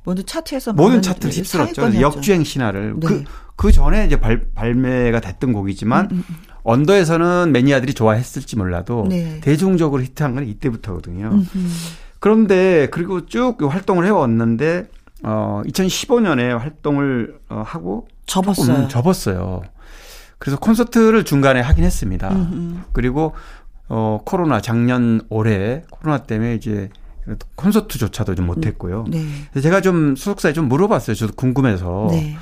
모든 0.03 0.25
차트에서 0.25 0.73
모든 0.73 1.01
차트를 1.01 1.33
휩쓸었죠. 1.33 2.01
역주행 2.01 2.43
신화를 2.43 2.95
네. 2.99 3.07
그그 3.07 3.23
그 3.55 3.71
전에 3.71 4.05
이제 4.05 4.19
발, 4.19 4.47
발매가 4.53 5.21
됐던 5.21 5.53
곡이지만 5.53 6.09
음, 6.11 6.17
음, 6.17 6.23
음. 6.29 6.35
언더에서는 6.63 7.53
매니아들이 7.53 7.93
좋아했을지 7.93 8.57
몰라도 8.57 9.05
네. 9.07 9.39
대중적으로 9.39 10.03
히트한 10.03 10.35
건 10.35 10.45
이때부터거든요. 10.45 11.27
음, 11.27 11.47
음. 11.55 11.75
그런데 12.19 12.89
그리고 12.91 13.27
쭉 13.27 13.55
활동을 13.61 14.05
해왔는데 14.05 14.89
어 15.23 15.61
2015년에 15.65 16.57
활동을 16.57 17.39
어, 17.47 17.63
하고 17.65 18.09
접었어요. 18.25 18.89
접었어요. 18.89 19.61
그래서 20.39 20.57
콘서트를 20.57 21.25
중간에 21.25 21.59
하긴 21.59 21.83
했습니다. 21.83 22.29
그리고 22.93 23.33
어, 23.89 24.21
코로나 24.23 24.61
작년 24.61 25.21
올해 25.29 25.83
코로나 25.89 26.19
때문에 26.19 26.55
이제 26.55 26.89
콘서트조차도 27.55 28.35
좀 28.35 28.45
못했고요. 28.47 29.05
네. 29.09 29.25
제가 29.61 29.81
좀 29.81 30.15
소속사에 30.15 30.53
좀 30.53 30.67
물어봤어요. 30.69 31.15
저도 31.15 31.33
궁금해서. 31.35 32.07
네. 32.11 32.37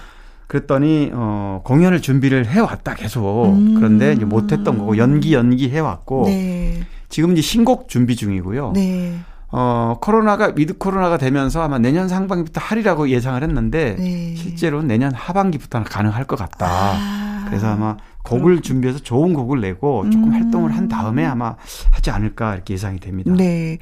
그랬더니 0.47 1.11
어 1.13 1.61
공연을 1.65 2.01
준비를 2.01 2.45
해왔다 2.45 2.95
계속 2.95 3.53
음. 3.53 3.75
그런데 3.75 4.13
이제 4.13 4.23
못했던 4.23 4.77
거고 4.77 4.97
연기 4.97 5.33
연기 5.33 5.69
해왔고 5.69 6.23
네. 6.27 6.79
지금 7.09 7.33
이제 7.33 7.41
신곡 7.41 7.89
준비 7.89 8.15
중이고요. 8.15 8.71
네. 8.73 9.13
어 9.49 9.97
코로나가 9.99 10.53
미드 10.53 10.77
코로나가 10.77 11.17
되면서 11.17 11.61
아마 11.61 11.79
내년 11.79 12.07
상반기부터 12.07 12.61
하리라고 12.61 13.09
예상을 13.09 13.43
했는데 13.43 13.97
네. 13.99 14.35
실제로는 14.35 14.87
내년 14.87 15.13
하반기부터는 15.13 15.85
가능할 15.85 16.23
것 16.23 16.37
같다. 16.37 16.65
아. 16.65 17.36
그래서 17.49 17.67
아마 17.67 17.97
곡을 18.23 18.61
준비해서 18.61 18.99
좋은 18.99 19.33
곡을 19.33 19.61
내고 19.61 20.03
조금 20.09 20.29
음. 20.29 20.33
활동을 20.33 20.75
한 20.75 20.87
다음에 20.87 21.25
아마 21.25 21.55
하지 21.91 22.11
않을까 22.11 22.55
이렇게 22.55 22.73
예상이 22.73 22.99
됩니다. 22.99 23.31
네. 23.35 23.77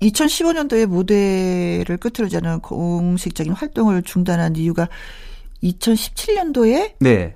2015년도에 0.00 0.86
무대를 0.86 1.98
끝으로 1.98 2.28
저는 2.28 2.60
공식적인 2.60 3.52
활동을 3.52 4.02
중단한 4.02 4.56
이유가 4.56 4.88
2017년도에 5.62 6.94
네. 7.00 7.34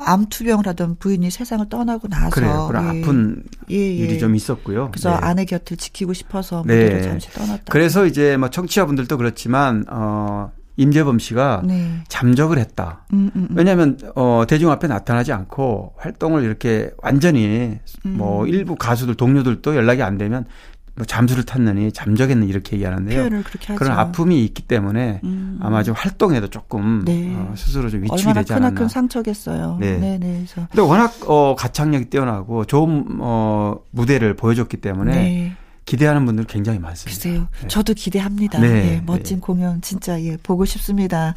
암투병을 0.00 0.66
하던 0.68 0.96
부인이 0.96 1.30
세상을 1.30 1.68
떠나고 1.68 2.08
나서 2.08 2.30
그래요. 2.30 2.66
그런 2.68 2.84
예. 2.84 3.00
아픈 3.00 3.42
예, 3.70 3.76
예. 3.76 3.94
일이 3.94 4.18
좀 4.18 4.36
있었고요. 4.36 4.90
그래서 4.92 5.10
네. 5.10 5.16
아내 5.16 5.44
곁을 5.44 5.76
지키고 5.76 6.12
싶어서 6.12 6.60
무대를 6.62 6.98
네. 6.98 7.02
잠시 7.02 7.30
떠났다. 7.30 7.64
그래서 7.68 8.06
이제 8.06 8.36
뭐 8.36 8.48
청취자분들도 8.48 9.16
그렇지만 9.16 9.84
어 9.90 10.52
임재범 10.78 11.18
씨가 11.18 11.62
네. 11.64 11.90
잠적을 12.08 12.56
했다. 12.58 13.04
음, 13.12 13.30
음, 13.34 13.48
음. 13.50 13.56
왜냐하면 13.56 13.98
어, 14.14 14.44
대중 14.48 14.70
앞에 14.70 14.86
나타나지 14.86 15.32
않고 15.32 15.94
활동을 15.98 16.44
이렇게 16.44 16.90
완전히 17.02 17.78
음. 18.06 18.14
뭐 18.16 18.46
일부 18.46 18.76
가수들 18.76 19.16
동료들도 19.16 19.74
연락이 19.74 20.02
안 20.02 20.16
되면 20.16 20.46
뭐 20.94 21.04
잠수를 21.04 21.44
탔느니 21.44 21.92
잠적했는 21.92 22.48
이렇게 22.48 22.76
얘기하는데요. 22.76 23.42
그런 23.76 23.98
아픔이 23.98 24.44
있기 24.44 24.62
때문에 24.62 25.20
음. 25.24 25.58
아마 25.60 25.82
좀 25.82 25.94
활동에도 25.96 26.48
조금 26.48 27.04
네. 27.04 27.34
어, 27.36 27.52
스스로 27.56 27.90
좀 27.90 28.04
위축이 28.04 28.32
되지 28.32 28.52
않았나. 28.52 28.70
크나큰 28.70 28.88
상처겠어요. 28.88 29.78
네. 29.80 29.98
네, 29.98 30.18
네. 30.18 30.44
그래서. 30.44 30.68
근데 30.70 30.82
워낙 30.82 31.12
어, 31.26 31.56
가창력이 31.56 32.06
뛰어나고 32.06 32.66
좋은 32.66 33.18
어, 33.20 33.76
무대를 33.90 34.34
보여줬기 34.34 34.76
때문에. 34.76 35.12
네. 35.12 35.56
기대하는 35.88 36.26
분들 36.26 36.44
굉장히 36.44 36.78
많습니다. 36.78 37.22
글쎄요. 37.22 37.48
네. 37.62 37.68
저도 37.68 37.94
기대합니다. 37.94 38.60
네. 38.60 38.96
예, 38.96 39.02
멋진 39.06 39.38
네. 39.38 39.40
공연 39.40 39.80
진짜 39.80 40.20
예, 40.22 40.36
보고 40.36 40.66
싶습니다. 40.66 41.34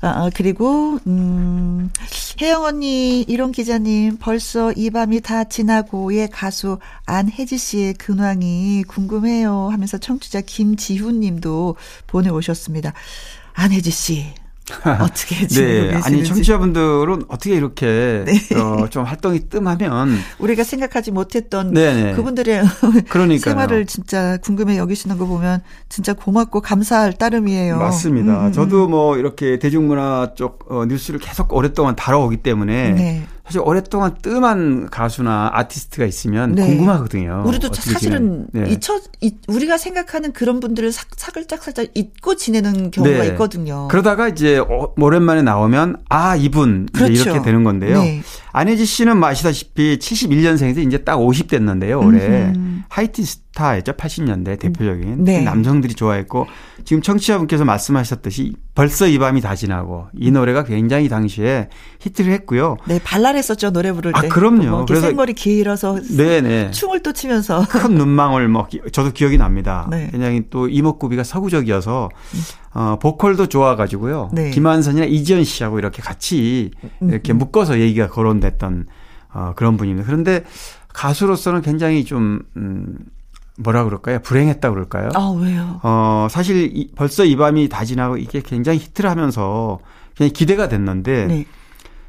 아, 0.00 0.08
아, 0.08 0.30
그리고, 0.34 0.98
음, 1.06 1.88
혜영 2.40 2.64
언니, 2.64 3.22
이론 3.22 3.52
기자님, 3.52 4.16
벌써 4.18 4.72
이 4.72 4.90
밤이 4.90 5.20
다 5.20 5.44
지나고의 5.44 6.28
가수 6.30 6.80
안혜지 7.06 7.56
씨의 7.56 7.94
근황이 7.94 8.82
궁금해요 8.88 9.68
하면서 9.70 9.98
청취자 9.98 10.40
김지훈 10.40 11.20
님도 11.20 11.76
보내오셨습니다. 12.08 12.94
안혜지 13.52 13.92
씨, 13.92 14.26
어떻게 15.00 15.46
네. 15.46 15.94
아니 16.02 16.24
청취자분들은 16.24 17.24
어떻게 17.28 17.54
이렇게 17.54 18.24
네. 18.26 18.58
어, 18.58 18.88
좀 18.88 19.04
활동이 19.04 19.48
뜸하면 19.48 20.18
우리가 20.38 20.64
생각하지 20.64 21.10
못했던 21.10 21.72
네네. 21.72 22.14
그분들의 22.14 22.62
생활을 23.40 23.86
진짜 23.86 24.38
궁금해 24.38 24.78
여기시는 24.78 25.18
거 25.18 25.26
보면 25.26 25.62
진짜 25.88 26.12
고맙고 26.12 26.60
감사할 26.60 27.14
따름이에요. 27.14 27.78
맞습니다. 27.78 28.40
음, 28.40 28.46
음. 28.46 28.52
저도 28.52 28.88
뭐 28.88 29.16
이렇게 29.18 29.58
대중문화 29.58 30.32
쪽 30.34 30.66
어, 30.70 30.84
뉴스를 30.86 31.20
계속 31.20 31.52
오랫동안 31.52 31.96
다뤄오기 31.96 32.38
때문에 32.38 32.92
네. 32.92 33.26
사실 33.44 33.60
오랫동안 33.64 34.14
뜸한 34.22 34.88
가수나 34.88 35.50
아티스트가 35.52 36.06
있으면 36.06 36.52
네. 36.52 36.64
궁금하거든요. 36.64 37.42
우리도 37.46 37.72
사실은 37.72 38.46
네. 38.52 38.70
잊혀 38.70 39.00
우리가 39.48 39.78
생각하는 39.78 40.32
그런 40.32 40.60
분들을 40.60 40.92
사, 40.92 41.04
사글짝 41.16 41.62
살짝 41.62 41.86
잊고 41.94 42.36
지내는 42.36 42.92
경우가 42.92 43.18
네. 43.18 43.26
있거든요. 43.30 43.88
그러다가 43.88 44.28
이제 44.28 44.58
어, 44.58 44.92
오랜만에 44.96 45.42
나오면 45.42 45.96
아 46.08 46.36
이분 46.36 46.86
그렇죠. 46.92 47.12
이렇게 47.12 47.42
되는 47.42 47.64
건데요. 47.64 48.00
네. 48.00 48.22
안혜지 48.52 48.86
씨는 48.86 49.18
뭐 49.18 49.28
아시다시피 49.28 49.98
71년생에서 49.98 50.86
이제 50.86 50.98
딱 50.98 51.20
50 51.20 51.48
됐는데요. 51.48 52.00
올해 52.00 52.52
하이틴 52.88 53.24
스타였죠. 53.52 53.92
80년대 53.92 54.58
대표적인 54.58 55.24
네. 55.24 55.42
남성들이 55.42 55.94
좋아했고 55.94 56.46
지금 56.84 57.02
청취자분께서 57.02 57.64
말씀하셨듯이 57.64 58.54
벌써 58.74 59.06
이 59.06 59.18
밤이 59.18 59.40
다 59.40 59.54
지나고 59.54 60.06
이 60.18 60.30
노래가 60.30 60.64
굉장히 60.64 61.08
당시에 61.08 61.68
히트를 62.00 62.32
했고요. 62.32 62.76
네, 62.86 62.98
발랄했었죠 63.02 63.70
노래 63.70 63.92
부를 63.92 64.12
아, 64.14 64.22
때. 64.22 64.26
아, 64.26 64.30
그럼요. 64.30 64.70
뭐 64.70 64.84
그래서 64.86 65.06
생머리 65.06 65.34
길어서 65.34 66.00
네네. 66.00 66.70
춤을 66.70 67.00
또 67.02 67.12
치면서 67.12 67.64
큰 67.68 67.94
눈망울 67.94 68.48
뭐 68.48 68.66
저도 68.90 69.12
기억이 69.12 69.36
납니다. 69.36 69.86
네. 69.90 70.08
굉장히 70.10 70.44
또 70.50 70.68
이목구비가 70.68 71.22
서구적이어서 71.22 72.08
어, 72.74 72.98
보컬도 73.00 73.48
좋아가지고요. 73.48 74.30
네. 74.32 74.50
김한선이나 74.50 75.04
이지연 75.04 75.44
씨하고 75.44 75.78
이렇게 75.78 76.00
같이 76.00 76.70
이렇게 77.00 77.32
음, 77.32 77.36
음. 77.36 77.38
묶어서 77.38 77.78
얘기가 77.80 78.08
거론됐던 78.08 78.86
어, 79.34 79.52
그런 79.56 79.76
분입니다. 79.76 80.06
그런데 80.06 80.44
가수로서는 80.92 81.62
굉장히 81.62 82.04
좀, 82.04 82.40
음, 82.56 82.98
뭐라 83.62 83.84
그럴까요? 83.84 84.20
불행했다 84.20 84.70
그럴까요? 84.70 85.10
아, 85.14 85.34
왜요? 85.38 85.80
어, 85.82 86.26
사실 86.30 86.70
이, 86.74 86.90
벌써 86.94 87.24
이 87.24 87.36
밤이 87.36 87.68
다 87.68 87.84
지나고 87.84 88.16
이게 88.16 88.40
굉장히 88.40 88.78
히트를 88.78 89.08
하면서 89.10 89.78
그냥 90.16 90.32
기대가 90.32 90.68
됐는데 90.68 91.26
네. 91.26 91.46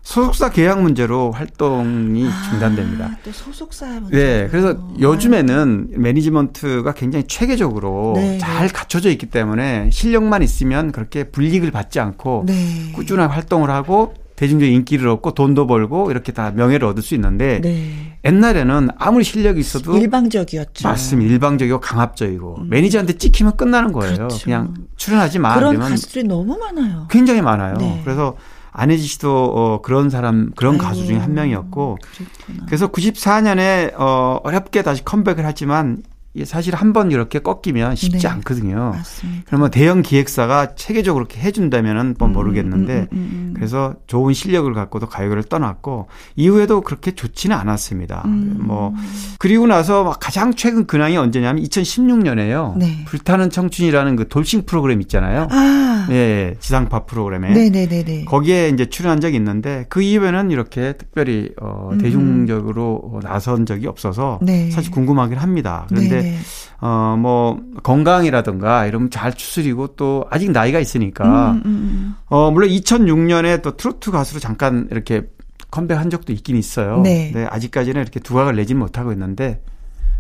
소속사 0.04 0.50
계약 0.50 0.82
문제로 0.82 1.32
활동이 1.32 2.28
아, 2.28 2.50
중단됩니다. 2.50 3.18
또 3.24 3.32
소속사 3.32 3.86
문제. 4.02 4.18
네, 4.18 4.48
그래서 4.52 4.78
요즘에는 5.00 5.92
매니지먼트가 5.96 6.94
굉장히 6.94 7.26
체계적으로 7.26 8.14
네, 8.18 8.38
잘 8.38 8.68
네. 8.68 8.74
갖춰져 8.74 9.10
있기 9.10 9.28
때문에 9.28 9.90
실력만 9.92 10.44
있으면 10.44 10.92
그렇게 10.92 11.24
불이익을 11.24 11.72
받지 11.72 12.02
않고 12.02 12.44
네. 12.46 12.92
꾸준한 12.94 13.30
활동을 13.30 13.70
하고 13.70 14.14
대중적 14.36 14.68
인기를 14.68 15.08
얻고 15.08 15.34
돈도 15.34 15.68
벌고 15.68 16.12
이렇게 16.12 16.32
다 16.32 16.52
명예를 16.52 16.88
얻을 16.88 17.04
수 17.04 17.14
있는데 17.16 17.62
네. 17.62 18.18
옛날에는 18.26 18.90
아무리 18.98 19.24
실력이 19.24 19.60
있어도 19.60 19.98
일방적이었죠. 19.98 20.88
맞습니다. 20.88 21.32
일방적이고 21.34 21.80
강압적이고 21.80 22.58
음. 22.62 22.70
매니저한테 22.70 23.18
찍히면 23.18 23.58
끝나는 23.58 23.92
거예요. 23.92 24.16
그렇죠. 24.16 24.44
그냥 24.44 24.74
출연하지 24.96 25.40
마. 25.40 25.56
그런 25.56 25.78
가수들이 25.80 26.24
너무 26.24 26.58
많아요. 26.58 27.08
굉장히 27.10 27.42
많아요. 27.42 27.76
네. 27.78 28.02
그래서 28.04 28.36
안혜지 28.72 29.04
씨도 29.04 29.54
어 29.56 29.82
그런 29.82 30.10
사람 30.10 30.52
그런 30.56 30.74
아이고, 30.74 30.84
가수 30.84 31.06
중에 31.06 31.18
한 31.18 31.34
명이었고 31.34 32.00
그랬구나. 32.02 32.66
그래서 32.66 32.88
94년에 32.88 33.94
어 33.96 34.40
어렵게 34.44 34.82
다시 34.82 35.04
컴백을 35.06 35.46
하지만 35.46 36.02
사실 36.46 36.74
한 36.74 36.94
번 36.94 37.12
이렇게 37.12 37.40
꺾이면 37.40 37.96
쉽지 37.96 38.20
네. 38.20 38.28
않거든요. 38.28 38.92
맞습니다. 38.96 39.44
그러면 39.48 39.72
대형 39.72 40.02
기획사가 40.04 40.76
체계적으로 40.76 41.26
이렇게 41.26 41.42
해준다면은 41.42 42.16
뭐 42.20 42.28
모르겠는데 42.28 42.94
음, 42.94 43.08
음, 43.12 43.18
음, 43.18 43.30
음, 43.50 43.54
그래서 43.56 43.96
좋은 44.08 44.34
실력을 44.34 44.72
갖고도 44.74 45.08
가요계를 45.08 45.44
떠났고 45.44 46.08
이후에도 46.36 46.82
그렇게 46.82 47.12
좋지는 47.12 47.56
않았습니다. 47.56 48.24
음. 48.26 48.60
뭐 48.62 48.94
그리고 49.40 49.66
나서 49.68 50.16
가장 50.20 50.54
최근 50.54 50.86
근황이 50.88 51.18
언제냐면 51.18 51.64
2016년에요. 51.64 52.78
네. 52.78 53.04
불타는 53.06 53.50
청춘이라는 53.50 54.16
그 54.16 54.28
돌싱 54.28 54.66
프로그램 54.66 55.02
있잖아요. 55.02 55.48
아. 55.52 56.08
예, 56.12 56.56
지상파 56.60 57.06
프로그램에 57.06 57.54
네네네네. 57.54 58.26
거기에 58.26 58.70
이제 58.70 58.88
출연한 58.88 59.22
적이 59.22 59.38
있는데 59.38 59.86
그 59.90 60.02
이후에는 60.02 60.52
이렇게 60.52 60.94
특별히 60.94 61.52
어, 61.62 61.92
대중적으로 62.00 63.20
나선 63.24 63.66
적이 63.66 63.88
없어서 63.88 64.40
네. 64.42 64.70
사실 64.72 64.92
궁금하긴 64.92 65.38
합니다. 65.38 65.86
그런데 65.90 66.23
네. 66.24 66.38
어, 66.82 67.16
뭐, 67.18 67.60
건강이라든가 67.84 68.86
이러면 68.86 69.10
잘 69.10 69.34
추스리고 69.34 69.96
또 69.96 70.26
아직 70.30 70.52
나이가 70.52 70.80
있으니까, 70.80 71.52
음, 71.52 71.58
음, 71.58 71.62
음. 71.66 72.16
어, 72.26 72.52
물론 72.52 72.70
2006년에 72.70 73.62
또 73.62 73.78
트로트 73.78 74.12
가수로 74.12 74.40
잠깐 74.40 74.88
이렇게 74.92 75.24
컴백한 75.72 76.10
적도 76.10 76.34
있긴 76.34 76.56
있어요. 76.58 77.02
네. 77.02 77.32
네 77.34 77.46
아직까지는 77.46 78.02
이렇게 78.02 78.20
두각을 78.20 78.56
내진 78.56 78.80
못하고 78.80 79.12
있는데, 79.12 79.62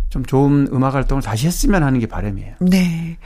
좀 0.09 0.23
좋은 0.23 0.67
음악 0.71 0.93
활동을 0.93 1.23
다시 1.23 1.47
했으면 1.47 1.83
하는 1.83 1.99
게 1.99 2.05
바람이에요. 2.05 2.55
네. 2.59 3.17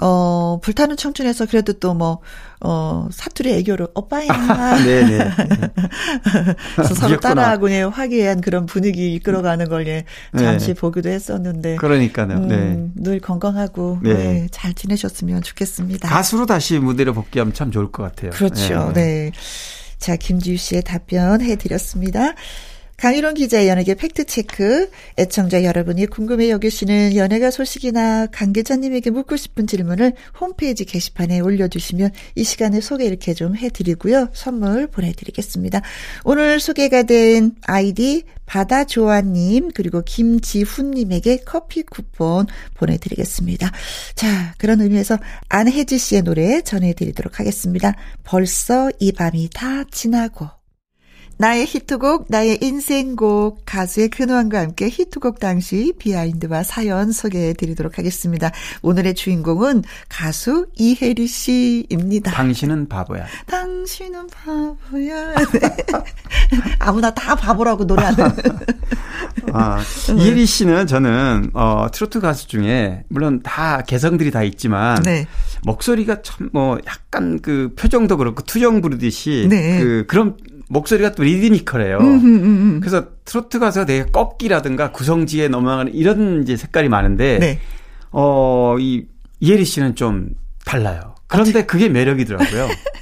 어, 0.00 0.58
불타는 0.62 0.96
청춘에서 0.96 1.46
그래도 1.46 1.74
또 1.74 1.94
뭐, 1.94 2.20
어, 2.60 3.08
사투리 3.12 3.52
애교로, 3.54 3.88
오빠야. 3.94 4.26
네네. 4.84 5.18
네. 5.18 5.30
그래서 6.76 6.94
서로 6.94 7.20
따라하고, 7.20 7.70
예, 7.70 7.82
화기애애한 7.82 8.40
그런 8.40 8.66
분위기 8.66 9.14
이끌어가는 9.14 9.68
걸, 9.68 9.86
예, 9.88 10.04
잠시 10.36 10.68
네. 10.68 10.74
보기도 10.74 11.08
했었는데. 11.08 11.76
그러니까요, 11.76 12.38
음, 12.38 12.48
네. 12.48 13.02
늘 13.02 13.20
건강하고, 13.20 13.98
네. 14.02 14.14
네. 14.14 14.48
잘 14.50 14.74
지내셨으면 14.74 15.42
좋겠습니다. 15.42 16.08
가수로 16.08 16.46
다시 16.46 16.78
무대를 16.78 17.12
복귀하면 17.12 17.52
참 17.52 17.70
좋을 17.70 17.92
것 17.92 18.02
같아요. 18.02 18.30
그렇죠, 18.30 18.92
네. 18.94 19.30
네. 19.30 19.32
자, 19.98 20.16
김지우 20.16 20.56
씨의 20.56 20.82
답변 20.82 21.42
해드렸습니다. 21.42 22.34
강일원 23.02 23.34
기자의 23.34 23.66
연예계 23.66 23.96
팩트체크. 23.96 24.88
애청자 25.18 25.64
여러분이 25.64 26.06
궁금해 26.06 26.50
여기시는 26.50 27.16
연예가 27.16 27.50
소식이나 27.50 28.28
강 28.28 28.52
기자님에게 28.52 29.10
묻고 29.10 29.36
싶은 29.36 29.66
질문을 29.66 30.12
홈페이지 30.40 30.84
게시판에 30.84 31.40
올려주시면 31.40 32.12
이 32.36 32.44
시간에 32.44 32.80
소개 32.80 33.04
이렇게 33.04 33.34
좀 33.34 33.56
해드리고요. 33.56 34.28
선물 34.34 34.86
보내드리겠습니다. 34.86 35.82
오늘 36.24 36.60
소개가 36.60 37.02
된 37.02 37.56
아이디 37.62 38.22
바다조아님 38.46 39.72
그리고 39.74 40.02
김지훈님에게 40.02 41.38
커피 41.38 41.82
쿠폰 41.82 42.46
보내드리겠습니다. 42.74 43.72
자 44.14 44.54
그런 44.58 44.80
의미에서 44.80 45.18
안혜지 45.48 45.98
씨의 45.98 46.22
노래 46.22 46.60
전해드리도록 46.60 47.40
하겠습니다. 47.40 47.96
벌써 48.22 48.92
이 49.00 49.10
밤이 49.10 49.50
다 49.52 49.82
지나고 49.90 50.61
나의 51.42 51.66
히트곡, 51.66 52.26
나의 52.28 52.58
인생곡, 52.60 53.62
가수의 53.66 54.10
근황과 54.10 54.60
함께 54.60 54.88
히트곡 54.88 55.40
당시 55.40 55.92
비하인드와 55.98 56.62
사연 56.62 57.10
소개해 57.10 57.54
드리도록 57.54 57.98
하겠습니다. 57.98 58.52
오늘의 58.82 59.14
주인공은 59.14 59.82
가수 60.08 60.68
이혜리 60.76 61.26
씨입니다. 61.26 62.30
당신은 62.30 62.88
바보야. 62.88 63.26
당신은 63.48 64.28
바보야. 64.28 65.34
네. 65.34 65.76
아무나 66.78 67.12
다 67.12 67.34
바보라고 67.34 67.86
노래하는. 67.86 68.30
아, 69.52 69.82
이혜리 70.16 70.46
씨는 70.46 70.86
저는, 70.86 71.50
어, 71.54 71.88
트로트 71.92 72.20
가수 72.20 72.46
중에, 72.46 73.02
물론 73.08 73.42
다 73.42 73.82
개성들이 73.82 74.30
다 74.30 74.44
있지만, 74.44 75.02
네. 75.02 75.26
목소리가 75.64 76.22
참, 76.22 76.50
뭐, 76.52 76.78
약간 76.86 77.40
그 77.40 77.74
표정도 77.76 78.16
그렇고 78.16 78.42
투정 78.42 78.80
부르듯이, 78.80 79.48
네. 79.50 79.80
그, 79.80 80.04
그런 80.06 80.36
목소리가 80.72 81.12
또 81.12 81.22
리드미컬해요. 81.22 81.98
음, 81.98 82.04
음, 82.04 82.44
음, 82.44 82.80
그래서 82.80 83.06
트로트 83.24 83.58
가수가 83.58 83.84
되게 83.84 84.10
꺾기라든가 84.10 84.90
구성지에 84.90 85.48
넘어가는 85.48 85.94
이런 85.94 86.42
이제 86.42 86.56
색깔이 86.56 86.88
많은데, 86.88 87.38
네. 87.38 87.60
어, 88.10 88.76
이, 88.78 89.06
이혜리 89.40 89.64
씨는 89.64 89.94
좀 89.94 90.30
달라요. 90.64 91.14
그런데 91.26 91.60
아, 91.60 91.66
그게 91.66 91.88
매력이더라고요. 91.88 92.68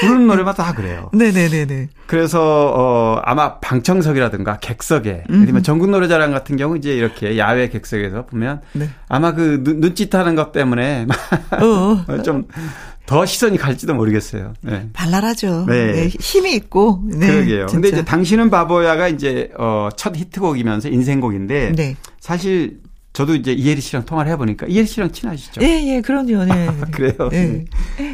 부르는 0.00 0.26
노래마다 0.26 0.64
다 0.64 0.74
그래요. 0.74 1.10
네네네네. 1.12 1.88
그래서, 2.06 2.72
어, 2.74 3.20
아마 3.24 3.58
방청석이라든가 3.60 4.58
객석에, 4.58 5.24
아니면 5.28 5.62
전국 5.62 5.90
노래자랑 5.90 6.32
같은 6.32 6.56
경우 6.56 6.76
이제 6.76 6.94
이렇게 6.94 7.38
야외 7.38 7.68
객석에서 7.68 8.26
보면, 8.26 8.60
네. 8.72 8.88
아마 9.08 9.34
그 9.34 9.62
눈, 9.62 9.80
눈짓 9.80 10.14
하는 10.14 10.34
것 10.34 10.52
때문에 10.52 11.06
어. 11.52 12.04
좀더 12.24 13.26
시선이 13.26 13.58
갈지도 13.58 13.94
모르겠어요. 13.94 14.54
네. 14.62 14.88
발랄하죠. 14.92 15.66
네. 15.68 15.92
네. 15.92 16.08
힘이 16.08 16.54
있고. 16.54 17.02
네. 17.04 17.26
그러게요. 17.26 17.66
진짜. 17.66 17.72
근데 17.72 17.88
이제 17.88 18.04
당신은 18.04 18.50
바보야가 18.50 19.08
이제 19.08 19.50
어, 19.58 19.88
첫 19.96 20.16
히트곡이면서 20.16 20.88
인생곡인데 20.88 21.72
네. 21.72 21.96
사실 22.20 22.80
저도 23.14 23.36
이제 23.36 23.52
이혜리 23.52 23.80
씨랑 23.80 24.04
통화를 24.06 24.30
해보니까 24.32 24.66
이혜리 24.66 24.86
씨랑 24.86 25.12
친하시죠? 25.12 25.62
예, 25.62 25.94
예, 25.94 26.00
그럼요. 26.00 26.44
네. 26.44 26.68
아, 26.68 26.84
그래요. 26.90 27.28
네. 27.30 27.64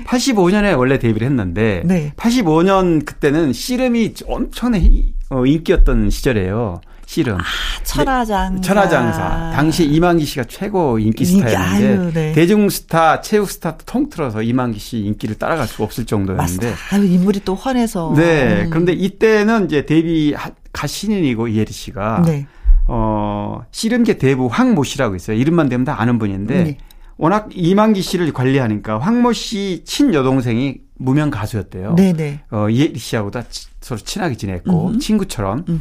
85년에 0.07 0.77
원래 0.77 0.99
데뷔를 0.99 1.27
했는데 1.27 1.83
네. 1.87 2.13
85년 2.17 3.05
그때는 3.07 3.55
씨름이 3.55 4.15
엄청나게 4.27 5.07
어, 5.31 5.47
인기였던 5.47 6.11
시절이에요. 6.11 6.83
씨름. 7.07 7.39
아, 7.39 7.43
천하장사. 7.83 8.61
천하장사. 8.61 9.53
당시 9.55 9.85
이만기 9.85 10.25
씨가 10.27 10.45
최고 10.45 10.99
인기 10.99 11.25
스타였는데 11.25 11.57
아유, 11.57 12.11
네. 12.15 12.33
대중 12.33 12.69
스타, 12.69 13.21
체육 13.21 13.51
스타 13.51 13.79
통틀어서 13.79 14.43
이만기 14.43 14.79
씨 14.79 14.99
인기를 14.99 15.37
따라갈 15.37 15.67
수 15.67 15.83
없을 15.83 16.05
정도였는데. 16.05 16.75
아유, 16.93 17.05
인물이 17.07 17.41
또 17.45 17.55
환해서. 17.57 18.13
네. 18.17 18.65
음. 18.65 18.71
그런데 18.71 18.93
이때는 18.93 19.65
이제 19.65 19.87
데뷔 19.87 20.35
가 20.73 20.87
신인이고 20.87 21.49
이혜리 21.49 21.73
씨가 21.73 22.23
네. 22.27 22.47
어, 22.93 23.63
씨름계 23.71 24.19
대부 24.19 24.49
황모 24.49 24.83
씨라고 24.83 25.15
있어요. 25.15 25.37
이름만 25.37 25.69
되면 25.69 25.85
다 25.85 26.01
아는 26.01 26.19
분인데 26.19 26.65
네. 26.65 26.79
워낙 27.17 27.49
이만기 27.53 28.03
씨를 28.03 28.33
관리하니까 28.33 28.99
황모 28.99 29.33
씨 29.33 29.83
친여동생이 29.85 30.79
무명 30.99 31.31
가수였대요. 31.31 31.95
네네. 31.95 32.13
네. 32.13 32.41
어, 32.51 32.69
이혜리 32.69 32.99
씨하고 32.99 33.31
다 33.31 33.45
서로 33.81 34.01
친하게 34.01 34.37
지냈고 34.37 34.89
음흠. 34.89 34.99
친구처럼. 34.99 35.65
음흠. 35.69 35.81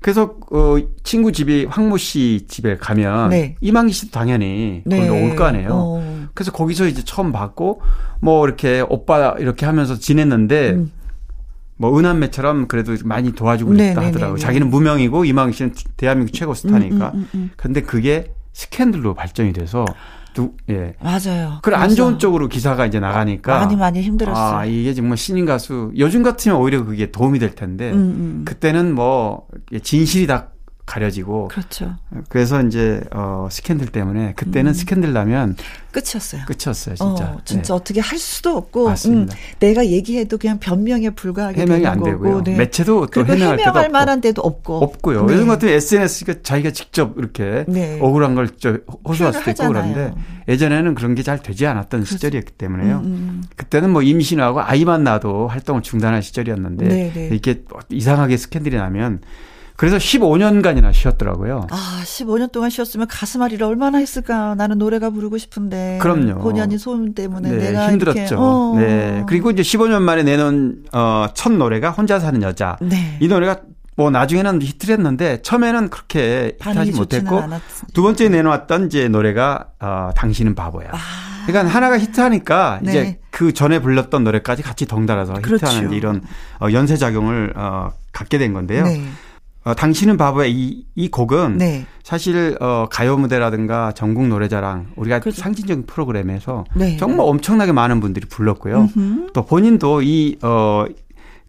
그래서 0.00 0.34
어 0.50 0.76
친구 1.04 1.30
집이 1.30 1.66
황모 1.66 1.98
씨 1.98 2.46
집에 2.48 2.76
가면 2.78 3.28
네. 3.28 3.54
이만기 3.60 3.92
씨도 3.92 4.10
당연히 4.10 4.82
네. 4.86 5.06
거기 5.06 5.10
올거 5.10 5.44
아니에요. 5.44 5.68
어. 5.72 6.26
그래서 6.32 6.50
거기서 6.52 6.86
이제 6.86 7.02
처음 7.04 7.32
봤고 7.32 7.82
뭐 8.20 8.46
이렇게 8.46 8.82
오빠 8.88 9.36
이렇게 9.38 9.66
하면서 9.66 9.98
지냈는데 9.98 10.70
음. 10.70 10.90
뭐 11.80 11.98
은한매처럼 11.98 12.68
그래도 12.68 12.94
많이 13.06 13.32
도와주고 13.32 13.72
네, 13.72 13.92
있다 13.92 14.00
네, 14.00 14.06
하더라고요. 14.08 14.36
네, 14.36 14.42
자기는 14.42 14.68
무명이고 14.68 15.24
이만기 15.24 15.56
씨는 15.56 15.72
대한민국 15.96 16.34
최고 16.34 16.52
스타니까. 16.52 17.12
음, 17.14 17.14
음, 17.14 17.20
음, 17.20 17.28
음. 17.34 17.50
근데 17.56 17.80
그게 17.80 18.34
스캔들로 18.52 19.14
발전이 19.14 19.54
돼서 19.54 19.86
두, 20.34 20.52
예. 20.68 20.92
맞아요. 21.00 21.58
그래 21.62 21.76
안 21.76 21.88
좋은 21.88 22.18
쪽으로 22.18 22.48
기사가 22.48 22.84
이제 22.84 23.00
나가니까 23.00 23.60
많이 23.60 23.76
많이 23.76 24.02
힘들었어요. 24.02 24.58
아 24.58 24.64
이게 24.66 24.92
정말 24.92 25.16
신인 25.16 25.46
가수 25.46 25.90
요즘 25.96 26.22
같으면 26.22 26.58
오히려 26.58 26.84
그게 26.84 27.10
도움이 27.10 27.38
될 27.38 27.54
텐데 27.54 27.92
음, 27.92 27.96
음. 27.96 28.42
그때는 28.44 28.94
뭐 28.94 29.46
진실이 29.82 30.26
다 30.26 30.48
가려지고 30.90 31.48
그렇죠. 31.48 31.94
그래서 32.28 32.60
이제 32.62 33.00
어 33.12 33.46
스캔들 33.50 33.86
때문에 33.86 34.34
그때는 34.34 34.72
음. 34.72 34.74
스캔들 34.74 35.12
나면 35.12 35.56
끝이었어요. 35.92 36.42
끝이었어요, 36.46 36.94
진짜. 36.96 37.24
어, 37.24 37.40
진짜 37.44 37.68
네. 37.68 37.72
어떻게 37.72 38.00
할 38.00 38.18
수도 38.18 38.56
없고 38.56 38.86
맞습니다. 38.88 39.34
음, 39.34 39.38
내가 39.60 39.86
얘기해도 39.86 40.36
그냥 40.38 40.58
변명에 40.58 41.10
불과하게 41.10 41.62
해명이 41.62 41.86
안 41.86 41.98
거고, 41.98 42.10
되고요. 42.10 42.44
네. 42.44 42.56
매체도 42.56 43.06
또 43.06 43.24
해명할, 43.24 43.58
해명할 43.60 43.88
만한 43.88 44.20
데도 44.20 44.42
없고 44.42 44.78
없고요. 44.82 45.26
네. 45.26 45.34
요즘 45.34 45.46
같은 45.46 45.68
SNS가 45.68 46.34
자기가 46.42 46.72
직접 46.72 47.16
이렇게 47.18 47.64
네. 47.68 47.98
억울한 48.00 48.34
걸 48.34 48.48
호소할 49.06 49.32
수도 49.32 49.50
있고 49.50 49.68
그런데 49.68 50.12
예전에는 50.48 50.94
그런 50.96 51.14
게 51.14 51.20
잘 51.22 51.38
되지 51.42 51.66
않았던 51.66 52.00
그렇죠. 52.00 52.14
시절이었기 52.14 52.52
때문에요. 52.52 52.96
음, 52.98 53.04
음. 53.04 53.42
그때는 53.56 53.90
뭐 53.90 54.02
임신하고 54.02 54.60
아이만 54.62 55.04
낳아도 55.04 55.46
활동을 55.48 55.82
중단한 55.82 56.22
시절이었는데 56.22 56.88
네, 56.88 57.12
네. 57.14 57.28
이렇게 57.30 57.62
이상하게 57.90 58.36
스캔들이 58.36 58.76
나면 58.76 59.20
그래서 59.80 59.96
15년간이나 59.96 60.92
쉬었더라고요. 60.92 61.66
아, 61.70 62.02
15년 62.04 62.52
동안 62.52 62.68
쉬었으면 62.68 63.06
가슴앓이를 63.08 63.64
얼마나 63.64 63.96
했을까. 63.96 64.54
나는 64.54 64.76
노래가 64.76 65.08
부르고 65.08 65.38
싶은데. 65.38 65.98
그럼요. 66.02 66.42
본연이 66.42 66.76
소음 66.76 67.14
때문에 67.14 67.48
네, 67.50 67.56
내가 67.56 67.90
힘들었죠. 67.90 68.36
어. 68.38 68.74
네. 68.78 69.24
그리고 69.26 69.50
이제 69.50 69.62
15년 69.62 70.02
만에 70.02 70.22
내놓은 70.22 70.84
어, 70.92 71.28
첫 71.32 71.52
노래가 71.52 71.92
혼자 71.92 72.20
사는 72.20 72.42
여자. 72.42 72.76
네. 72.82 73.16
이 73.20 73.28
노래가 73.28 73.62
뭐 73.96 74.10
나중에는 74.10 74.60
히트를 74.60 74.98
했는데 74.98 75.40
처음에는 75.40 75.88
그렇게 75.88 76.58
히트하지 76.60 76.92
못했고 76.92 77.42
두 77.94 78.02
번째 78.02 78.28
내놓았던 78.28 78.84
이제 78.84 79.08
노래가 79.08 79.68
어, 79.80 80.10
당신은 80.14 80.56
바보야. 80.56 80.88
아. 80.92 80.98
그러니까 81.46 81.74
하나가 81.74 81.98
히트하니까 81.98 82.80
네. 82.82 82.90
이제 82.90 83.20
그 83.30 83.54
전에 83.54 83.78
불렀던 83.78 84.24
노래까지 84.24 84.62
같이 84.62 84.84
덩달아서 84.84 85.40
그렇죠. 85.40 85.66
히트하는 85.66 85.92
이런 85.92 86.20
어, 86.60 86.70
연쇄 86.70 86.98
작용을 86.98 87.54
어, 87.56 87.92
갖게 88.12 88.36
된 88.36 88.52
건데요. 88.52 88.84
네. 88.84 89.06
어, 89.70 89.74
당신은 89.74 90.16
바보야 90.16 90.46
이, 90.46 90.84
이 90.96 91.08
곡은 91.08 91.58
네. 91.58 91.86
사실 92.02 92.56
어, 92.60 92.86
가요 92.90 93.16
무대라든가 93.16 93.92
전국 93.92 94.26
노래자랑 94.26 94.88
우리가 94.96 95.20
그렇죠. 95.20 95.40
상징적인 95.40 95.86
프로그램에서 95.86 96.64
네. 96.74 96.96
정말 96.96 97.26
엄청나게 97.26 97.72
많은 97.72 98.00
분들이 98.00 98.26
불렀고요. 98.26 98.88
음흠. 98.96 99.26
또 99.32 99.44
본인도 99.46 100.02
이 100.02 100.36
어, 100.42 100.86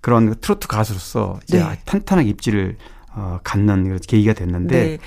그런 0.01 0.35
트로트 0.39 0.67
가수로서 0.67 1.39
이제 1.43 1.59
네. 1.59 1.79
탄탄하게 1.85 2.29
입지를 2.29 2.77
어, 3.13 3.39
갖는 3.43 3.97
계기가 3.99 4.33
됐는데 4.33 4.83
네. 4.83 4.97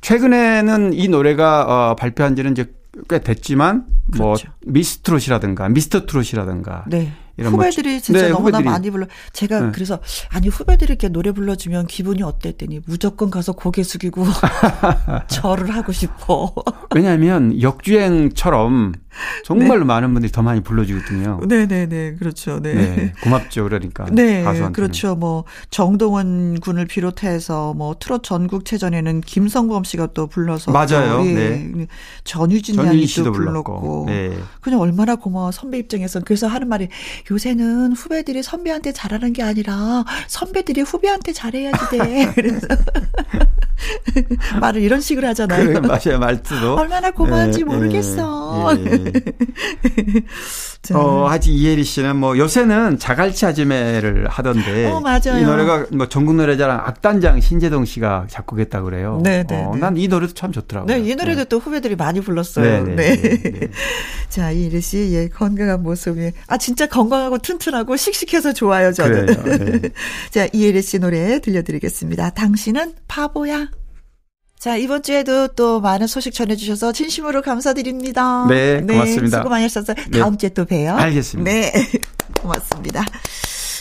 최근에는 0.00 0.92
이 0.94 1.08
노래가 1.08 1.90
어, 1.90 1.96
발표한 1.96 2.34
지는 2.34 2.52
이제 2.52 2.72
꽤 3.08 3.20
됐지만 3.20 3.86
뭐 4.18 4.34
그렇죠. 4.34 4.48
뭐 4.48 4.72
미스 4.72 4.98
트롯이라든가 4.98 5.68
미스터 5.68 6.06
트롯이라든가 6.06 6.84
네. 6.88 7.12
이런 7.36 7.52
뭐 7.52 7.60
후배들이 7.60 7.90
뭐, 7.92 8.00
진짜 8.00 8.22
네, 8.22 8.28
너무나 8.28 8.58
후배들이. 8.58 8.64
많이 8.64 8.90
불러. 8.90 9.06
제가 9.32 9.60
네. 9.60 9.70
그래서 9.72 10.00
아니 10.30 10.48
후배들이 10.48 10.90
이렇게 10.92 11.08
노래 11.08 11.32
불러주면 11.32 11.86
기분이 11.86 12.22
어땠더니 12.22 12.80
무조건 12.86 13.30
가서 13.30 13.52
고개 13.52 13.82
숙이고 13.82 14.24
절을 15.28 15.74
하고 15.74 15.92
싶어. 15.92 16.52
왜냐하면 16.94 17.60
역주행처럼 17.60 18.92
정말로 19.44 19.80
네. 19.80 19.84
많은 19.84 20.12
분들이 20.12 20.32
더 20.32 20.42
많이 20.42 20.60
불러주거든요. 20.62 21.40
네네네 21.46 21.86
네, 21.86 22.14
그렇죠. 22.18 22.60
네. 22.60 22.74
네. 22.74 23.12
고맙죠 23.22 23.64
그러니까. 23.64 24.06
네 24.10 24.42
가수한테는. 24.42 24.72
그렇죠. 24.72 25.14
뭐 25.14 25.44
정동원 25.70 26.60
군을 26.60 26.86
비롯해서 26.86 27.74
뭐 27.74 27.96
트롯 27.98 28.22
전국체전에는 28.22 29.20
김성범 29.22 29.84
씨가 29.84 30.08
또 30.14 30.26
불러서 30.26 30.72
맞아요. 30.72 31.22
네. 31.22 31.86
전유진 32.24 32.76
양이 32.84 33.06
또 33.06 33.32
불렀고. 33.32 34.04
네. 34.08 34.36
그냥 34.60 34.80
얼마나 34.80 35.16
고마워 35.16 35.50
선배 35.50 35.78
입장에서는 35.78 36.24
그래서 36.24 36.46
하는 36.46 36.68
말이 36.68 36.88
요새는 37.30 37.92
후배들이 37.92 38.42
선배한테 38.42 38.92
잘하는 38.92 39.32
게 39.32 39.42
아니라 39.42 40.04
선배들이 40.28 40.82
후배한테 40.82 41.32
잘해야지 41.32 41.78
돼. 41.90 42.32
그래서 42.34 42.66
말을 44.60 44.82
이런 44.82 45.00
식으로 45.00 45.26
하잖아요. 45.28 45.66
그래, 45.66 45.80
맞아요, 45.80 46.18
말투도. 46.18 46.74
얼마나 46.78 47.10
고마운지 47.10 47.58
네, 47.60 47.64
모르겠어. 47.64 48.70
네, 50.82 50.94
네. 50.94 50.94
어, 50.94 51.26
하지 51.26 51.52
이혜리 51.52 51.84
씨는 51.84 52.16
뭐 52.16 52.36
요새는 52.36 52.98
자갈치 52.98 53.46
아지매를 53.46 54.26
하던데. 54.28 54.86
어, 54.86 55.00
맞아요. 55.00 55.38
이 55.40 55.42
노래가 55.42 55.86
뭐 55.92 56.08
전국 56.08 56.34
노래자랑 56.34 56.80
악단장 56.84 57.40
신재동 57.40 57.84
씨가 57.84 58.26
작곡했다 58.28 58.82
그래요. 58.82 59.20
네, 59.22 59.44
네. 59.44 59.62
어, 59.62 59.72
네. 59.74 59.80
난이 59.80 60.08
노래도 60.08 60.34
참 60.34 60.50
좋더라고요. 60.50 60.96
네, 60.96 61.08
이 61.08 61.14
노래도 61.14 61.42
네. 61.42 61.48
또 61.48 61.58
후배들이 61.58 61.96
많이 61.96 62.20
불렀어요. 62.20 62.84
네. 62.84 62.94
네. 62.94 63.16
네. 63.16 63.42
네. 63.42 63.68
자, 64.28 64.50
이혜리 64.50 64.80
씨, 64.80 65.10
예, 65.12 65.28
건강한 65.28 65.82
모습이. 65.82 66.32
아, 66.48 66.56
진짜 66.58 66.86
건강하고 66.86 67.38
튼튼하고 67.38 67.96
씩씩해서 67.96 68.52
좋아요, 68.52 68.92
저는. 68.92 69.26
네. 69.26 69.88
자, 70.30 70.48
이혜리 70.52 70.82
씨 70.82 70.98
노래 70.98 71.38
들려드리겠습니다. 71.40 72.30
당신은 72.30 72.94
바보야. 73.06 73.68
자, 74.62 74.76
이번 74.76 75.02
주에도 75.02 75.48
또 75.48 75.80
많은 75.80 76.06
소식 76.06 76.32
전해주셔서 76.32 76.92
진심으로 76.92 77.42
감사드립니다. 77.42 78.46
네, 78.48 78.80
네 78.80 78.92
고맙습니다. 78.92 79.38
수고 79.38 79.48
많이 79.50 79.64
하셨어요. 79.64 79.96
네. 80.08 80.20
다음 80.20 80.38
주에 80.38 80.50
또 80.50 80.64
봬요. 80.64 80.94
알겠습니다. 80.94 81.50
네, 81.50 81.72
고맙습니다. 82.40 83.04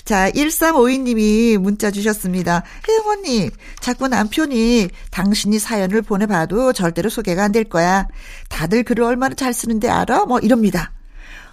자, 0.06 0.32
1352님이 0.32 1.60
문자 1.60 1.92
주셨습니다. 1.92 2.64
혜영 2.90 3.06
언니, 3.10 3.52
자꾸 3.80 4.08
남편이 4.08 4.90
당신이 5.12 5.60
사연을 5.60 6.02
보내봐도 6.02 6.74
절대로 6.74 7.12
소개가 7.12 7.44
안 7.44 7.52
될 7.52 7.66
거야. 7.66 8.08
다들 8.50 8.82
글을 8.82 9.04
얼마나 9.04 9.36
잘 9.36 9.54
쓰는데 9.54 9.88
알아? 9.88 10.26
뭐 10.26 10.40
이럽니다. 10.40 10.92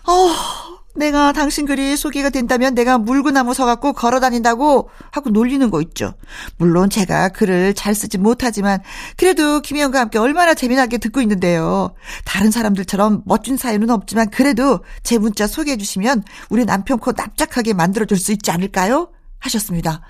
어, 0.06 0.77
내가 0.94 1.32
당신 1.32 1.64
글이 1.64 1.96
소개가 1.96 2.30
된다면 2.30 2.74
내가 2.74 2.98
물구나무 2.98 3.54
서갖고 3.54 3.92
걸어 3.92 4.20
다닌다고 4.20 4.90
하고 5.10 5.30
놀리는 5.30 5.70
거 5.70 5.80
있죠. 5.82 6.14
물론 6.56 6.90
제가 6.90 7.28
글을 7.28 7.74
잘 7.74 7.94
쓰지 7.94 8.18
못하지만 8.18 8.80
그래도 9.16 9.60
김혜영과 9.60 10.00
함께 10.00 10.18
얼마나 10.18 10.54
재미나게 10.54 10.98
듣고 10.98 11.20
있는데요. 11.20 11.94
다른 12.24 12.50
사람들처럼 12.50 13.22
멋진 13.26 13.56
사연은 13.56 13.90
없지만 13.90 14.30
그래도 14.30 14.80
제 15.02 15.18
문자 15.18 15.46
소개해 15.46 15.76
주시면 15.76 16.24
우리 16.50 16.64
남편 16.64 16.98
코 16.98 17.12
납작하게 17.12 17.74
만들어줄 17.74 18.18
수 18.18 18.32
있지 18.32 18.50
않을까요? 18.50 19.10
하셨습니다. 19.38 20.00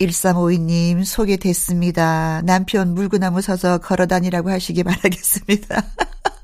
1352님 0.00 1.04
소개됐습니다. 1.04 2.42
남편 2.44 2.94
물구나무 2.94 3.40
서서 3.40 3.78
걸어 3.78 4.06
다니라고 4.06 4.50
하시기 4.50 4.82
바라겠습니다. 4.82 5.82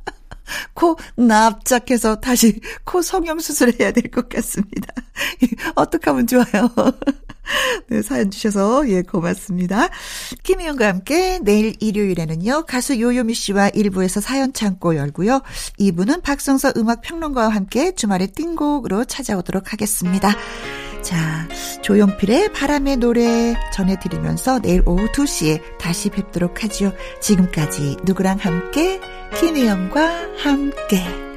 코 0.74 0.96
납작해서 1.16 2.20
다시 2.20 2.60
코 2.84 3.02
성형수술 3.02 3.74
해야 3.80 3.90
될 3.90 4.10
것 4.10 4.28
같습니다. 4.28 4.92
어떻게 5.74 6.10
하면 6.10 6.26
좋아요? 6.26 6.68
네, 7.88 8.02
사연 8.02 8.30
주셔서, 8.30 8.88
예, 8.88 9.02
고맙습니다. 9.02 9.88
김희영과 10.42 10.86
함께 10.86 11.40
내일 11.42 11.74
일요일에는요, 11.80 12.64
가수 12.66 13.00
요요미 13.00 13.34
씨와 13.34 13.70
1부에서 13.70 14.20
사연 14.20 14.52
창고 14.52 14.96
열고요. 14.96 15.42
2부는 15.80 16.22
박성서 16.22 16.74
음악평론가와 16.76 17.48
함께 17.48 17.94
주말의 17.94 18.28
띵곡으로 18.28 19.04
찾아오도록 19.06 19.72
하겠습니다. 19.72 20.34
자, 21.02 21.48
조용필의 21.82 22.52
바람의 22.52 22.98
노래 22.98 23.54
전해드리면서 23.74 24.60
내일 24.60 24.82
오후 24.86 25.06
2시에 25.12 25.60
다시 25.78 26.10
뵙도록 26.10 26.62
하죠. 26.62 26.92
지금까지 27.20 27.96
누구랑 28.04 28.38
함께? 28.38 29.00
김혜영과 29.38 30.36
함께. 30.38 31.31